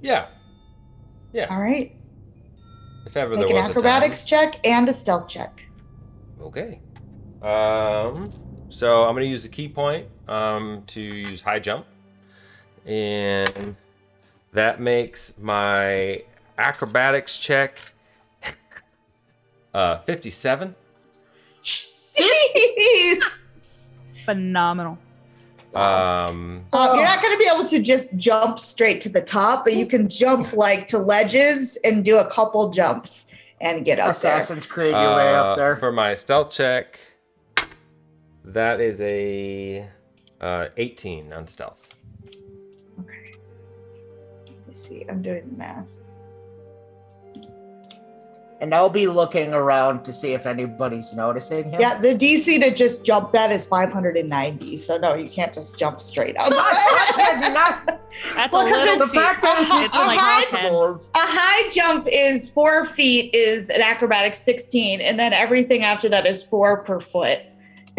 Yeah. 0.00 0.26
Yeah. 1.32 1.46
All 1.50 1.60
right. 1.60 1.96
If 3.06 3.16
ever 3.16 3.34
Make 3.34 3.48
there 3.48 3.56
an 3.56 3.62
was 3.62 3.70
acrobatics 3.70 4.24
check 4.24 4.64
and 4.66 4.88
a 4.88 4.92
stealth 4.92 5.28
check. 5.28 5.66
Okay. 6.40 6.80
Um. 7.40 8.30
So 8.68 9.04
I'm 9.04 9.14
gonna 9.14 9.26
use 9.26 9.42
the 9.42 9.48
key 9.48 9.68
point 9.68 10.06
um 10.28 10.84
to 10.86 11.00
use 11.00 11.42
high 11.42 11.58
jump, 11.58 11.86
and 12.86 13.76
that 14.52 14.80
makes 14.80 15.34
my 15.38 16.22
acrobatics 16.58 17.38
check 17.38 17.80
uh 19.74 19.98
57. 20.00 20.74
Jeez. 21.62 23.48
Phenomenal. 24.24 24.98
Um. 25.74 26.64
Um, 26.72 26.96
you're 26.96 27.04
not 27.04 27.22
going 27.22 27.34
to 27.34 27.38
be 27.38 27.50
able 27.54 27.66
to 27.68 27.80
just 27.82 28.16
jump 28.18 28.58
straight 28.58 29.00
to 29.02 29.08
the 29.08 29.22
top, 29.22 29.64
but 29.64 29.74
you 29.74 29.86
can 29.86 30.06
jump 30.08 30.52
like 30.52 30.86
to 30.88 30.98
ledges 30.98 31.78
and 31.82 32.04
do 32.04 32.18
a 32.18 32.30
couple 32.30 32.68
jumps 32.70 33.28
and 33.60 33.84
get 33.84 33.98
up 33.98 34.10
Assassin's 34.10 34.66
Creed 34.66 34.90
your 34.90 35.16
way 35.16 35.30
Uh, 35.34 35.42
up 35.44 35.56
there. 35.56 35.76
For 35.76 35.90
my 35.90 36.14
stealth 36.14 36.50
check, 36.50 37.00
that 38.44 38.80
is 38.82 39.00
a 39.00 39.88
uh, 40.42 40.66
18 40.76 41.32
on 41.32 41.46
stealth. 41.46 41.94
Okay. 43.00 43.32
Let's 44.66 44.86
see. 44.86 45.06
I'm 45.08 45.22
doing 45.22 45.48
the 45.52 45.56
math. 45.56 45.94
And 48.62 48.72
I'll 48.76 48.88
be 48.88 49.08
looking 49.08 49.52
around 49.52 50.04
to 50.04 50.12
see 50.12 50.34
if 50.34 50.46
anybody's 50.46 51.12
noticing 51.14 51.72
him. 51.72 51.80
Yeah, 51.80 51.98
the 51.98 52.14
DC 52.14 52.60
to 52.62 52.70
just 52.72 53.04
jump 53.04 53.32
that 53.32 53.50
is 53.50 53.66
590. 53.66 54.76
So 54.76 54.96
no, 54.98 55.14
you 55.14 55.28
can't 55.28 55.52
just 55.52 55.80
jump 55.80 56.00
straight 56.00 56.36
up. 56.38 56.50
That's 58.36 58.52
Well, 58.52 58.64
a 58.64 58.70
'cause 58.70 58.78
little 58.78 58.84
the 58.84 58.92
it's- 58.92 59.08
steep. 59.10 59.20
fact 59.20 59.42
that 59.42 59.82
it's 59.82 59.84
It's 59.86 59.98
like 59.98 60.46
impossible 60.52 60.94
is- 60.94 61.08
A 61.16 61.18
high 61.18 61.68
jump 61.70 62.06
is 62.08 62.48
four 62.50 62.86
feet 62.86 63.34
is 63.34 63.68
an 63.68 63.80
acrobatic 63.82 64.34
16, 64.34 65.00
and 65.00 65.18
then 65.18 65.32
everything 65.32 65.82
after 65.82 66.08
that 66.10 66.24
is 66.24 66.44
four 66.44 66.84
per 66.84 67.00
foot. 67.00 67.40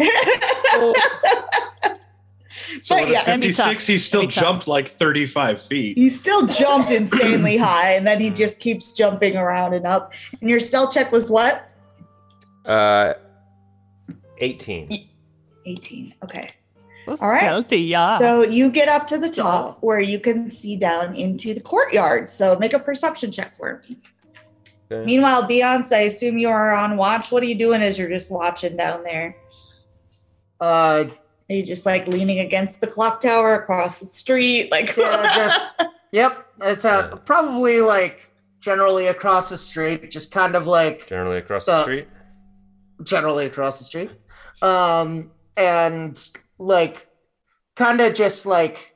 So 2.84 2.96
But 2.96 3.04
at 3.04 3.08
yeah. 3.08 3.24
Can 3.24 3.40
56, 3.40 3.56
tough. 3.56 3.86
he 3.86 3.96
still 3.96 4.20
Can 4.20 4.28
be 4.28 4.34
tough. 4.34 4.44
jumped 4.44 4.68
like 4.68 4.88
35 4.88 5.62
feet. 5.62 5.96
He 5.96 6.10
still 6.10 6.46
jumped 6.46 6.90
insanely 6.90 7.56
high, 7.68 7.92
and 7.92 8.06
then 8.06 8.20
he 8.20 8.28
just 8.28 8.60
keeps 8.60 8.92
jumping 8.92 9.36
around 9.36 9.72
and 9.72 9.86
up. 9.86 10.12
And 10.38 10.50
your 10.50 10.60
stealth 10.60 10.92
check 10.92 11.10
was 11.10 11.30
what? 11.30 11.70
Uh, 12.66 13.14
18. 14.36 14.90
18. 15.64 16.14
Okay. 16.24 16.50
All 17.08 17.16
All 17.22 17.30
right. 17.30 17.40
Stealthy, 17.44 17.80
yeah. 17.80 18.18
So 18.18 18.42
you 18.42 18.70
get 18.70 18.90
up 18.90 19.06
to 19.06 19.16
the 19.18 19.30
top 19.30 19.78
where 19.80 20.00
you 20.00 20.20
can 20.20 20.46
see 20.46 20.76
down 20.76 21.14
into 21.14 21.54
the 21.54 21.60
courtyard. 21.62 22.28
So 22.28 22.58
make 22.58 22.74
a 22.74 22.78
perception 22.78 23.32
check 23.32 23.56
for 23.56 23.80
me. 23.88 23.96
Okay. 24.92 25.06
Meanwhile, 25.06 25.44
Beyonce, 25.48 25.92
I 25.96 26.00
assume 26.00 26.36
you 26.36 26.50
are 26.50 26.74
on 26.74 26.98
watch. 26.98 27.32
What 27.32 27.42
are 27.42 27.46
you 27.46 27.54
doing 27.54 27.80
as 27.80 27.98
you're 27.98 28.10
just 28.10 28.30
watching 28.30 28.76
down 28.76 29.04
there? 29.04 29.36
Uh, 30.60 31.06
Are 31.50 31.54
you 31.54 31.64
just 31.64 31.84
like 31.84 32.06
leaning 32.08 32.38
against 32.40 32.80
the 32.80 32.86
clock 32.86 33.20
tower 33.20 33.54
across 33.54 34.00
the 34.00 34.06
street? 34.06 34.70
Like, 34.70 34.96
yeah, 34.96 35.22
just, 35.34 35.60
yep. 36.12 36.46
It's 36.62 36.84
uh, 36.84 37.16
probably 37.26 37.80
like 37.80 38.30
generally 38.60 39.08
across 39.08 39.50
the 39.50 39.58
street, 39.58 40.10
just 40.10 40.30
kind 40.32 40.54
of 40.54 40.66
like 40.66 41.06
Generally 41.06 41.38
across 41.38 41.66
the 41.66 41.72
Uh, 41.72 41.82
street. 41.82 42.08
generally 43.02 43.46
across 43.46 43.78
the 43.78 43.84
street. 43.84 44.10
Um, 44.62 45.30
and 45.56 46.16
like 46.58 47.08
kind 47.76 48.00
of 48.00 48.14
just 48.14 48.46
like 48.46 48.94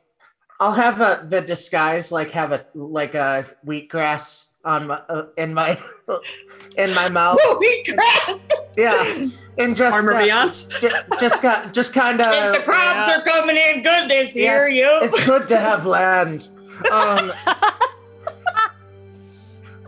I'll 0.60 0.72
have 0.72 1.00
a, 1.00 1.26
the 1.28 1.40
disguise 1.42 2.10
like 2.10 2.30
have 2.30 2.52
a 2.52 2.64
like 2.74 3.14
a 3.14 3.44
wheatgrass 3.66 4.46
on 4.64 4.86
my 4.86 5.00
uh, 5.08 5.26
in 5.36 5.52
my 5.52 5.78
in 6.78 6.94
my 6.94 7.08
mouth. 7.10 7.36
wheatgrass. 7.44 8.50
Yeah, 8.76 9.26
and 9.58 9.76
just 9.76 9.94
Armor 9.96 10.14
uh, 10.14 10.22
Beyonce. 10.22 10.80
ju- 10.80 11.16
just 11.20 11.42
got 11.42 11.72
just 11.72 11.92
kind 11.94 12.20
If 12.20 12.26
the 12.58 12.62
crops 12.64 13.08
yeah. 13.08 13.18
are 13.18 13.22
coming 13.22 13.56
in 13.56 13.82
good 13.82 14.08
this 14.10 14.34
year, 14.36 14.68
Yes, 14.68 14.72
you. 14.72 15.08
It's 15.08 15.26
good 15.26 15.48
to 15.48 15.56
have 15.58 15.84
land. 15.98 16.48
Um, 16.92 17.32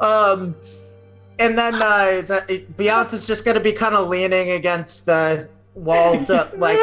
um, 0.01 0.57
and 1.39 1.57
then 1.57 1.75
uh, 1.77 2.23
the- 2.27 2.45
it- 2.49 2.77
Beyonce's 2.77 3.27
just 3.27 3.45
gonna 3.45 3.61
be 3.61 3.73
kind 3.73 3.95
of 3.95 4.09
leaning 4.09 4.51
against 4.51 5.07
the 5.07 5.49
wall 5.75 6.23
to 6.25 6.51
like, 6.57 6.79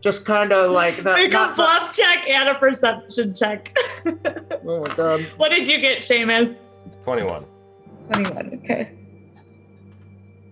just 0.00 0.24
kind 0.24 0.52
of 0.52 0.70
like 0.72 0.96
that. 0.98 1.14
Make 1.16 1.30
a 1.30 1.34
not- 1.34 1.56
bluff 1.56 1.96
check 1.96 2.28
and 2.28 2.48
a 2.48 2.54
perception 2.56 3.34
check. 3.34 3.76
oh 4.66 4.84
my 4.86 4.94
god. 4.94 5.20
what 5.36 5.50
did 5.50 5.66
you 5.66 5.80
get, 5.80 6.00
Seamus? 6.00 6.88
21. 7.04 7.44
21. 8.12 8.60
Okay. 8.64 8.90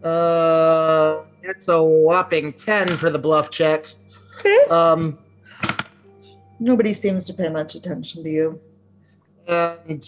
Uh, 0.05 1.22
it's 1.42 1.68
a 1.68 1.82
whopping 1.82 2.53
ten 2.55 2.96
for 2.96 3.11
the 3.11 3.18
bluff 3.18 3.50
check. 3.50 3.84
Um, 4.70 5.18
Nobody 6.59 6.92
seems 6.92 7.26
to 7.26 7.34
pay 7.34 7.48
much 7.48 7.74
attention 7.74 8.22
to 8.22 8.30
you. 8.30 8.61
and 9.48 10.05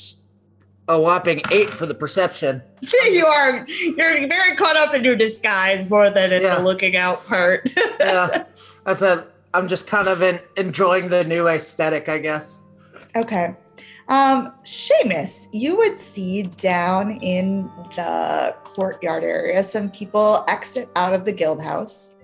a 0.88 1.00
whopping 1.00 1.40
eight 1.50 1.70
for 1.70 1.86
the 1.86 1.94
perception. 1.94 2.62
you 3.10 3.24
are 3.26 3.66
you're 3.68 4.28
very 4.28 4.54
caught 4.56 4.76
up 4.76 4.94
in 4.94 5.02
your 5.04 5.16
disguise 5.16 5.88
more 5.88 6.10
than 6.10 6.32
in 6.32 6.42
Yeah. 6.42 6.56
the 6.56 6.62
looking 6.62 6.96
out 6.96 7.24
part. 7.26 7.68
Yeah, 8.00 8.44
that's 8.84 9.00
a. 9.02 9.28
I'm 9.54 9.66
just 9.68 9.86
kind 9.86 10.08
of 10.08 10.20
in, 10.20 10.40
enjoying 10.56 11.08
the 11.08 11.22
new 11.24 11.46
aesthetic, 11.48 12.08
I 12.08 12.18
guess. 12.18 12.64
okay. 13.16 13.54
Um, 14.08 14.52
Seamus, 14.64 15.48
you 15.52 15.76
would 15.78 15.96
see 15.96 16.42
down 16.42 17.12
in 17.22 17.70
the 17.96 18.54
courtyard 18.62 19.24
area 19.24 19.62
some 19.62 19.90
people 19.90 20.44
exit 20.46 20.90
out 20.94 21.14
of 21.14 21.24
the 21.24 21.32
guild 21.32 21.62
house 21.62 22.16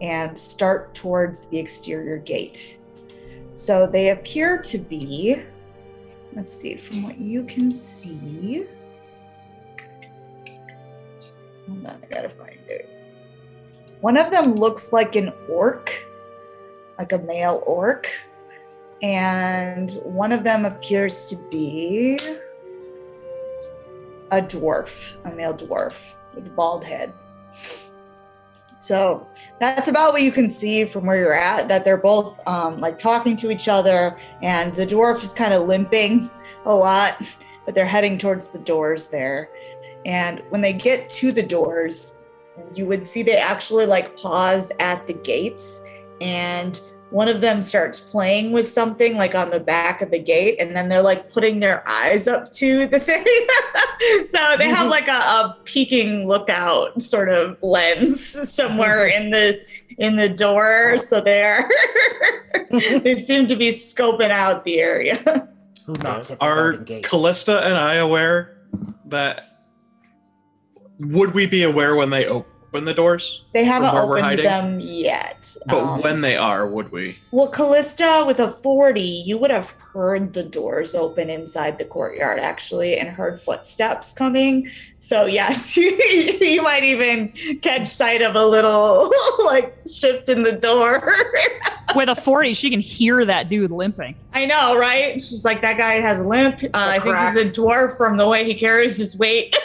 and 0.00 0.36
start 0.36 0.92
towards 0.94 1.46
the 1.48 1.58
exterior 1.58 2.18
gate. 2.18 2.78
So 3.54 3.86
they 3.86 4.10
appear 4.10 4.58
to 4.62 4.78
be, 4.78 5.40
let's 6.32 6.50
see, 6.50 6.76
from 6.76 7.02
what 7.04 7.18
you 7.18 7.44
can 7.44 7.70
see. 7.70 8.66
Hold 11.68 11.86
on, 11.86 12.02
I 12.02 12.06
gotta 12.06 12.30
find 12.30 12.58
it. 12.66 12.88
One 14.00 14.16
of 14.16 14.32
them 14.32 14.54
looks 14.54 14.92
like 14.92 15.14
an 15.14 15.32
orc, 15.48 15.92
like 16.98 17.12
a 17.12 17.18
male 17.18 17.62
orc 17.66 18.08
and 19.02 19.90
one 20.04 20.32
of 20.32 20.44
them 20.44 20.64
appears 20.64 21.28
to 21.28 21.36
be 21.50 22.18
a 24.30 24.40
dwarf, 24.40 25.16
a 25.24 25.34
male 25.34 25.54
dwarf 25.54 26.14
with 26.34 26.46
a 26.46 26.50
bald 26.50 26.84
head. 26.84 27.12
So 28.78 29.26
that's 29.58 29.88
about 29.88 30.12
what 30.12 30.22
you 30.22 30.32
can 30.32 30.48
see 30.48 30.84
from 30.86 31.04
where 31.04 31.18
you're 31.18 31.34
at. 31.34 31.68
That 31.68 31.84
they're 31.84 31.98
both 31.98 32.40
um, 32.48 32.80
like 32.80 32.98
talking 32.98 33.36
to 33.36 33.50
each 33.50 33.68
other, 33.68 34.18
and 34.42 34.74
the 34.74 34.86
dwarf 34.86 35.22
is 35.22 35.32
kind 35.32 35.52
of 35.52 35.68
limping 35.68 36.30
a 36.64 36.74
lot, 36.74 37.20
but 37.66 37.74
they're 37.74 37.86
heading 37.86 38.16
towards 38.16 38.48
the 38.48 38.58
doors 38.58 39.08
there. 39.08 39.50
And 40.06 40.42
when 40.48 40.62
they 40.62 40.72
get 40.72 41.10
to 41.10 41.30
the 41.30 41.42
doors, 41.42 42.14
you 42.74 42.86
would 42.86 43.04
see 43.04 43.22
they 43.22 43.36
actually 43.36 43.86
like 43.86 44.16
pause 44.16 44.72
at 44.80 45.06
the 45.06 45.14
gates 45.14 45.82
and 46.20 46.80
one 47.10 47.28
of 47.28 47.40
them 47.40 47.60
starts 47.60 47.98
playing 47.98 48.52
with 48.52 48.66
something 48.66 49.16
like 49.16 49.34
on 49.34 49.50
the 49.50 49.60
back 49.60 50.00
of 50.00 50.10
the 50.10 50.18
gate 50.18 50.56
and 50.60 50.74
then 50.76 50.88
they're 50.88 51.02
like 51.02 51.30
putting 51.30 51.60
their 51.60 51.86
eyes 51.88 52.28
up 52.28 52.50
to 52.52 52.86
the 52.86 53.00
thing 53.00 53.24
so 54.26 54.56
they 54.56 54.68
have 54.68 54.88
like 54.88 55.08
a, 55.08 55.12
a 55.12 55.56
peeking 55.64 56.28
lookout 56.28 57.00
sort 57.02 57.28
of 57.28 57.60
lens 57.62 58.48
somewhere 58.48 59.06
in 59.16 59.30
the 59.30 59.60
in 59.98 60.16
the 60.16 60.28
door 60.28 60.98
so 60.98 61.20
they're 61.20 61.68
they 62.70 63.16
seem 63.16 63.46
to 63.46 63.56
be 63.56 63.70
scoping 63.70 64.30
out 64.30 64.64
the 64.64 64.78
area 64.78 65.48
Who 65.86 65.92
knocks 65.94 66.30
at 66.30 66.38
the 66.38 66.44
Are 66.44 66.72
garden 66.72 66.84
gate? 66.84 67.04
Callista 67.04 67.66
and 67.66 67.74
I 67.74 67.96
aware 67.96 68.56
that? 69.06 69.46
Would 71.00 71.32
we 71.32 71.46
be 71.46 71.62
aware 71.62 71.96
when 71.96 72.10
they 72.10 72.26
open 72.26 72.50
the 72.72 72.94
doors? 72.94 73.42
they 73.52 73.64
haven't 73.64 73.94
opened 73.94 74.38
them 74.38 74.78
yet 74.80 75.56
But 75.66 75.78
Um, 75.78 76.02
when 76.02 76.20
they 76.20 76.36
are, 76.36 76.66
would 76.68 76.92
we? 76.92 77.18
Well, 77.30 77.48
Callista 77.48 78.24
with 78.26 78.38
a 78.38 78.50
40, 78.50 79.00
you 79.00 79.38
would 79.38 79.50
have 79.50 79.70
heard 79.92 80.32
the 80.32 80.42
doors 80.42 80.94
open 80.94 81.30
inside 81.30 81.78
the 81.78 81.84
courtyard 81.84 82.38
actually 82.38 82.96
and 82.96 83.08
heard 83.08 83.38
footsteps 83.38 84.12
coming. 84.12 84.68
So, 84.98 85.26
yes, 85.26 85.76
you 85.76 86.62
might 86.62 86.84
even 86.84 87.32
catch 87.62 87.88
sight 87.88 88.22
of 88.22 88.36
a 88.36 88.46
little 88.46 89.10
like 89.44 89.76
shift 89.92 90.28
in 90.28 90.42
the 90.42 90.52
door. 90.52 91.02
With 91.96 92.08
a 92.08 92.14
40, 92.14 92.54
she 92.54 92.70
can 92.70 92.80
hear 92.80 93.24
that 93.24 93.48
dude 93.48 93.72
limping. 93.72 94.14
I 94.32 94.46
know, 94.46 94.78
right? 94.78 95.14
She's 95.20 95.44
like, 95.44 95.60
that 95.62 95.76
guy 95.76 95.94
has 95.94 96.20
a 96.20 96.28
limp. 96.28 96.62
Uh, 96.62 96.68
I 96.72 97.00
think 97.00 97.16
he's 97.16 97.36
a 97.36 97.50
dwarf 97.50 97.96
from 97.96 98.16
the 98.16 98.28
way 98.28 98.44
he 98.44 98.54
carries 98.54 98.96
his 98.96 99.18
weight. 99.18 99.56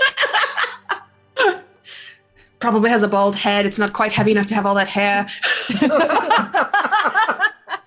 Probably 2.66 2.90
has 2.90 3.04
a 3.04 3.08
bald 3.08 3.36
head. 3.36 3.68
It's 3.68 3.78
not 3.78 3.94
quite 3.94 4.12
heavy 4.12 4.32
enough 4.32 4.48
to 4.48 4.56
have 4.56 4.66
all 4.66 4.74
that 4.74 4.88
hair. 4.88 5.28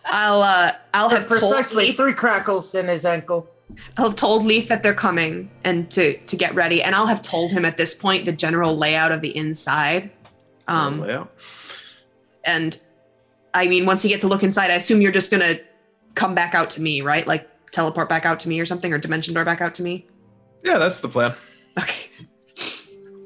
I'll 0.04 0.40
uh, 0.40 0.70
I'll 0.94 1.08
have 1.08 1.26
told 1.26 1.40
Precisely 1.40 1.86
Leith, 1.86 1.96
three 1.96 2.12
crackles 2.12 2.76
in 2.76 2.86
his 2.86 3.04
ankle. 3.04 3.50
I'll 3.96 4.04
have 4.04 4.14
told 4.14 4.46
Leith 4.46 4.68
that 4.68 4.84
they're 4.84 4.94
coming 4.94 5.50
and 5.64 5.90
to 5.90 6.16
to 6.16 6.36
get 6.36 6.54
ready, 6.54 6.80
and 6.80 6.94
I'll 6.94 7.08
have 7.08 7.22
told 7.22 7.50
him 7.50 7.64
at 7.64 7.76
this 7.76 7.92
point 7.92 8.24
the 8.24 8.30
general 8.30 8.76
layout 8.76 9.10
of 9.10 9.20
the 9.20 9.36
inside. 9.36 10.12
Um, 10.68 11.00
Layout? 11.00 11.32
and 12.44 12.78
I 13.54 13.66
mean, 13.66 13.84
once 13.84 14.04
he 14.04 14.08
gets 14.08 14.22
a 14.22 14.28
look 14.28 14.44
inside, 14.44 14.70
I 14.70 14.74
assume 14.74 15.00
you're 15.00 15.10
just 15.10 15.32
gonna 15.32 15.56
come 16.14 16.36
back 16.36 16.54
out 16.54 16.70
to 16.70 16.80
me, 16.80 17.02
right? 17.02 17.26
Like 17.26 17.48
teleport 17.72 18.08
back 18.08 18.24
out 18.24 18.38
to 18.40 18.48
me 18.48 18.60
or 18.60 18.64
something, 18.64 18.92
or 18.92 18.98
dimension 18.98 19.34
door 19.34 19.44
back 19.44 19.60
out 19.60 19.74
to 19.74 19.82
me. 19.82 20.06
Yeah, 20.62 20.78
that's 20.78 21.00
the 21.00 21.08
plan, 21.08 21.34
Okay. 21.76 22.10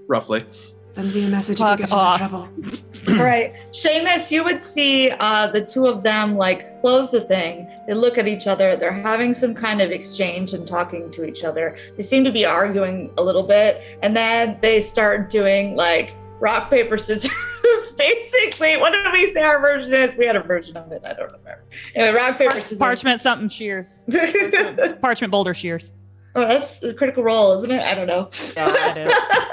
roughly. 0.08 0.46
Send 0.92 1.14
me 1.14 1.24
a 1.24 1.28
message 1.28 1.56
Fuck 1.56 1.80
if 1.80 1.90
you 1.90 1.96
get 1.96 2.02
off. 2.02 2.20
into 2.20 2.28
trouble. 2.28 3.18
All 3.18 3.24
right, 3.24 3.54
Seamus, 3.70 4.30
you 4.30 4.44
would 4.44 4.62
see 4.62 5.10
uh, 5.10 5.46
the 5.46 5.64
two 5.64 5.86
of 5.86 6.02
them 6.02 6.36
like 6.36 6.78
close 6.80 7.10
the 7.10 7.22
thing. 7.22 7.66
They 7.88 7.94
look 7.94 8.18
at 8.18 8.28
each 8.28 8.46
other. 8.46 8.76
They're 8.76 8.92
having 8.92 9.32
some 9.32 9.54
kind 9.54 9.80
of 9.80 9.90
exchange 9.90 10.52
and 10.52 10.68
talking 10.68 11.10
to 11.12 11.24
each 11.24 11.44
other. 11.44 11.78
They 11.96 12.02
seem 12.02 12.24
to 12.24 12.30
be 12.30 12.44
arguing 12.44 13.10
a 13.16 13.22
little 13.22 13.42
bit, 13.42 13.98
and 14.02 14.14
then 14.14 14.58
they 14.60 14.82
start 14.82 15.30
doing 15.30 15.76
like 15.76 16.14
rock 16.40 16.70
paper 16.70 16.98
scissors. 16.98 17.32
Basically, 17.96 18.76
what 18.76 18.90
did 18.90 19.10
we 19.12 19.28
say 19.30 19.42
our 19.42 19.60
version 19.60 19.94
is? 19.94 20.16
We 20.18 20.26
had 20.26 20.36
a 20.36 20.42
version 20.42 20.76
of 20.76 20.92
it. 20.92 21.02
I 21.04 21.14
don't 21.14 21.26
remember. 21.26 21.64
Anyway, 21.94 22.18
rock 22.18 22.36
paper 22.36 22.54
scissors. 22.56 22.78
Parchment 22.78 23.20
something 23.20 23.48
shears. 23.48 24.06
Parchment 25.00 25.30
boulder 25.30 25.54
shears. 25.54 25.92
Oh, 26.34 26.46
that's 26.46 26.78
the 26.80 26.94
critical 26.94 27.22
role, 27.22 27.52
isn't 27.58 27.70
it? 27.70 27.82
I 27.82 27.94
don't 27.94 28.06
know. 28.06 28.30
Yeah, 28.56 28.68
that's, 28.70 28.96
That 28.96 29.06
is. 29.06 29.12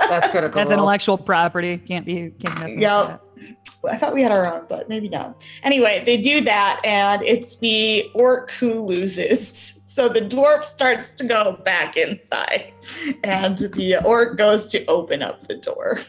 that's 0.10 0.30
That's 0.32 0.56
wrong. 0.56 0.58
intellectual 0.72 1.18
property. 1.18 1.78
Can't 1.78 2.06
be 2.06 2.32
can't 2.40 2.56
be 2.56 2.62
messing 2.62 2.82
Yep. 2.82 3.22
with 3.84 3.94
I 3.94 3.96
thought 3.98 4.14
we 4.14 4.22
had 4.22 4.32
our 4.32 4.54
own, 4.54 4.66
but 4.68 4.90
maybe 4.90 5.08
not. 5.10 5.46
Anyway, 5.64 6.04
they 6.06 6.18
do 6.18 6.42
that, 6.42 6.82
and 6.84 7.22
it's 7.24 7.56
the 7.58 8.10
orc 8.14 8.52
who 8.52 8.86
loses. 8.86 9.82
So 9.86 10.08
the 10.10 10.20
dwarf 10.22 10.66
starts 10.66 11.14
to 11.14 11.26
go 11.26 11.54
back 11.64 11.96
inside, 11.98 12.72
and 13.24 13.58
the 13.58 13.98
orc 14.06 14.38
goes 14.38 14.68
to 14.68 14.86
open 14.88 15.22
up 15.22 15.48
the 15.48 15.56
door. 15.58 16.02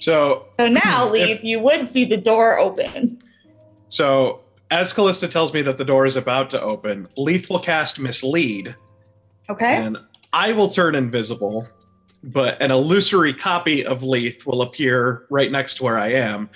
So, 0.00 0.46
So 0.60 0.68
now, 0.68 1.06
If- 1.06 1.12
Leith, 1.12 1.44
you 1.44 1.58
would 1.60 1.86
see 1.86 2.04
the 2.04 2.18
door 2.18 2.58
open. 2.58 3.18
so 3.88 4.40
as 4.70 4.92
Callista 4.92 5.28
tells 5.28 5.54
me 5.54 5.62
that 5.62 5.78
the 5.78 5.84
door 5.84 6.06
is 6.06 6.16
about 6.16 6.50
to 6.50 6.60
open, 6.60 7.08
Leith 7.16 7.48
will 7.48 7.60
cast 7.60 7.98
Mislead, 7.98 8.74
Okay. 9.48 9.76
and 9.76 9.98
I 10.32 10.52
will 10.52 10.68
turn 10.68 10.94
invisible. 10.94 11.66
But 12.24 12.60
an 12.60 12.72
illusory 12.72 13.32
copy 13.32 13.84
of 13.86 14.02
Leith 14.02 14.46
will 14.46 14.62
appear 14.62 15.26
right 15.30 15.50
next 15.52 15.76
to 15.76 15.84
where 15.84 15.96
I 15.98 16.12
am. 16.14 16.50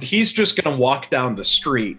He's 0.00 0.32
just 0.32 0.60
going 0.60 0.74
to 0.74 0.80
walk 0.80 1.08
down 1.08 1.36
the 1.36 1.44
street 1.44 1.98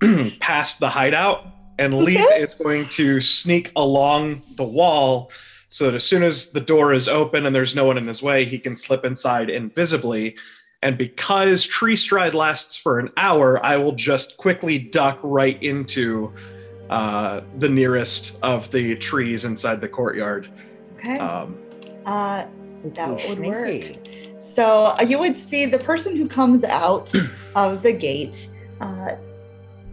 past 0.40 0.80
the 0.80 0.88
hideout, 0.88 1.46
and 1.78 1.96
Leith 1.98 2.18
Okay. 2.18 2.42
is 2.42 2.54
going 2.54 2.88
to 2.90 3.20
sneak 3.20 3.70
along 3.76 4.42
the 4.56 4.64
wall 4.64 5.30
so 5.68 5.84
that 5.84 5.94
as 5.94 6.02
soon 6.02 6.22
as 6.24 6.50
the 6.50 6.60
door 6.60 6.92
is 6.94 7.06
open 7.08 7.46
and 7.46 7.54
there's 7.54 7.76
no 7.76 7.84
one 7.84 7.96
in 7.98 8.06
his 8.06 8.22
way, 8.22 8.44
he 8.44 8.58
can 8.58 8.74
slip 8.74 9.04
inside 9.04 9.50
invisibly. 9.50 10.34
And 10.82 10.98
because 10.98 11.64
tree 11.66 11.94
stride 11.96 12.34
lasts 12.34 12.76
for 12.76 12.98
an 12.98 13.10
hour, 13.16 13.64
I 13.64 13.76
will 13.76 13.92
just 13.92 14.36
quickly 14.36 14.78
duck 14.78 15.20
right 15.22 15.62
into 15.62 16.32
uh, 16.90 17.40
the 17.58 17.68
nearest 17.68 18.38
of 18.42 18.70
the 18.70 18.96
trees 18.96 19.44
inside 19.44 19.80
the 19.80 19.88
courtyard. 19.88 20.48
Okay. 20.96 21.18
Um, 21.18 21.56
Uh, 22.06 22.46
that 22.94 23.24
Ooh, 23.24 23.28
would 23.28 23.40
work. 23.40 23.84
So 24.40 24.94
uh, 24.98 25.02
you 25.02 25.18
would 25.18 25.36
see 25.36 25.66
the 25.66 25.78
person 25.78 26.16
who 26.16 26.28
comes 26.28 26.64
out 26.64 27.12
of 27.56 27.82
the 27.82 27.92
gate 27.92 28.48
uh, 28.80 29.16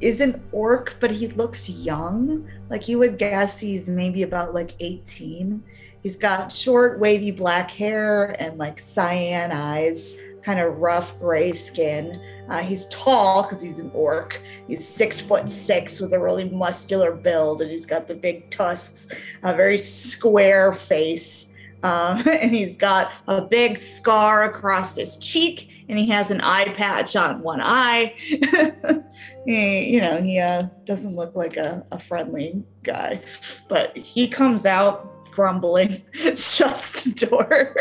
is 0.01 0.21
an 0.21 0.41
orc, 0.51 0.95
but 0.99 1.11
he 1.11 1.27
looks 1.27 1.69
young. 1.69 2.47
Like 2.69 2.87
you 2.87 2.99
would 2.99 3.17
guess 3.17 3.59
he's 3.59 3.89
maybe 3.89 4.23
about 4.23 4.53
like 4.53 4.75
18. 4.79 5.63
He's 6.03 6.15
got 6.15 6.51
short, 6.51 6.99
wavy 6.99 7.31
black 7.31 7.71
hair 7.71 8.35
and 8.39 8.57
like 8.57 8.79
cyan 8.79 9.51
eyes, 9.51 10.15
kind 10.45 10.59
of 10.59 10.77
rough 10.77 11.19
gray 11.19 11.51
skin. 11.51 12.21
Uh, 12.47 12.59
he's 12.59 12.85
tall 12.87 13.41
because 13.41 13.61
he's 13.61 13.79
an 13.79 13.89
orc. 13.95 14.39
He's 14.67 14.87
six 14.87 15.19
foot 15.19 15.49
six 15.49 15.99
with 15.99 16.13
a 16.13 16.19
really 16.19 16.47
muscular 16.47 17.11
build, 17.11 17.63
and 17.63 17.71
he's 17.71 17.87
got 17.87 18.07
the 18.07 18.13
big 18.13 18.51
tusks, 18.51 19.11
a 19.41 19.55
very 19.55 19.79
square 19.79 20.71
face. 20.71 21.51
Um, 21.81 22.21
and 22.41 22.53
he's 22.53 22.77
got 22.77 23.11
a 23.27 23.41
big 23.41 23.77
scar 23.77 24.43
across 24.43 24.95
his 24.95 25.17
cheek, 25.17 25.85
and 25.89 25.97
he 25.97 26.07
has 26.09 26.29
an 26.29 26.41
eye 26.41 26.71
patch 26.73 27.15
on 27.15 27.41
one 27.41 27.61
eye. 27.61 28.13
he, 29.45 29.93
you 29.95 30.01
know, 30.01 30.21
he 30.21 30.39
uh, 30.39 30.63
doesn't 30.85 31.15
look 31.15 31.35
like 31.35 31.57
a, 31.57 31.85
a 31.91 31.97
friendly 31.97 32.63
guy, 32.83 33.19
but 33.67 33.97
he 33.97 34.27
comes 34.27 34.67
out 34.67 35.14
grumbling, 35.35 36.01
shuts 36.35 37.03
the 37.03 37.27
door, 37.27 37.75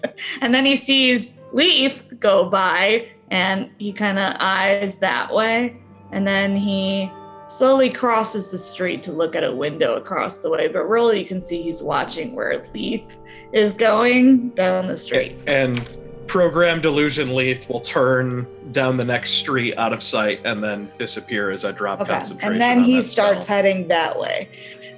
and 0.42 0.54
then 0.54 0.66
he 0.66 0.76
sees 0.76 1.38
Leith 1.52 2.02
go 2.18 2.48
by, 2.50 3.08
and 3.30 3.70
he 3.78 3.92
kind 3.92 4.18
of 4.18 4.36
eyes 4.40 4.98
that 4.98 5.32
way, 5.32 5.80
and 6.10 6.26
then 6.26 6.56
he 6.56 7.10
slowly 7.48 7.90
crosses 7.90 8.50
the 8.50 8.58
street 8.58 9.02
to 9.02 9.12
look 9.12 9.36
at 9.36 9.44
a 9.44 9.54
window 9.54 9.94
across 9.96 10.38
the 10.40 10.50
way, 10.50 10.68
but 10.68 10.84
really 10.84 11.20
you 11.20 11.26
can 11.26 11.40
see 11.40 11.62
he's 11.62 11.82
watching 11.82 12.34
where 12.34 12.66
Leith 12.74 13.16
is 13.52 13.74
going 13.74 14.48
down 14.50 14.86
the 14.88 14.96
street. 14.96 15.36
and 15.46 15.88
programmed 16.28 16.86
illusion 16.86 17.34
Leith 17.34 17.68
will 17.68 17.80
turn 17.80 18.46
down 18.72 18.96
the 18.96 19.04
next 19.04 19.32
street 19.32 19.74
out 19.76 19.92
of 19.92 20.02
sight 20.02 20.40
and 20.46 20.64
then 20.64 20.90
disappear 20.98 21.50
as 21.50 21.62
I 21.62 21.72
drop 21.72 22.00
Okay. 22.00 22.12
concentration. 22.14 22.52
And 22.52 22.60
then 22.60 22.80
he 22.80 23.02
starts 23.02 23.46
heading 23.46 23.88
that 23.88 24.18
way. 24.18 24.48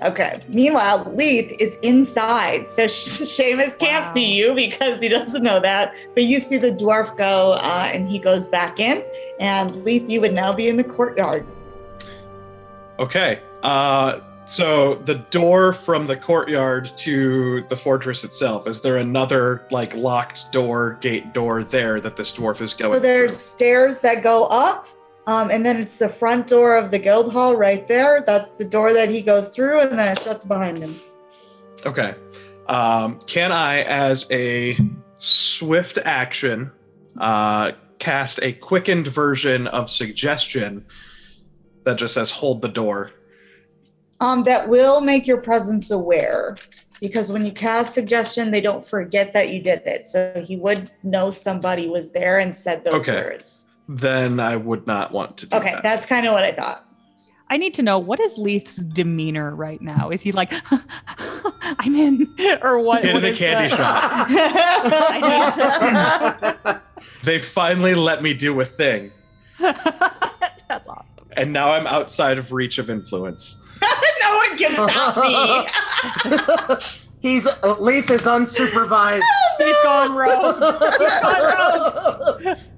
Okay. 0.04 0.38
Meanwhile, 0.48 1.10
Leith 1.14 1.56
is 1.60 1.78
inside, 1.78 2.68
so 2.68 2.84
Seamus 2.86 3.78
can't 3.78 4.04
Wow. 4.04 4.12
see 4.12 4.34
you 4.34 4.54
because 4.54 5.00
he 5.00 5.08
doesn't 5.08 5.42
know 5.42 5.60
that. 5.60 5.94
But 6.14 6.24
you 6.24 6.38
see 6.40 6.58
the 6.58 6.70
dwarf 6.72 7.16
go, 7.16 7.52
uh, 7.52 7.90
and 7.92 8.06
he 8.08 8.18
goes 8.18 8.46
back 8.46 8.78
in. 8.80 9.02
And 9.40 9.74
Leith, 9.84 10.08
you 10.10 10.20
would 10.20 10.34
now 10.34 10.52
be 10.52 10.68
in 10.68 10.76
the 10.76 10.84
courtyard. 10.84 11.46
Okay. 12.98 13.40
Uh, 13.62 14.20
so 14.46 14.96
the 15.06 15.14
door 15.30 15.72
from 15.72 16.06
the 16.06 16.16
courtyard 16.16 16.90
to 16.98 17.64
the 17.68 17.76
fortress 17.76 18.24
itself, 18.24 18.66
is 18.68 18.82
there 18.82 18.98
another 18.98 19.66
like 19.70 19.94
locked 19.96 20.52
door, 20.52 20.98
gate 21.00 21.32
door 21.32 21.64
there 21.64 21.98
that 22.02 22.14
this 22.16 22.36
dwarf 22.36 22.60
is 22.60 22.74
going 22.74 22.92
So 22.92 23.00
there's 23.00 23.32
through? 23.32 23.40
stairs 23.40 24.00
that 24.00 24.22
go 24.22 24.46
up, 24.48 24.86
um, 25.26 25.50
and 25.50 25.64
then 25.64 25.76
it's 25.76 25.96
the 25.96 26.08
front 26.08 26.46
door 26.46 26.76
of 26.76 26.90
the 26.90 26.98
guild 26.98 27.32
hall 27.32 27.56
right 27.56 27.86
there. 27.88 28.22
That's 28.26 28.50
the 28.52 28.64
door 28.64 28.92
that 28.92 29.08
he 29.08 29.22
goes 29.22 29.54
through, 29.54 29.80
and 29.80 29.98
then 29.98 30.12
it 30.12 30.18
shuts 30.20 30.44
behind 30.44 30.78
him. 30.78 30.94
Okay. 31.86 32.14
Um, 32.68 33.18
can 33.26 33.52
I, 33.52 33.82
as 33.82 34.26
a 34.30 34.78
swift 35.18 35.98
action, 36.04 36.70
uh, 37.18 37.72
cast 37.98 38.40
a 38.42 38.52
quickened 38.52 39.08
version 39.08 39.66
of 39.68 39.90
suggestion 39.90 40.84
that 41.84 41.98
just 41.98 42.14
says 42.14 42.30
hold 42.30 42.62
the 42.62 42.68
door? 42.68 43.12
Um, 44.20 44.42
that 44.44 44.68
will 44.68 45.00
make 45.00 45.26
your 45.26 45.40
presence 45.40 45.90
aware. 45.90 46.56
Because 47.00 47.30
when 47.30 47.44
you 47.44 47.52
cast 47.52 47.92
suggestion, 47.92 48.50
they 48.50 48.62
don't 48.62 48.82
forget 48.82 49.34
that 49.34 49.50
you 49.50 49.60
did 49.60 49.82
it. 49.84 50.06
So 50.06 50.42
he 50.46 50.56
would 50.56 50.90
know 51.02 51.30
somebody 51.30 51.88
was 51.88 52.12
there 52.12 52.38
and 52.38 52.54
said 52.54 52.84
those 52.84 52.94
Okay. 53.06 53.22
words. 53.22 53.66
Then 53.88 54.40
I 54.40 54.56
would 54.56 54.86
not 54.86 55.12
want 55.12 55.36
to 55.38 55.46
do 55.46 55.56
Okay, 55.56 55.72
that. 55.74 55.82
that's 55.82 56.06
kind 56.06 56.26
of 56.26 56.32
what 56.32 56.44
I 56.44 56.52
thought. 56.52 56.84
I 57.50 57.56
need 57.58 57.74
to 57.74 57.82
know 57.82 57.98
what 57.98 58.20
is 58.20 58.38
Leith's 58.38 58.76
demeanor 58.76 59.54
right 59.54 59.80
now? 59.82 60.08
Is 60.10 60.22
he 60.22 60.32
like, 60.32 60.52
I'm 61.78 61.94
in, 61.94 62.34
or 62.62 62.78
what? 62.80 63.02
Get 63.02 63.12
what 63.14 63.22
in 63.24 63.30
a 63.30 63.32
is 63.32 63.38
candy 63.38 63.68
the- 63.68 63.76
shop. 63.76 64.28
They 67.22 67.38
finally 67.38 67.94
let 67.94 68.22
me 68.22 68.32
do 68.34 68.58
a 68.60 68.64
thing, 68.64 69.10
That's 69.58 70.88
awesome. 70.88 71.26
and 71.36 71.52
now 71.52 71.72
I'm 71.72 71.86
outside 71.86 72.38
of 72.38 72.50
reach 72.52 72.78
of 72.78 72.88
influence. 72.90 73.60
no 74.22 74.36
one 74.36 74.56
can 74.58 74.88
stop 74.88 75.16
me. 76.78 76.84
He's 77.24 77.46
uh, 77.46 77.76
Leith 77.80 78.10
is 78.10 78.24
unsupervised. 78.24 79.22
He's 79.58 79.76
gone 79.82 80.14
rogue. 80.14 80.62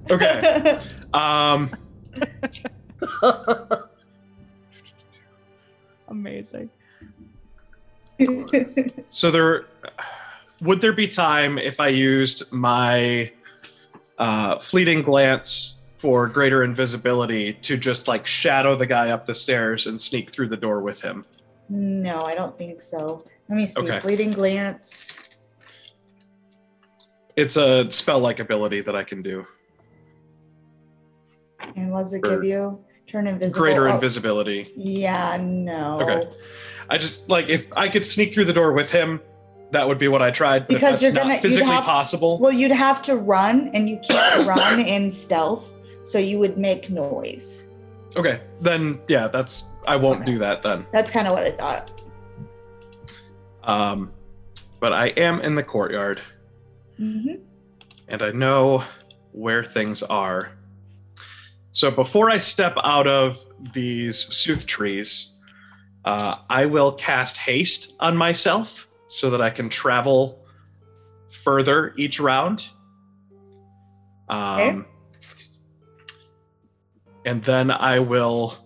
Okay. 0.09 0.79
Um, 1.13 1.69
Amazing. 6.09 6.69
so 9.09 9.31
there 9.31 9.65
would 10.61 10.81
there 10.81 10.91
be 10.91 11.07
time 11.07 11.57
if 11.57 11.79
I 11.79 11.87
used 11.87 12.51
my 12.51 13.31
uh, 14.17 14.59
fleeting 14.59 15.01
glance 15.01 15.75
for 15.95 16.27
greater 16.27 16.65
invisibility 16.65 17.53
to 17.53 17.77
just 17.77 18.09
like 18.09 18.27
shadow 18.27 18.75
the 18.75 18.85
guy 18.85 19.11
up 19.11 19.25
the 19.25 19.33
stairs 19.33 19.87
and 19.87 19.99
sneak 19.99 20.29
through 20.29 20.49
the 20.49 20.57
door 20.57 20.81
with 20.81 21.01
him? 21.01 21.23
no, 21.69 22.21
I 22.23 22.35
don't 22.35 22.57
think 22.57 22.81
so. 22.81 23.23
Let 23.49 23.55
me 23.57 23.65
see. 23.65 23.81
Okay. 23.81 23.99
Fleeting 23.99 24.33
glance. 24.33 25.23
It's 27.35 27.55
a 27.55 27.89
spell 27.91 28.19
like 28.19 28.39
ability 28.39 28.81
that 28.81 28.95
I 28.95 29.03
can 29.03 29.21
do. 29.21 29.45
And 31.75 31.91
what 31.91 31.99
does 31.99 32.13
it 32.13 32.23
give 32.23 32.43
you? 32.43 32.83
Turn 33.07 33.27
invisible. 33.27 33.61
Greater 33.61 33.87
Oh, 33.87 33.95
invisibility. 33.95 34.71
Yeah, 34.75 35.37
no. 35.39 36.01
Okay. 36.01 36.23
I 36.89 36.97
just 36.97 37.29
like 37.29 37.47
if 37.49 37.65
I 37.77 37.87
could 37.89 38.05
sneak 38.05 38.33
through 38.33 38.45
the 38.45 38.53
door 38.53 38.73
with 38.73 38.91
him, 38.91 39.21
that 39.71 39.87
would 39.87 39.99
be 39.99 40.07
what 40.07 40.21
I 40.21 40.31
tried. 40.31 40.67
But 40.67 40.75
Because 40.75 41.01
you're 41.01 41.11
gonna- 41.11 41.37
physically 41.37 41.69
have- 41.71 41.83
possible. 41.83 42.39
Well, 42.39 42.53
you'd 42.53 42.71
have 42.71 43.01
to 43.03 43.15
run, 43.15 43.69
and 43.73 43.87
you 43.89 43.99
can't 44.07 44.47
run 44.57 44.79
in 44.79 45.11
stealth, 45.11 45.73
so 46.03 46.17
you 46.17 46.39
would 46.39 46.57
make 46.57 46.89
noise. 46.89 47.69
okay, 48.15 48.39
then 48.61 48.99
yeah, 49.07 49.27
that's 49.27 49.63
I 49.85 49.95
won't 49.95 50.21
Okay. 50.21 50.31
do 50.33 50.37
that 50.39 50.63
then. 50.63 50.85
That's 50.91 51.11
kind 51.11 51.27
of 51.27 51.33
what 51.33 51.43
I 51.43 51.51
thought. 51.51 51.91
Um, 53.67 54.11
but 54.79 54.93
I 54.93 55.07
am 55.09 55.41
in 55.41 55.53
the 55.55 55.63
courtyard 55.63 56.21
hmm 56.97 57.35
and 58.07 58.21
I 58.23 58.31
know 58.31 58.83
where 59.33 59.63
things 59.63 60.01
are. 60.01 60.51
So 61.71 61.91
before 61.91 62.29
I 62.31 62.37
step 62.37 62.75
out 62.83 63.05
of 63.05 63.37
these 63.73 64.17
sooth 64.17 64.65
trees, 64.65 65.33
uh, 66.05 66.37
I 66.49 66.65
will 66.65 66.93
cast 66.93 67.37
haste 67.37 67.93
on 67.99 68.15
myself 68.15 68.87
so 69.07 69.29
that 69.29 69.41
I 69.41 69.49
can 69.49 69.67
travel 69.69 70.39
further 71.43 71.93
each 71.97 72.19
round. 72.19 72.67
Um, 74.29 74.85
And 77.25 77.43
then 77.43 77.69
I 77.71 77.99
will. 77.99 78.57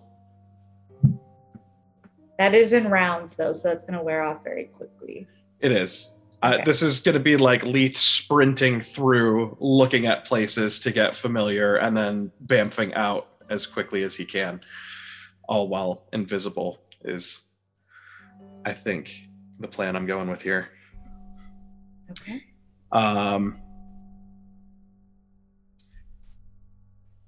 That 2.38 2.54
is 2.54 2.72
in 2.72 2.88
rounds, 2.88 3.36
though, 3.36 3.52
so 3.52 3.68
that's 3.68 3.84
going 3.84 3.98
to 3.98 4.02
wear 4.02 4.22
off 4.22 4.42
very 4.42 4.64
quickly. 4.64 5.26
It 5.60 5.72
is. 5.72 6.08
Uh, 6.42 6.54
Okay. 6.54 6.64
this 6.64 6.82
is 6.82 6.98
going 6.98 7.14
to 7.14 7.20
be 7.20 7.36
like 7.36 7.62
Leith 7.62 7.96
sprinting 7.96 8.80
through, 8.80 9.56
looking 9.60 10.06
at 10.06 10.24
places 10.24 10.80
to 10.80 10.90
get 10.90 11.14
familiar, 11.14 11.76
and 11.76 11.96
then 11.96 12.32
bamfing 12.46 12.92
out 12.96 13.28
as 13.48 13.64
quickly 13.66 14.02
as 14.02 14.16
he 14.16 14.24
can, 14.24 14.60
all 15.48 15.68
while 15.68 16.08
invisible 16.12 16.82
is, 17.04 17.42
I 18.64 18.72
think, 18.72 19.28
the 19.60 19.68
plan 19.68 19.94
I'm 19.94 20.06
going 20.06 20.28
with 20.28 20.42
here. 20.42 20.70
Okay. 22.10 22.42
Um, 22.90 23.60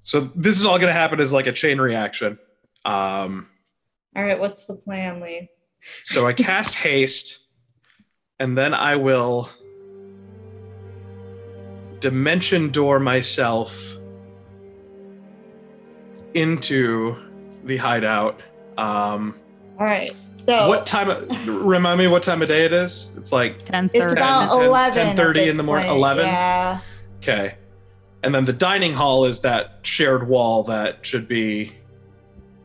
so 0.02 0.20
this 0.34 0.58
is 0.58 0.66
all 0.66 0.78
going 0.78 0.92
to 0.92 0.98
happen 0.98 1.20
as 1.20 1.32
like 1.32 1.46
a 1.46 1.52
chain 1.52 1.80
reaction. 1.80 2.38
Um, 2.84 3.48
All 4.16 4.24
right. 4.24 4.38
What's 4.38 4.66
the 4.66 4.74
plan, 4.74 5.20
Lee? 5.20 5.50
So 6.04 6.26
I 6.26 6.32
cast 6.32 6.74
haste, 6.74 7.40
and 8.38 8.56
then 8.56 8.72
I 8.74 8.96
will 8.96 9.50
dimension 12.00 12.70
door 12.70 13.00
myself 13.00 13.96
into 16.34 17.16
the 17.64 17.76
hideout. 17.76 18.40
Um, 18.76 19.34
All 19.78 19.86
right. 19.86 20.10
So 20.36 20.68
what 20.68 20.86
time? 20.86 21.28
Remind 21.46 21.98
me 21.98 22.06
what 22.06 22.22
time 22.22 22.42
of 22.42 22.48
day 22.48 22.64
it 22.64 22.72
is. 22.72 23.12
It's 23.16 23.32
like 23.32 23.58
10 23.64 23.90
it's 23.94 24.12
about 24.12 24.48
10, 24.56 24.66
11. 24.66 25.16
10:30 25.16 25.50
in 25.50 25.56
the 25.56 25.62
morning, 25.62 25.86
point. 25.88 25.98
11? 25.98 26.26
Yeah. 26.26 26.80
okay, 27.18 27.54
and 28.22 28.34
then 28.34 28.44
the 28.44 28.52
dining 28.52 28.92
hall 28.92 29.24
is 29.24 29.40
that 29.40 29.78
shared 29.82 30.28
wall 30.28 30.62
that 30.64 31.04
should 31.04 31.26
be 31.28 31.72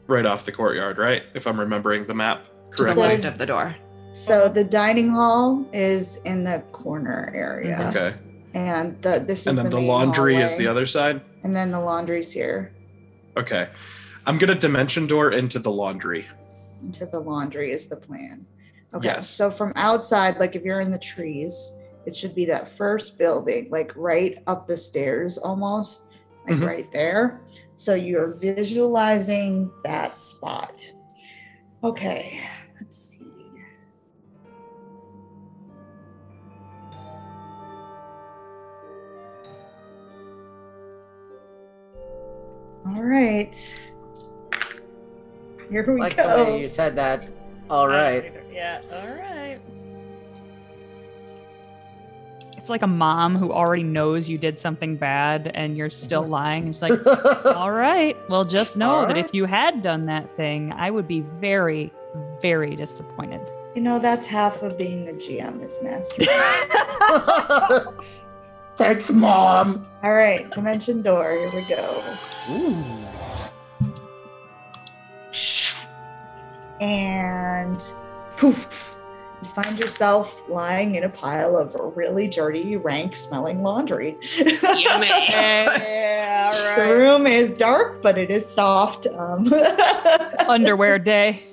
right 0.10 0.26
off 0.26 0.46
the 0.46 0.52
courtyard, 0.52 0.98
right? 0.98 1.24
If 1.34 1.46
I'm 1.48 1.60
remembering 1.60 2.06
the 2.06 2.14
map 2.16 2.44
To 2.78 2.84
the 2.84 2.94
left 2.96 3.26
of 3.26 3.38
the 3.38 3.46
door. 3.46 3.76
So 4.14 4.50
the 4.50 4.64
dining 4.64 5.10
hall 5.10 5.66
is 5.72 6.18
in 6.26 6.44
the 6.44 6.64
corner 6.72 7.32
area, 7.36 7.78
Mhm. 7.78 7.90
Okay, 7.90 8.16
and 8.56 9.00
the 9.02 9.24
this 9.26 9.42
is 9.42 9.48
and 9.48 9.58
then 9.58 9.66
the, 9.66 9.72
the 9.72 9.78
main 9.78 9.88
laundry 9.88 10.36
is 10.38 10.58
the 10.58 10.68
other 10.68 10.86
side. 10.88 11.22
and 11.44 11.56
then 11.56 11.72
the 11.72 11.80
laundry's 11.80 12.32
here. 12.32 12.72
Okay. 13.38 13.70
I'm 14.26 14.38
gonna 14.38 14.56
dimension 14.56 15.08
door 15.08 15.32
into 15.32 15.60
the 15.60 15.72
laundry. 15.72 16.28
Into 16.84 17.06
the 17.06 17.20
laundry 17.20 17.72
is 17.72 17.88
the 17.88 17.96
plan. 17.96 18.46
Okay. 18.94 19.08
Yes. 19.08 19.30
So 19.30 19.50
from 19.52 19.72
outside, 19.76 20.38
like 20.40 20.56
if 20.56 20.64
you're 20.64 20.82
in 20.82 20.92
the 20.92 21.00
trees, 21.00 21.74
it 22.06 22.16
should 22.16 22.36
be 22.36 22.46
that 22.46 22.68
first 22.68 23.18
building, 23.18 23.70
like 23.72 23.92
right 23.96 24.38
up 24.48 24.68
the 24.68 24.76
stairs 24.78 25.38
almost, 25.38 26.06
like 26.48 26.58
Mhm. 26.58 26.68
right 26.68 26.86
there. 26.92 27.40
So 27.80 27.94
you're 27.94 28.36
visualizing 28.36 29.72
that 29.86 30.18
spot. 30.18 30.82
Okay. 31.82 32.42
Let's 32.78 32.98
see. 32.98 33.26
All 42.86 43.02
right. 43.02 43.56
Here 45.72 45.94
we 45.94 46.02
like 46.02 46.18
the 46.18 46.24
way 46.28 46.62
you 46.62 46.68
said 46.68 46.98
that. 46.98 47.30
All 47.70 47.88
right. 47.88 48.34
Yeah, 48.52 48.82
all 48.92 49.08
right. 49.08 49.62
It's 52.60 52.70
like 52.70 52.82
a 52.82 52.88
mom 52.88 53.38
who 53.38 53.54
already 53.54 53.84
knows 53.84 54.28
you 54.28 54.38
did 54.38 54.60
something 54.60 54.98
bad 54.98 55.50
and 55.56 55.78
you're 55.78 55.90
still 55.90 56.24
mm-hmm. 56.24 56.32
lying. 56.32 56.68
It's 56.68 56.82
like, 56.82 56.92
all 57.46 57.72
right, 57.72 58.18
well, 58.30 58.44
just 58.44 58.76
know 58.76 58.96
All 58.96 59.08
that 59.08 59.18
if 59.18 59.34
you 59.34 59.46
had 59.46 59.82
done 59.82 60.08
that 60.08 60.30
thing, 60.36 60.74
I 60.74 60.92
would 60.92 61.08
be 61.08 61.22
very, 61.22 61.90
very 62.42 62.76
disappointed. 62.76 63.50
You 63.76 63.82
know, 63.82 63.98
that's 63.98 64.26
half 64.26 64.62
of 64.62 64.78
being 64.78 65.06
the 65.06 65.14
GM 65.14 65.64
is 65.64 65.80
master. 65.82 66.26
Thanks, 68.76 69.10
mom. 69.10 69.84
All 70.04 70.14
right, 70.14 70.52
dimension 70.52 71.02
door. 71.02 71.32
Here 71.32 71.52
we 71.56 71.62
go. 71.64 72.04
Ooh. 72.52 72.84
And 76.82 77.80
poof, 78.36 78.98
you 79.42 79.50
find 79.50 79.78
yourself 79.80 80.44
lying 80.50 80.96
in 80.96 81.04
a 81.04 81.10
pile 81.10 81.56
of 81.56 81.76
really 81.96 82.28
dirty, 82.28 82.76
rank 82.78 83.16
smelling 83.16 83.62
laundry. 83.64 84.18
Yummy. 84.38 85.08
Yeah, 86.50 86.76
The 86.76 86.82
room 86.94 87.28
is 87.28 87.56
dark, 87.56 88.02
but 88.02 88.18
it 88.18 88.30
is 88.32 88.46
soft. 88.46 89.08
Um, 89.08 89.52
Underwear 90.48 91.00
day. 91.00 91.44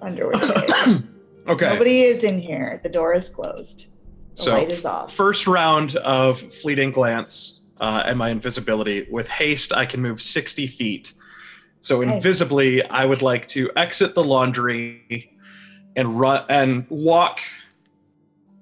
underwear. 0.00 0.32
day. 0.32 0.98
Okay. 1.48 1.66
Nobody 1.66 2.02
is 2.02 2.22
in 2.22 2.38
here. 2.40 2.78
The 2.84 2.88
door 2.88 3.14
is 3.14 3.28
closed. 3.28 3.86
The 4.36 4.42
so 4.44 4.52
light 4.52 4.70
is 4.70 4.84
off. 4.84 5.12
first 5.12 5.48
round 5.48 5.96
of 5.96 6.38
fleeting 6.40 6.92
glance 6.92 7.62
uh, 7.80 8.04
and 8.06 8.16
my 8.16 8.30
invisibility. 8.30 9.08
With 9.10 9.26
haste, 9.28 9.72
I 9.72 9.84
can 9.84 10.00
move 10.00 10.22
60 10.22 10.68
feet. 10.68 11.12
So 11.80 12.00
Okay. 12.00 12.14
invisibly, 12.14 12.84
I 12.84 13.04
would 13.06 13.22
like 13.22 13.48
to 13.48 13.68
exit 13.74 14.14
the 14.14 14.22
laundry 14.22 15.31
and 15.96 16.18
run 16.18 16.44
and 16.48 16.86
walk, 16.88 17.40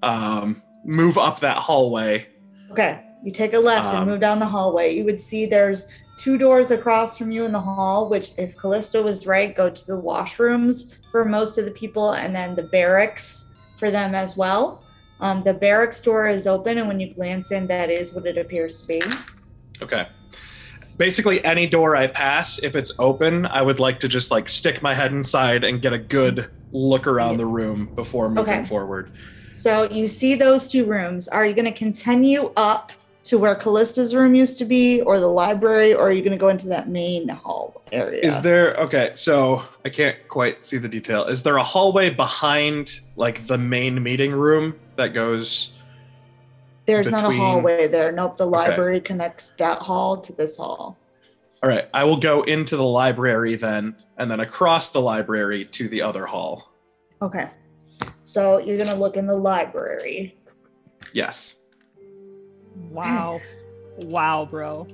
um, 0.02 0.62
move 0.84 1.18
up 1.18 1.40
that 1.40 1.56
hallway. 1.56 2.26
Okay, 2.70 3.02
you 3.24 3.32
take 3.32 3.52
a 3.52 3.58
left 3.58 3.88
Um, 3.88 3.96
and 3.96 4.10
move 4.10 4.20
down 4.20 4.38
the 4.38 4.46
hallway. 4.46 4.94
You 4.94 5.04
would 5.04 5.20
see 5.20 5.46
there's 5.46 5.88
two 6.18 6.38
doors 6.38 6.70
across 6.70 7.16
from 7.16 7.30
you 7.30 7.44
in 7.44 7.52
the 7.52 7.60
hall, 7.60 8.08
which, 8.08 8.32
if 8.36 8.56
Callista 8.56 9.02
was 9.02 9.26
right, 9.26 9.54
go 9.56 9.70
to 9.70 9.86
the 9.86 10.00
washrooms 10.00 10.94
for 11.10 11.24
most 11.24 11.58
of 11.58 11.64
the 11.64 11.70
people, 11.70 12.12
and 12.12 12.34
then 12.34 12.54
the 12.54 12.64
barracks 12.64 13.50
for 13.76 13.90
them 13.90 14.14
as 14.14 14.36
well. 14.36 14.84
Um, 15.20 15.42
the 15.42 15.54
barracks 15.54 16.00
door 16.00 16.28
is 16.28 16.46
open, 16.46 16.78
and 16.78 16.88
when 16.88 17.00
you 17.00 17.12
glance 17.12 17.52
in, 17.52 17.66
that 17.68 17.90
is 17.90 18.14
what 18.14 18.26
it 18.26 18.38
appears 18.38 18.80
to 18.82 18.88
be. 18.88 19.02
Okay. 19.82 20.06
Basically, 20.96 21.42
any 21.44 21.66
door 21.66 21.96
I 21.96 22.06
pass, 22.06 22.58
if 22.62 22.76
it's 22.76 22.92
open, 22.98 23.46
I 23.46 23.62
would 23.62 23.80
like 23.80 24.00
to 24.00 24.08
just 24.08 24.30
like 24.30 24.48
stick 24.48 24.82
my 24.82 24.94
head 24.94 25.12
inside 25.12 25.64
and 25.64 25.80
get 25.80 25.94
a 25.94 25.98
good 25.98 26.50
look 26.72 27.06
around 27.06 27.36
the 27.36 27.46
room 27.46 27.90
before 27.96 28.28
moving 28.28 28.54
Okay. 28.54 28.64
forward. 28.64 29.10
So 29.52 29.88
you 29.90 30.08
see 30.08 30.34
those 30.34 30.68
two 30.68 30.84
rooms. 30.84 31.28
Are 31.28 31.44
you 31.44 31.54
going 31.54 31.64
to 31.66 31.76
continue 31.76 32.52
up 32.56 32.92
to 33.24 33.38
where 33.38 33.54
Callista's 33.54 34.14
room 34.14 34.34
used 34.34 34.58
to 34.58 34.64
be, 34.64 35.02
or 35.02 35.20
the 35.20 35.26
library, 35.26 35.92
or 35.92 36.08
are 36.08 36.12
you 36.12 36.22
going 36.22 36.32
to 36.32 36.38
go 36.38 36.48
into 36.48 36.68
that 36.68 36.88
main 36.88 37.28
hall 37.28 37.82
area? 37.92 38.20
Is 38.22 38.40
there 38.40 38.74
okay? 38.76 39.12
So 39.14 39.62
I 39.84 39.90
can't 39.90 40.16
quite 40.28 40.64
see 40.64 40.78
the 40.78 40.88
detail. 40.88 41.24
Is 41.24 41.42
there 41.42 41.56
a 41.56 41.62
hallway 41.62 42.10
behind 42.10 42.90
like 43.16 43.46
the 43.46 43.58
main 43.58 44.02
meeting 44.02 44.32
room 44.32 44.74
that 44.96 45.08
goes? 45.08 45.72
There's 46.86 47.10
not 47.10 47.24
a 47.24 47.30
hallway 47.30 47.88
there. 47.88 48.10
Nope, 48.10 48.38
the 48.38 48.46
Okay. 48.46 48.70
library 48.70 49.00
connects 49.00 49.50
that 49.50 49.82
hall 49.82 50.16
to 50.22 50.32
this 50.32 50.56
hall. 50.56 50.98
All 51.62 51.68
right, 51.68 51.84
I 51.92 52.04
will 52.04 52.16
go 52.16 52.42
into 52.42 52.76
the 52.76 52.84
library 52.84 53.54
then, 53.56 53.94
and 54.20 54.30
then 54.30 54.40
across 54.40 54.90
the 54.90 55.00
library 55.00 55.64
to 55.64 55.88
the 55.88 56.02
other 56.02 56.26
hall. 56.26 56.70
Okay. 57.22 57.48
So 58.22 58.58
you're 58.58 58.76
gonna 58.78 58.94
look 58.94 59.16
in 59.16 59.26
the 59.26 59.34
library. 59.34 60.36
Yes. 61.14 61.64
Wow. 62.90 63.40
Wow, 64.04 64.46
bro. 64.50 64.86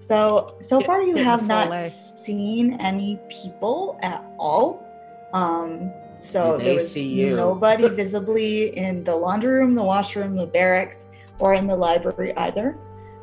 So 0.00 0.56
so 0.60 0.78
Get- 0.78 0.86
far 0.86 1.02
you 1.02 1.14
get 1.14 1.24
have 1.24 1.46
not 1.46 1.66
full 1.68 1.74
A. 1.74 1.88
seen 1.88 2.76
any 2.80 3.18
people 3.30 3.98
at 4.02 4.24
all. 4.38 4.84
Um 5.32 5.92
so 6.18 6.58
They 6.58 6.64
there 6.64 6.74
was 6.74 6.92
see 6.92 7.06
you. 7.08 7.36
nobody 7.36 7.88
visibly 7.88 8.76
in 8.76 9.04
the 9.04 9.14
laundry 9.14 9.52
room, 9.52 9.74
the 9.76 9.84
washroom, 9.84 10.34
the 10.34 10.48
barracks, 10.48 11.06
or 11.38 11.54
in 11.54 11.68
the 11.68 11.76
library 11.76 12.36
either. 12.36 12.76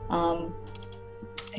Um 0.10 0.56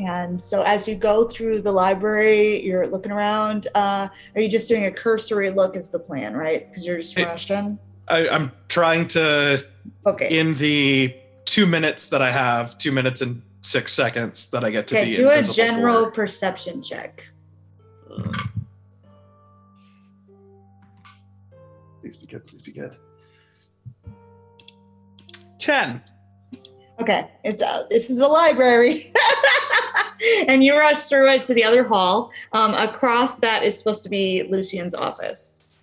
and 0.01 0.41
so 0.41 0.63
as 0.63 0.87
you 0.89 0.95
go 0.97 1.27
through 1.29 1.63
the 1.63 1.73
library, 1.73 2.63
you're 2.65 2.87
looking 2.87 3.13
around. 3.13 3.67
Uh, 3.75 4.09
are 4.35 4.41
you 4.41 4.49
just 4.49 4.69
doing 4.69 4.85
a 4.87 4.91
cursory 4.93 5.51
look? 5.51 5.77
Is 5.77 5.91
the 5.91 5.99
plan, 5.99 6.35
right? 6.35 6.69
Because 6.69 6.87
you're 6.87 6.99
just 6.99 7.17
rushing. 7.19 7.79
I, 8.09 8.29
I'm 8.29 8.53
trying 8.69 9.09
to 9.09 9.65
Okay. 10.07 10.39
in 10.39 10.55
the 10.57 11.15
two 11.45 11.67
minutes 11.67 12.09
that 12.09 12.23
I 12.23 12.31
have, 12.31 12.77
two 12.79 12.93
minutes 12.93 13.21
and 13.21 13.43
six 13.63 13.93
seconds 13.93 14.51
that 14.51 14.63
I 14.65 14.71
get 14.71 14.87
to 14.89 14.97
Okay. 14.97 15.11
be 15.11 15.17
Do 15.17 15.31
a 15.31 15.43
general 15.43 16.05
for. 16.07 16.11
perception 16.13 16.83
check. 16.83 17.23
Please 22.01 22.17
be 22.17 22.27
good. 22.27 22.47
Please 22.47 22.63
be 22.63 22.73
good. 22.73 22.97
Ten. 25.59 26.01
Okay, 27.01 27.29
it's 27.45 27.61
uh, 27.63 27.83
this 27.91 28.09
is 28.09 28.21
a 28.21 28.27
library, 28.27 29.13
and 30.49 30.63
you 30.65 30.77
rush 30.77 31.01
through 31.05 31.31
it 31.31 31.43
to 31.45 31.55
the 31.55 31.65
other 31.65 31.85
hall. 31.85 32.33
Um, 32.53 32.75
across 32.75 33.39
that 33.39 33.63
is 33.63 33.77
supposed 33.77 34.03
to 34.05 34.09
be 34.09 34.45
Lucian's 34.49 34.95
office. 34.95 35.75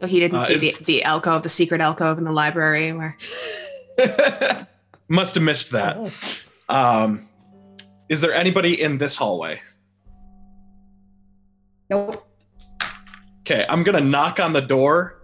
So 0.00 0.06
he 0.06 0.20
didn't 0.20 0.38
Uh, 0.38 0.44
see 0.44 0.54
is- 0.54 0.60
the, 0.60 0.76
the 0.84 1.04
alcove, 1.04 1.42
the 1.42 1.48
secret 1.48 1.80
alcove 1.80 2.18
in 2.18 2.24
the 2.24 2.32
library 2.32 2.92
where 2.92 3.16
Must 5.08 5.34
have 5.36 5.44
missed 5.44 5.70
that. 5.70 5.96
Um, 6.68 7.28
is 8.08 8.20
there 8.20 8.34
anybody 8.34 8.80
in 8.80 8.98
this 8.98 9.14
hallway? 9.14 9.60
Nope. 11.88 12.22
Okay, 13.42 13.64
I'm 13.68 13.84
gonna 13.84 14.00
knock 14.00 14.40
on 14.40 14.52
the 14.52 14.60
door 14.60 15.22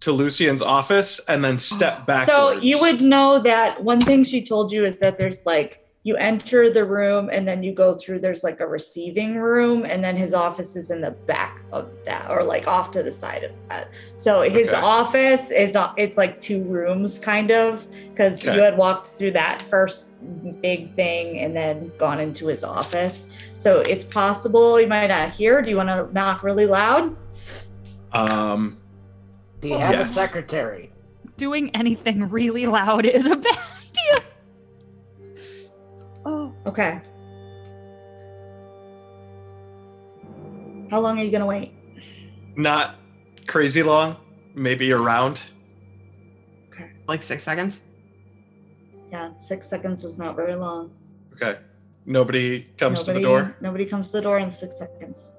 to 0.00 0.10
Lucian's 0.12 0.60
office 0.62 1.20
and 1.28 1.44
then 1.44 1.56
step 1.58 2.04
back. 2.06 2.26
So 2.26 2.50
you 2.50 2.80
would 2.80 3.00
know 3.00 3.38
that 3.38 3.82
one 3.84 4.00
thing 4.00 4.24
she 4.24 4.42
told 4.44 4.72
you 4.72 4.84
is 4.84 4.98
that 4.98 5.16
there's 5.16 5.46
like 5.46 5.83
you 6.06 6.14
enter 6.16 6.68
the 6.70 6.84
room 6.84 7.30
and 7.32 7.48
then 7.48 7.62
you 7.62 7.74
go 7.74 7.94
through. 7.94 8.20
There's 8.20 8.44
like 8.44 8.60
a 8.60 8.66
receiving 8.66 9.36
room, 9.36 9.84
and 9.86 10.04
then 10.04 10.16
his 10.16 10.34
office 10.34 10.76
is 10.76 10.90
in 10.90 11.00
the 11.00 11.16
back 11.26 11.56
of 11.72 11.90
that, 12.04 12.30
or 12.30 12.44
like 12.44 12.68
off 12.68 12.90
to 12.92 13.02
the 13.02 13.12
side 13.12 13.42
of 13.42 13.50
that. 13.70 13.88
So 14.14 14.42
his 14.42 14.68
Okay. 14.72 14.80
office 14.82 15.50
is 15.50 15.76
it's 15.96 16.18
like 16.18 16.40
two 16.42 16.62
rooms, 16.64 17.18
kind 17.18 17.50
of, 17.50 17.86
because 18.14 18.44
Okay. 18.46 18.54
you 18.54 18.62
had 18.62 18.76
walked 18.76 19.06
through 19.06 19.30
that 19.32 19.62
first 19.62 20.14
big 20.62 20.94
thing 20.94 21.38
and 21.40 21.56
then 21.56 21.90
gone 21.98 22.20
into 22.20 22.48
his 22.48 22.62
office. 22.64 23.30
So 23.58 23.80
it's 23.80 24.04
possible 24.04 24.78
you 24.78 24.86
might 24.86 25.06
not 25.06 25.32
hear. 25.32 25.62
Do 25.62 25.70
you 25.70 25.78
want 25.78 25.88
to 25.88 26.12
knock 26.12 26.42
really 26.42 26.66
loud? 26.66 27.16
Um, 28.12 28.76
Do 29.60 29.70
you 29.70 29.78
have 29.78 29.98
a 29.98 30.04
secretary? 30.04 30.92
Doing 31.38 31.74
anything 31.74 32.28
really 32.28 32.66
loud 32.66 33.06
is 33.06 33.24
a 33.24 33.36
bad 33.36 33.46
idea. 33.46 33.60
Okay. 36.66 37.00
How 40.90 41.00
long 41.00 41.18
are 41.18 41.24
you 41.24 41.32
gonna 41.32 41.46
wait? 41.46 41.72
not 42.56 42.96
crazy 43.46 43.82
long, 43.82 44.16
maybe 44.54 44.90
a 44.90 44.98
round. 44.98 45.42
like 47.06 47.22
six 47.22 47.42
seconds. 47.42 47.82
Yeah, 49.10 49.32
six 49.34 49.68
seconds 49.68 50.04
is 50.04 50.18
not 50.18 50.36
very 50.36 50.54
long. 50.54 50.90
Okay. 51.34 51.58
Nobody 52.06 52.62
comes 52.78 53.00
nobody, 53.00 53.18
to 53.18 53.26
the 53.26 53.28
door. 53.28 53.56
Nobody 53.60 53.84
comes 53.86 54.10
to 54.10 54.18
the 54.18 54.22
door 54.22 54.38
in 54.38 54.50
six 54.50 54.78
seconds. 54.78 55.36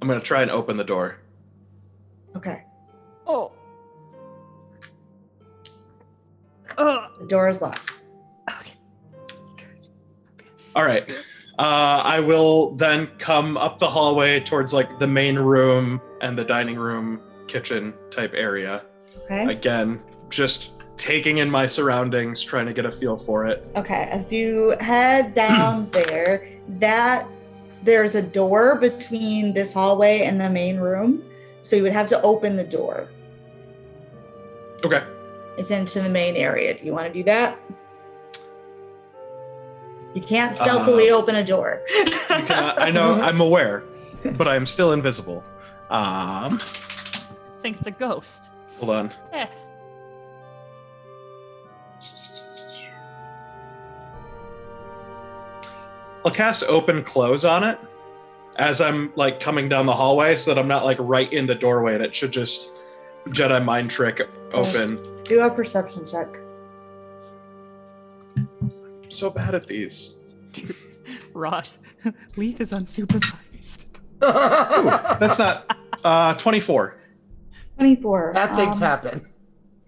I'm 0.00 0.08
gonna 0.08 0.20
try 0.20 0.42
and 0.42 0.50
open 0.50 0.76
the 0.76 0.84
door. 0.84 1.18
Okay. 2.36 2.64
Oh. 3.26 3.52
Oh. 6.78 7.06
The 7.20 7.26
door 7.26 7.48
is 7.48 7.60
locked. 7.60 7.89
All 10.74 10.84
right. 10.84 11.08
Uh, 11.58 12.00
I 12.04 12.20
will 12.20 12.74
then 12.76 13.08
come 13.18 13.56
up 13.56 13.78
the 13.78 13.88
hallway 13.88 14.40
towards 14.40 14.72
like 14.72 14.98
the 14.98 15.06
main 15.06 15.38
room 15.38 16.00
and 16.22 16.38
the 16.38 16.44
dining 16.44 16.76
room, 16.76 17.20
kitchen 17.48 17.92
type 18.10 18.32
area. 18.34 18.84
Okay. 19.24 19.44
Again, 19.44 20.02
just 20.30 20.72
taking 20.96 21.38
in 21.38 21.50
my 21.50 21.66
surroundings, 21.66 22.42
trying 22.42 22.66
to 22.66 22.72
get 22.72 22.86
a 22.86 22.90
feel 22.90 23.16
for 23.16 23.46
it. 23.46 23.66
Okay. 23.76 24.08
As 24.10 24.32
you 24.32 24.76
head 24.80 25.34
down 25.34 25.90
there, 25.92 26.48
that 26.68 27.26
there's 27.82 28.14
a 28.14 28.22
door 28.22 28.78
between 28.78 29.52
this 29.54 29.74
hallway 29.74 30.22
and 30.22 30.40
the 30.40 30.50
main 30.50 30.78
room. 30.78 31.22
So 31.62 31.76
you 31.76 31.82
would 31.82 31.92
have 31.92 32.06
to 32.08 32.22
open 32.22 32.56
the 32.56 32.64
door. 32.64 33.10
Okay. 34.84 35.02
It's 35.58 35.70
into 35.70 36.00
the 36.00 36.08
main 36.08 36.36
area. 36.36 36.76
Do 36.76 36.84
you 36.84 36.92
want 36.92 37.06
to 37.06 37.12
do 37.12 37.22
that? 37.24 37.58
You 40.14 40.22
can't 40.22 40.54
stealthily 40.54 41.10
Uh, 41.10 41.14
open 41.16 41.36
a 41.36 41.44
door. 41.44 41.80
Cannot, 42.28 42.80
I 42.82 42.90
know, 42.90 43.14
I'm 43.20 43.40
aware, 43.40 43.84
but 44.36 44.48
I'm 44.48 44.66
still 44.66 44.92
invisible. 44.92 45.44
Um, 45.88 46.60
think 47.62 47.78
it's 47.78 47.86
a 47.86 47.90
ghost. 47.92 48.48
hold 48.78 48.90
on. 48.90 49.12
Eh. 49.32 49.46
I'll 56.24 56.32
cast 56.32 56.62
open 56.64 57.02
close 57.02 57.44
on 57.44 57.64
it 57.64 57.78
as 58.56 58.80
I'm 58.80 59.12
like 59.16 59.40
coming 59.40 59.68
down 59.68 59.86
the 59.86 59.92
hallway 59.94 60.36
so 60.36 60.52
that 60.52 60.60
I'm 60.60 60.68
not 60.68 60.84
like 60.84 60.98
right 61.00 61.32
in 61.32 61.46
the 61.46 61.54
doorway 61.54 61.94
and 61.94 62.02
it 62.04 62.14
should 62.14 62.30
just 62.32 62.72
Jedi 63.28 63.64
mind 63.64 63.90
trick 63.90 64.20
open. 64.52 64.98
do 65.24 65.40
a 65.40 65.50
perception 65.50 66.06
check. 66.06 66.28
I'm 69.10 69.14
so 69.14 69.28
bad 69.28 69.56
at 69.56 69.66
these. 69.66 70.14
Ross, 71.34 71.78
Leith 72.36 72.60
is 72.60 72.72
unsupervised. 72.72 73.86
Ooh, 74.22 75.18
that's 75.18 75.36
not 75.36 75.76
uh 76.04 76.34
24. 76.34 76.96
24. 77.74 78.32
Bad 78.34 78.54
things 78.54 78.76
Um, 78.76 78.80
happen. 78.82 79.26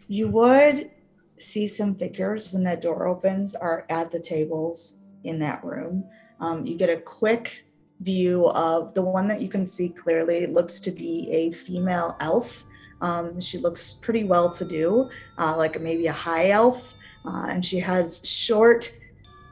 You 0.09 0.29
would 0.33 0.91
see 1.39 1.69
some 1.69 1.95
figures 1.95 2.53
when 2.53 2.65
that 2.65 2.81
door 2.83 3.07
opens 3.07 3.55
are 3.55 3.87
at 3.89 4.11
the 4.11 4.19
tables 4.19 4.95
in 5.23 5.39
that 5.39 5.63
room. 5.65 6.03
Um, 6.41 6.67
you 6.67 6.77
get 6.77 6.91
a 6.91 7.01
quick 7.01 7.65
view 8.01 8.49
of 8.49 8.93
the 8.95 9.03
one 9.05 9.29
that 9.29 9.41
you 9.41 9.49
can 9.49 9.67
see 9.67 9.89
clearly 9.91 10.39
it 10.39 10.51
looks 10.51 10.81
to 10.81 10.91
be 10.91 11.29
a 11.31 11.53
female 11.53 12.17
elf. 12.19 12.65
Um, 13.01 13.39
she 13.41 13.59
looks 13.59 13.93
pretty 13.95 14.25
well 14.25 14.51
to 14.51 14.65
do, 14.65 15.11
uh, 15.39 15.55
like 15.57 15.81
maybe 15.81 16.09
a 16.09 16.13
high 16.13 16.51
elf, 16.51 16.95
uh, 17.25 17.47
and 17.51 17.65
she 17.65 17.79
has 17.79 18.29
short 18.29 18.93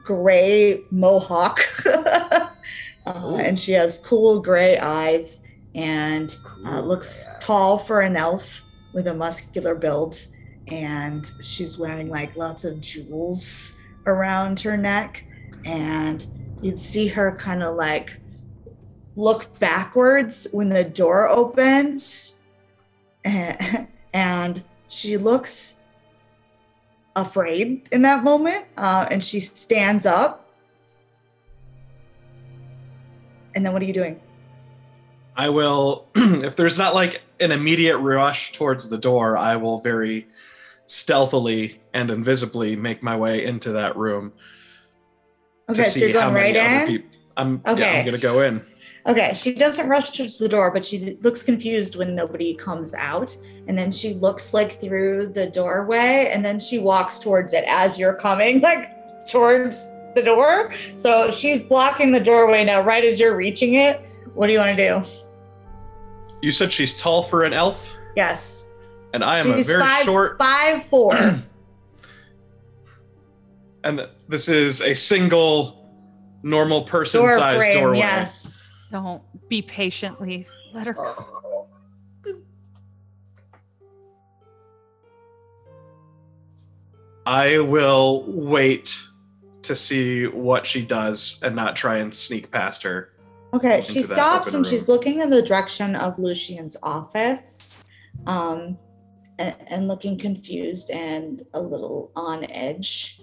gray 0.03 0.83
mohawk, 0.91 1.59
uh, 1.85 2.49
and 3.05 3.59
she 3.59 3.71
has 3.73 3.99
cool 3.99 4.41
gray 4.41 4.77
eyes 4.77 5.43
and 5.75 6.35
uh, 6.65 6.81
looks 6.81 7.29
tall 7.39 7.77
for 7.77 8.01
an 8.01 8.17
elf 8.17 8.63
with 8.93 9.07
a 9.07 9.13
muscular 9.13 9.75
build. 9.75 10.15
And 10.67 11.25
she's 11.41 11.77
wearing 11.77 12.09
like 12.09 12.35
lots 12.35 12.65
of 12.65 12.81
jewels 12.81 13.77
around 14.05 14.59
her 14.61 14.77
neck. 14.77 15.25
And 15.65 16.25
you'd 16.61 16.79
see 16.79 17.07
her 17.07 17.35
kind 17.37 17.63
of 17.63 17.75
like 17.75 18.19
look 19.15 19.59
backwards 19.59 20.47
when 20.51 20.69
the 20.69 20.83
door 20.83 21.27
opens. 21.27 22.39
And, 23.23 23.87
and 24.13 24.63
she 24.87 25.17
looks 25.17 25.77
afraid 27.15 27.87
in 27.91 28.01
that 28.01 28.23
moment 28.23 28.65
uh, 28.77 29.05
and 29.11 29.23
she 29.23 29.39
stands 29.39 30.05
up 30.05 30.49
and 33.53 33.65
then 33.65 33.73
what 33.73 33.81
are 33.81 33.85
you 33.85 33.93
doing 33.93 34.19
I 35.35 35.49
will, 35.49 36.07
if 36.15 36.55
there's 36.55 36.77
not 36.77 36.93
like 36.93 37.21
an 37.39 37.51
immediate 37.51 37.97
rush 37.97 38.51
towards 38.51 38.89
the 38.89 38.97
door, 38.97 39.37
I 39.37 39.55
will 39.55 39.79
very 39.79 40.27
stealthily 40.85 41.79
and 41.93 42.11
invisibly 42.11 42.75
make 42.75 43.01
my 43.01 43.15
way 43.15 43.45
into 43.45 43.71
that 43.71 43.95
room. 43.95 44.33
okay 45.69 45.83
to 45.83 45.89
so 45.89 46.05
you're 46.05 46.19
how 46.19 46.31
going 46.31 46.35
right 46.35 46.55
in 46.55 47.03
I'm 47.37 47.61
yeah, 47.65 47.71
Okay. 47.71 47.99
I'm 47.99 48.05
gonna 48.05 48.17
go 48.17 48.41
in. 48.41 48.65
Okay, 49.07 49.33
she 49.33 49.53
doesn't 49.53 49.89
rush 49.89 50.11
towards 50.11 50.37
the 50.37 50.47
door, 50.47 50.69
but 50.71 50.85
she 50.85 51.17
looks 51.21 51.41
confused 51.41 51.95
when 51.95 52.13
nobody 52.15 52.53
comes 52.53 52.93
out. 52.93 53.35
And 53.67 53.77
then 53.77 53.91
she 53.91 54.13
looks 54.15 54.53
like 54.53 54.79
through 54.79 55.27
the 55.27 55.47
doorway 55.47 56.29
and 56.33 56.43
then 56.45 56.59
she 56.59 56.77
walks 56.79 57.17
towards 57.19 57.53
it 57.53 57.63
as 57.67 57.97
you're 57.97 58.13
coming, 58.13 58.61
like 58.69 58.89
towards 59.31 59.83
the 60.15 60.21
door. 60.23 60.73
So 60.95 61.31
she's 61.31 61.61
blocking 61.63 62.11
the 62.11 62.19
doorway 62.19 62.63
now, 62.63 62.81
right 62.81 63.03
as 63.03 63.19
you're 63.19 63.35
reaching 63.35 63.75
it. 63.75 64.01
What 64.33 64.47
do 64.47 64.53
you 64.53 64.59
want 64.59 64.77
to 64.77 65.01
do? 65.01 65.01
You 66.41 66.51
said 66.51 66.71
she's 66.73 66.95
tall 66.95 67.23
for 67.23 67.43
an 67.43 67.53
elf, 67.53 67.93
Yes. 68.15 68.67
and 69.13 69.23
I 69.23 69.39
am 69.39 69.45
she's 69.55 69.69
a 69.69 69.73
very 69.73 69.83
five, 69.83 70.05
short. 70.05 70.37
five 70.39 70.83
four. 70.83 71.15
and 73.83 73.97
th- 73.99 74.09
this 74.27 74.47
is 74.47 74.81
a 74.81 74.95
single, 74.95 75.87
normal 76.43 76.79
door 76.81 76.87
person-sized 76.89 77.59
frame. 77.59 77.77
doorway. 77.77 77.97
Yes. 77.99 78.60
Don't 78.91 79.23
be 79.49 79.61
patient, 79.61 80.21
Leith. 80.21 80.51
Let 80.73 80.85
her 80.87 80.93
go. 80.93 81.67
I 87.25 87.59
will 87.59 88.25
wait 88.27 88.97
to 89.63 89.75
see 89.75 90.25
what 90.27 90.65
she 90.65 90.83
does 90.83 91.39
and 91.43 91.55
not 91.55 91.75
try 91.75 91.97
and 91.97 92.13
sneak 92.13 92.51
past 92.51 92.81
her. 92.83 93.09
Okay, 93.53 93.81
she 93.81 94.01
stops 94.01 94.47
open 94.49 94.59
and 94.59 94.67
she's 94.67 94.87
looking 94.87 95.21
in 95.21 95.29
the 95.29 95.41
direction 95.41 95.95
of 95.95 96.17
Lucian's 96.17 96.77
office, 96.81 97.75
um, 98.25 98.77
and, 99.37 99.55
and 99.67 99.87
looking 99.87 100.17
confused 100.17 100.89
and 100.89 101.45
a 101.53 101.61
little 101.61 102.11
on 102.15 102.49
edge. 102.49 103.21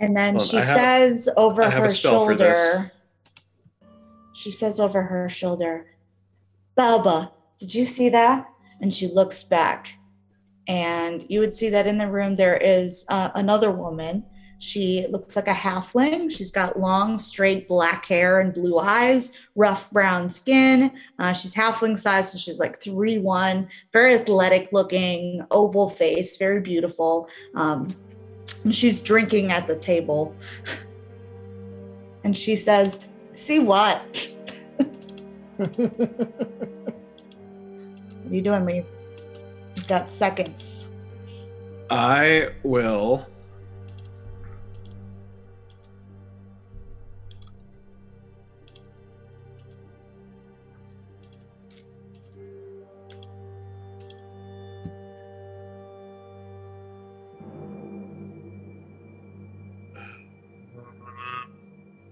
And 0.00 0.16
then 0.16 0.34
Hold 0.34 0.42
on, 0.42 0.48
she 0.48 0.56
have- 0.56 0.64
says 0.66 1.28
over 1.36 1.62
I 1.62 1.70
have 1.70 1.82
a 1.84 1.86
her 1.86 1.90
spell 1.90 2.26
for 2.26 2.34
this. 2.34 2.60
shoulder, 2.60 2.92
she 4.44 4.50
says 4.50 4.78
over 4.78 5.04
her 5.04 5.30
shoulder, 5.30 5.86
Balba, 6.76 7.30
did 7.58 7.74
you 7.74 7.86
see 7.86 8.10
that? 8.10 8.46
And 8.78 8.92
she 8.92 9.06
looks 9.06 9.42
back, 9.42 9.94
and 10.68 11.24
you 11.30 11.40
would 11.40 11.54
see 11.54 11.70
that 11.70 11.86
in 11.86 11.96
the 11.96 12.10
room 12.10 12.36
there 12.36 12.58
is 12.58 13.06
uh, 13.08 13.30
another 13.34 13.70
woman. 13.70 14.22
She 14.58 15.06
looks 15.08 15.34
like 15.34 15.48
a 15.48 15.54
halfling. 15.54 16.30
She's 16.30 16.50
got 16.50 16.78
long, 16.78 17.16
straight 17.16 17.68
black 17.68 18.04
hair 18.04 18.40
and 18.40 18.52
blue 18.52 18.78
eyes, 18.78 19.32
rough 19.56 19.90
brown 19.90 20.28
skin. 20.28 20.90
Uh, 21.18 21.32
she's 21.32 21.54
halfling 21.54 21.96
size, 21.96 22.30
so 22.30 22.36
she's 22.36 22.58
like 22.58 22.82
three 22.82 23.18
one, 23.18 23.66
very 23.94 24.12
athletic 24.12 24.68
looking, 24.72 25.42
oval 25.52 25.88
face, 25.88 26.36
very 26.36 26.60
beautiful. 26.60 27.30
Um, 27.54 27.96
she's 28.70 29.00
drinking 29.00 29.52
at 29.52 29.66
the 29.66 29.78
table, 29.78 30.36
and 32.24 32.36
she 32.36 32.56
says, 32.56 33.06
"See 33.32 33.60
what? 33.60 34.33
What 35.56 35.80
are 38.30 38.34
you 38.34 38.42
doing, 38.42 38.64
Lee? 38.64 38.84
You've 39.76 39.88
got 39.88 40.08
seconds." 40.08 40.90
I 41.90 42.50
will. 42.62 43.26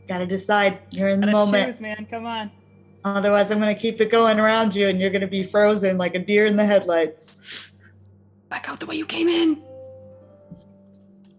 Got 0.08 0.18
to 0.18 0.26
decide. 0.26 0.80
You're 0.90 1.08
in 1.08 1.20
the 1.20 1.26
Gotta 1.26 1.38
moment. 1.38 1.66
choose, 1.66 1.80
man. 1.80 2.06
Come 2.10 2.26
on. 2.26 2.50
Otherwise, 3.04 3.50
I'm 3.50 3.58
going 3.60 3.74
to 3.74 3.80
keep 3.80 4.00
it 4.00 4.10
going 4.10 4.38
around 4.38 4.74
you 4.74 4.88
and 4.88 5.00
you're 5.00 5.10
going 5.10 5.22
to 5.22 5.26
be 5.26 5.42
frozen 5.42 5.98
like 5.98 6.14
a 6.14 6.20
deer 6.20 6.46
in 6.46 6.56
the 6.56 6.64
headlights. 6.64 7.72
Back 8.48 8.68
out 8.68 8.80
the 8.80 8.86
way 8.86 8.96
you 8.96 9.06
came 9.06 9.28
in. 9.28 9.62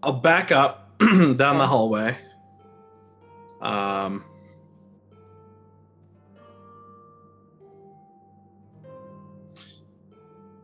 I'll 0.02 0.12
back 0.12 0.52
up 0.52 0.96
down 1.00 1.36
the 1.36 1.66
hallway. 1.66 2.16
Um. 3.62 4.24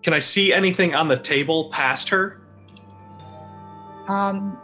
Can 0.02 0.14
I 0.14 0.18
see 0.18 0.52
anything 0.52 0.94
on 0.94 1.08
the 1.08 1.18
table 1.18 1.70
past 1.70 2.08
her? 2.08 2.40
Um, 4.08 4.58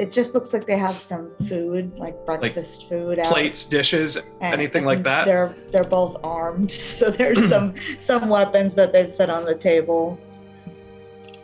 it 0.00 0.10
just 0.10 0.34
looks 0.34 0.54
like 0.54 0.66
they 0.66 0.78
have 0.78 0.94
some 0.94 1.30
food, 1.46 1.92
like 1.98 2.24
breakfast 2.24 2.88
food 2.88 3.18
out. 3.18 3.30
Plates, 3.30 3.66
dishes, 3.66 4.16
and- 4.16 4.54
anything 4.54 4.86
like 4.86 5.02
that? 5.02 5.26
They're 5.26 5.54
they're 5.70 5.84
both 5.84 6.16
armed, 6.24 6.70
so 6.96 7.10
there's 7.10 7.48
some 7.48 7.74
some 7.98 8.30
weapons 8.30 8.74
that 8.76 8.92
they've 8.92 9.12
set 9.12 9.28
on 9.28 9.44
the 9.44 9.54
table. 9.54 10.18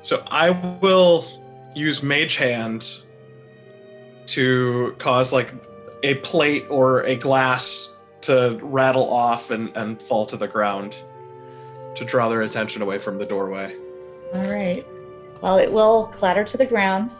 So 0.01 0.25
I 0.29 0.51
will 0.81 1.27
use 1.75 2.03
Mage 2.03 2.37
Hand 2.37 3.03
to 4.27 4.95
cause 4.99 5.35
like 5.35 5.53
a 6.03 6.15
plate 6.17 6.65
or 6.71 7.03
a 7.03 7.17
glass 7.17 7.91
to 8.23 8.59
rattle 8.63 9.11
off 9.11 9.51
and, 9.51 9.71
and 9.77 10.01
fall 10.01 10.25
to 10.27 10.37
the 10.37 10.49
ground 10.49 10.97
to 11.95 12.05
draw 12.05 12.29
their 12.29 12.43
attention 12.43 12.81
away 12.81 12.99
from 12.99 13.19
the 13.19 13.27
doorway. 13.27 13.77
All 14.33 14.51
right. 14.51 14.87
Well, 15.43 15.59
it 15.59 15.71
will 15.71 16.07
clatter 16.07 16.45
to 16.45 16.57
the 16.57 16.67
ground. 16.67 17.13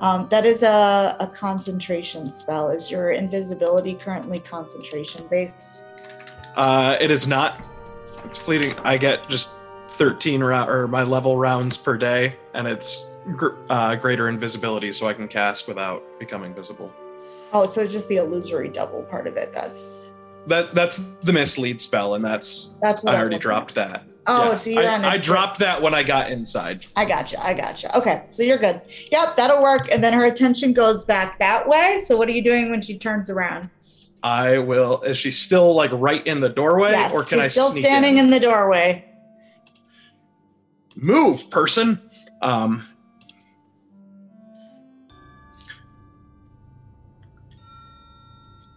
Um, 0.00 0.28
that 0.30 0.46
is 0.46 0.62
a, 0.62 1.16
a 1.18 1.26
concentration 1.26 2.26
spell. 2.26 2.70
Is 2.70 2.90
your 2.90 3.10
invisibility 3.10 3.94
currently 3.94 4.38
concentration 4.38 5.26
based? 5.28 5.82
Uh, 6.56 6.96
it 7.00 7.10
is 7.10 7.26
not. 7.26 7.68
It's 8.24 8.36
fleeting. 8.36 8.76
I 8.80 8.96
get 8.96 9.28
just 9.28 9.50
13 9.90 10.42
round 10.42 10.70
or 10.70 10.86
my 10.86 11.02
level 11.02 11.36
rounds 11.36 11.76
per 11.76 11.96
day, 11.96 12.36
and 12.54 12.68
it's 12.68 13.06
gr- 13.36 13.56
uh, 13.68 13.96
greater 13.96 14.28
invisibility, 14.28 14.92
so 14.92 15.06
I 15.06 15.14
can 15.14 15.26
cast 15.26 15.66
without 15.66 16.02
becoming 16.18 16.54
visible. 16.54 16.92
Oh, 17.52 17.66
so 17.66 17.80
it's 17.80 17.92
just 17.92 18.08
the 18.08 18.16
illusory 18.16 18.68
double 18.68 19.02
part 19.04 19.26
of 19.26 19.36
it. 19.36 19.52
That's 19.52 20.14
That 20.46 20.74
that's 20.74 20.98
the 21.22 21.32
mislead 21.32 21.80
spell, 21.80 22.14
and 22.14 22.24
that's 22.24 22.70
that's 22.80 23.04
I 23.04 23.18
already 23.18 23.38
dropped 23.38 23.76
at. 23.78 23.90
that. 23.90 24.04
Oh, 24.30 24.50
Yeah. 24.50 24.56
so 24.56 24.70
you're 24.70 24.82
I, 24.88 24.94
on. 24.94 25.04
a 25.04 25.08
I 25.08 25.16
dropped 25.18 25.58
that 25.60 25.80
when 25.80 25.94
I 25.94 26.02
got 26.02 26.30
inside. 26.30 26.84
I 26.94 27.04
gotcha. 27.06 27.42
I 27.42 27.54
gotcha. 27.54 27.96
Okay, 27.96 28.24
so 28.28 28.42
you're 28.42 28.58
good. 28.58 28.80
Yep, 29.10 29.36
that'll 29.36 29.62
work. 29.62 29.90
And 29.90 30.04
then 30.04 30.12
her 30.12 30.26
attention 30.26 30.72
goes 30.74 31.02
back 31.04 31.38
that 31.38 31.66
way. 31.66 32.00
So 32.04 32.16
what 32.16 32.28
are 32.28 32.32
you 32.32 32.44
doing 32.44 32.70
when 32.70 32.80
she 32.82 32.98
turns 32.98 33.30
around? 33.30 33.70
I 34.22 34.58
will. 34.58 35.00
Is 35.02 35.16
she 35.16 35.30
still 35.30 35.74
like 35.74 35.90
right 35.92 36.26
in 36.26 36.40
the 36.40 36.48
doorway, 36.48 36.90
yes, 36.90 37.12
or 37.14 37.22
can 37.24 37.38
she's 37.38 37.46
I 37.46 37.48
still 37.48 37.70
standing 37.70 38.18
in? 38.18 38.26
in 38.26 38.30
the 38.30 38.40
doorway. 38.40 39.04
Move, 40.96 41.48
person. 41.50 42.00
Um. 42.42 42.84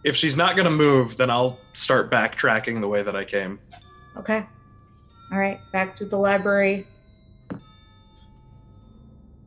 If 0.04 0.16
she's 0.16 0.36
not 0.36 0.56
gonna 0.56 0.70
move, 0.70 1.16
then 1.16 1.30
I'll 1.30 1.58
start 1.74 2.10
backtracking 2.10 2.80
the 2.80 2.88
way 2.88 3.02
that 3.02 3.14
I 3.14 3.24
came. 3.24 3.58
Okay. 4.16 4.46
All 5.32 5.38
right, 5.38 5.60
back 5.72 5.94
to 5.94 6.04
the 6.04 6.18
library. 6.18 6.86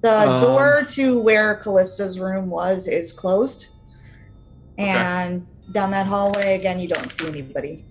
The 0.02 0.30
Um, 0.30 0.42
door 0.42 0.84
to 0.90 1.22
where 1.22 1.56
Callista's 1.56 2.20
room 2.20 2.50
was 2.50 2.88
is 2.88 3.14
closed. 3.14 3.68
And 4.78 5.46
down 5.72 5.92
that 5.92 6.08
hallway 6.08 6.56
again, 6.56 6.80
you 6.80 6.88
don't 6.88 7.10
see 7.10 7.28
anybody. 7.28 7.86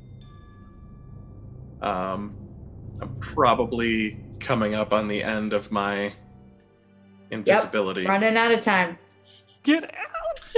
Um, 1.80 2.34
I'm 3.00 3.14
probably 3.20 4.18
coming 4.40 4.74
up 4.74 4.92
on 4.92 5.06
the 5.08 5.22
end 5.22 5.52
of 5.52 5.70
my 5.70 6.12
invisibility. 7.30 8.02
Yep, 8.02 8.08
Running 8.08 8.36
out 8.36 8.52
of 8.52 8.62
time. 8.62 8.98
Get 9.62 9.84
out. 9.84 10.54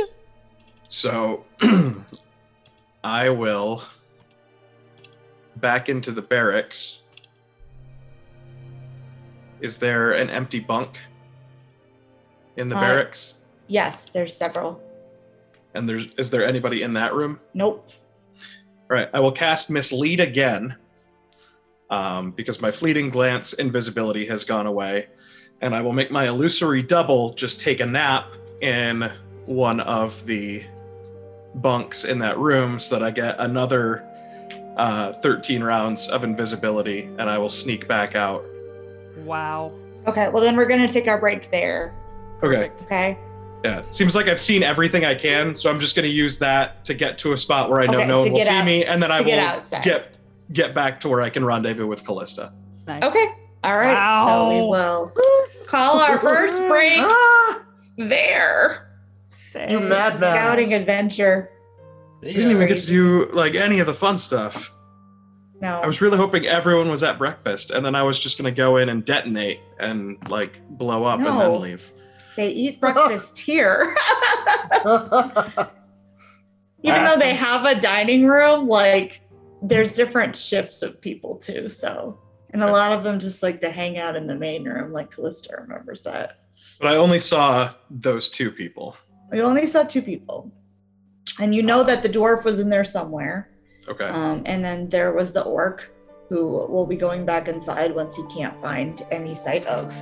So 0.89 1.45
I 3.05 3.28
will 3.28 3.82
back 5.57 5.89
into 5.89 6.11
the 6.12 6.22
barracks. 6.22 7.01
Is 9.61 9.78
there 9.78 10.12
an 10.12 10.30
empty 10.30 10.61
bunk 10.61 10.98
in 12.57 12.68
the 12.68 12.76
Uh, 12.76 12.80
barracks? 12.80 13.34
Yes, 13.66 14.09
there's 14.11 14.36
several. 14.36 14.80
And 15.74 15.88
there's 15.88 16.07
is 16.16 16.30
there 16.30 16.44
anybody 16.44 16.82
in 16.82 16.94
that 16.94 17.14
room? 17.14 17.40
Nope. 17.54 17.88
All 18.88 18.96
right, 18.96 19.09
I 19.12 19.20
will 19.20 19.32
cast 19.32 19.70
mislead 19.70 20.20
again. 20.20 20.76
Um, 21.88 22.32
because 22.32 22.61
my 22.61 22.72
fleeting 22.72 23.11
glance 23.11 23.52
invisibility 23.52 24.26
has 24.26 24.44
gone 24.44 24.66
away. 24.66 25.07
And 25.61 25.72
I 25.74 25.80
will 25.82 25.92
make 25.92 26.11
my 26.11 26.26
illusory 26.26 26.82
double 26.82 27.32
just 27.34 27.61
take 27.61 27.78
a 27.80 27.86
nap 27.86 28.26
in 28.61 29.09
one 29.44 29.78
of 29.80 30.24
the 30.26 30.64
bunks 31.57 32.04
in 32.04 32.18
that 32.18 32.38
room 32.38 32.80
so 32.80 32.98
that 32.98 33.04
I 33.04 33.12
get 33.12 33.36
another 33.38 34.02
uh, 34.76 35.12
13 35.22 35.62
rounds 35.62 36.09
of 36.09 36.24
invisibility 36.24 37.02
and 37.18 37.22
I 37.22 37.38
will 37.38 37.48
sneak 37.48 37.86
back 37.86 38.14
out. 38.16 38.44
Wow. 39.19 39.73
Okay, 40.07 40.29
well 40.29 40.43
then 40.43 40.57
we're 40.57 40.67
gonna 40.67 40.89
take 40.89 41.09
our 41.09 41.19
break 41.19 41.51
there. 41.51 41.95
Okay. 42.43 42.71
Okay. 42.83 43.19
Yeah. 43.64 43.83
Seems 43.91 44.14
like 44.14 44.29
I've 44.29 44.41
seen 44.41 44.62
everything 44.62 45.05
I 45.05 45.14
can, 45.14 45.55
so 45.57 45.69
I'm 45.71 45.81
just 45.81 45.97
going 45.97 46.05
to 46.07 46.12
use 46.14 46.39
that 46.39 46.85
to 46.85 46.95
get 46.95 47.17
to 47.19 47.33
a 47.33 47.39
spot 47.39 47.69
where 47.71 47.81
I 47.81 47.87
know 47.87 47.99
Okay, 47.99 48.07
no 48.07 48.19
one 48.19 48.31
will 48.31 48.39
get 48.39 48.47
see 48.47 48.64
me, 48.64 48.85
and 48.85 49.03
then 49.03 49.11
I 49.11 49.17
to 49.19 49.23
will 49.25 49.31
get 49.31 49.39
outside. 49.57 49.83
get 49.83 50.19
get 50.53 50.75
back 50.75 51.01
to 51.01 51.09
where 51.09 51.23
I 51.23 51.31
can 51.31 51.45
rendezvous 51.45 51.87
with 51.87 52.05
Callista. 52.07 52.53
Nice. 52.87 53.03
Okay. 53.03 53.27
All 53.64 53.77
right. 53.77 54.27
So 54.29 54.49
we 54.51 54.69
will 54.71 55.12
call 55.67 55.99
our 55.99 56.19
first 56.21 56.59
break 56.69 56.93
Ah, 56.99 57.62
there. 57.97 59.01
you 59.69 59.81
madman. 59.81 60.12
Scouting 60.12 60.75
adventure. 60.75 61.51
We 62.21 62.35
didn't 62.35 62.51
even 62.53 62.69
get 62.69 62.79
to 62.79 62.87
do 62.87 63.25
like 63.33 63.55
any 63.57 63.81
of 63.81 63.87
the 63.87 63.95
fun 63.95 64.19
stuff. 64.19 64.71
No. 65.61 65.80
I 65.80 65.86
was 65.86 66.00
really 66.00 66.18
hoping 66.18 66.46
everyone 66.46 66.90
was 66.90 67.02
at 67.02 67.18
breakfast, 67.18 67.70
and 67.70 67.84
then 67.84 67.94
I 67.94 68.02
was 68.02 68.18
just 68.18 68.36
gonna 68.36 68.50
go 68.50 68.76
in 68.76 68.88
and 68.88 69.04
detonate 69.04 69.61
and 69.78 70.16
like 70.28 70.61
blow 70.70 71.04
up 71.04 71.20
and 71.20 71.26
then 71.26 71.61
leave. 71.61 71.92
They 72.36 72.50
eat 72.50 72.80
breakfast 72.80 73.38
here. 73.38 73.94
Even 76.82 77.04
though 77.04 77.16
they 77.18 77.34
have 77.34 77.64
a 77.64 77.80
dining 77.80 78.26
room, 78.26 78.68
like 78.68 79.22
there's 79.62 79.92
different 79.92 80.36
shifts 80.36 80.82
of 80.82 81.00
people 81.00 81.36
too. 81.36 81.68
So, 81.68 82.20
and 82.50 82.62
a 82.62 82.70
lot 82.70 82.92
of 82.92 83.02
them 83.02 83.18
just 83.18 83.42
like 83.42 83.61
to 83.61 83.70
hang 83.70 83.98
out 83.98 84.14
in 84.14 84.26
the 84.26 84.36
main 84.36 84.64
room, 84.64 84.92
like 84.92 85.11
Callista 85.11 85.57
remembers 85.59 86.02
that. 86.02 86.40
But 86.78 86.92
I 86.92 86.96
only 86.96 87.18
saw 87.18 87.72
those 87.90 88.28
two 88.28 88.50
people. 88.50 88.96
We 89.30 89.40
only 89.40 89.66
saw 89.66 89.82
two 89.84 90.02
people. 90.02 90.52
And 91.40 91.54
you 91.54 91.62
know 91.62 91.82
that 91.84 92.02
the 92.02 92.09
dwarf 92.09 92.44
was 92.44 92.61
in 92.61 92.70
there 92.70 92.84
somewhere. 92.84 93.50
Okay. 93.89 94.05
Um, 94.05 94.43
and 94.47 94.64
then 94.64 94.89
there 94.89 95.12
was 95.12 95.32
the 95.32 95.43
orc 95.43 95.91
who 96.28 96.66
will 96.68 96.87
be 96.87 96.97
going 96.97 97.24
back 97.24 97.49
inside 97.49 97.95
once 97.95 98.16
he 98.16 98.24
can't 98.34 98.59
find 98.59 99.07
any 99.11 99.34
sight 99.34 99.64
of 99.66 99.95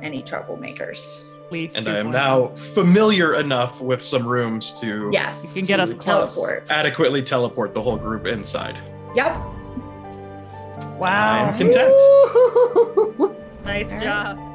any 0.00 0.22
troublemakers. 0.22 1.26
Leith 1.50 1.76
and 1.76 1.86
I 1.86 1.98
am 1.98 2.10
now 2.10 2.48
familiar 2.48 3.34
enough 3.34 3.80
with 3.80 4.00
some 4.00 4.26
rooms 4.26 4.72
to 4.80 5.10
Yes. 5.12 5.52
You 5.54 5.62
can 5.62 5.66
get 5.66 5.76
to 5.76 5.82
us 5.82 5.92
close. 5.92 6.34
Teleport. 6.34 6.70
adequately 6.70 7.22
teleport 7.22 7.74
the 7.74 7.82
whole 7.82 7.96
group 7.98 8.26
inside. 8.26 8.78
Yep. 9.14 9.36
Wow. 10.96 11.44
I'm 11.46 11.58
content. 11.58 11.92
Nice 13.64 13.90
job. 14.02 14.51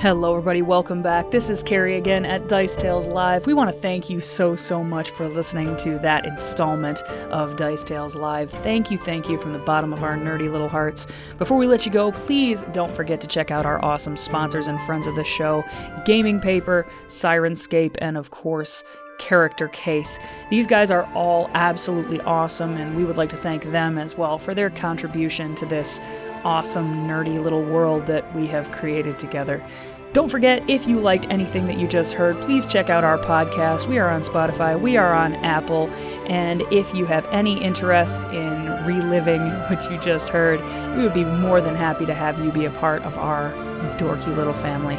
Hello, 0.00 0.32
everybody. 0.32 0.62
Welcome 0.62 1.00
back. 1.00 1.30
This 1.30 1.48
is 1.48 1.62
Carrie 1.62 1.96
again 1.96 2.24
at 2.24 2.48
Dice 2.48 2.74
Tales 2.74 3.06
Live. 3.06 3.46
We 3.46 3.54
want 3.54 3.72
to 3.72 3.80
thank 3.80 4.10
you 4.10 4.20
so, 4.20 4.56
so 4.56 4.82
much 4.82 5.10
for 5.10 5.28
listening 5.28 5.76
to 5.76 5.98
that 6.00 6.26
installment 6.26 7.02
of 7.30 7.56
Dice 7.56 7.84
Tales 7.84 8.16
Live. 8.16 8.50
Thank 8.50 8.90
you, 8.90 8.98
thank 8.98 9.28
you 9.28 9.38
from 9.38 9.52
the 9.52 9.60
bottom 9.60 9.92
of 9.92 10.02
our 10.02 10.16
nerdy 10.16 10.50
little 10.50 10.68
hearts. 10.68 11.06
Before 11.38 11.56
we 11.56 11.68
let 11.68 11.86
you 11.86 11.92
go, 11.92 12.10
please 12.10 12.64
don't 12.72 12.92
forget 12.92 13.20
to 13.20 13.28
check 13.28 13.52
out 13.52 13.64
our 13.64 13.84
awesome 13.84 14.16
sponsors 14.16 14.66
and 14.66 14.80
friends 14.82 15.06
of 15.06 15.14
the 15.14 15.24
show 15.24 15.64
Gaming 16.04 16.40
Paper, 16.40 16.84
Syrinscape, 17.06 17.96
and 17.98 18.16
of 18.16 18.30
course, 18.30 18.82
Character 19.18 19.68
Case. 19.68 20.18
These 20.50 20.66
guys 20.66 20.90
are 20.90 21.04
all 21.14 21.48
absolutely 21.54 22.20
awesome, 22.22 22.76
and 22.76 22.96
we 22.96 23.04
would 23.04 23.16
like 23.16 23.30
to 23.30 23.36
thank 23.36 23.70
them 23.70 23.98
as 23.98 24.16
well 24.18 24.36
for 24.36 24.52
their 24.52 24.68
contribution 24.68 25.54
to 25.56 25.66
this 25.66 26.00
awesome, 26.44 27.06
nerdy 27.06 27.42
little 27.42 27.62
world 27.62 28.06
that 28.06 28.34
we 28.34 28.46
have 28.48 28.70
created 28.72 29.18
together. 29.18 29.64
Don't 30.12 30.28
forget, 30.28 30.62
if 30.68 30.86
you 30.86 31.00
liked 31.00 31.26
anything 31.30 31.66
that 31.68 31.78
you 31.78 31.88
just 31.88 32.12
heard, 32.12 32.38
please 32.42 32.66
check 32.66 32.90
out 32.90 33.02
our 33.02 33.16
podcast. 33.16 33.86
We 33.86 33.98
are 33.98 34.10
on 34.10 34.20
Spotify, 34.20 34.78
we 34.78 34.98
are 34.98 35.14
on 35.14 35.34
Apple, 35.36 35.88
and 36.26 36.60
if 36.70 36.92
you 36.92 37.06
have 37.06 37.24
any 37.26 37.58
interest 37.62 38.24
in 38.24 38.84
reliving 38.84 39.40
what 39.70 39.90
you 39.90 39.98
just 39.98 40.28
heard, 40.28 40.60
we 40.96 41.02
would 41.02 41.14
be 41.14 41.24
more 41.24 41.62
than 41.62 41.74
happy 41.74 42.04
to 42.04 42.12
have 42.12 42.38
you 42.44 42.52
be 42.52 42.66
a 42.66 42.70
part 42.70 43.02
of 43.02 43.16
our 43.16 43.52
dorky 43.96 44.36
little 44.36 44.52
family. 44.52 44.98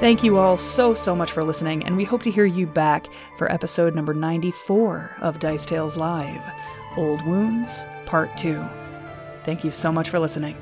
Thank 0.00 0.24
you 0.24 0.38
all 0.38 0.56
so, 0.56 0.92
so 0.92 1.14
much 1.14 1.30
for 1.30 1.44
listening, 1.44 1.84
and 1.84 1.96
we 1.96 2.04
hope 2.04 2.24
to 2.24 2.30
hear 2.30 2.44
you 2.44 2.66
back 2.66 3.06
for 3.36 3.50
episode 3.50 3.94
number 3.94 4.14
94 4.14 5.16
of 5.20 5.38
Dice 5.38 5.66
Tales 5.66 5.96
Live 5.96 6.42
Old 6.96 7.24
Wounds, 7.24 7.86
Part 8.06 8.36
2. 8.36 8.64
Thank 9.44 9.62
you 9.62 9.70
so 9.70 9.92
much 9.92 10.08
for 10.10 10.18
listening. 10.18 10.56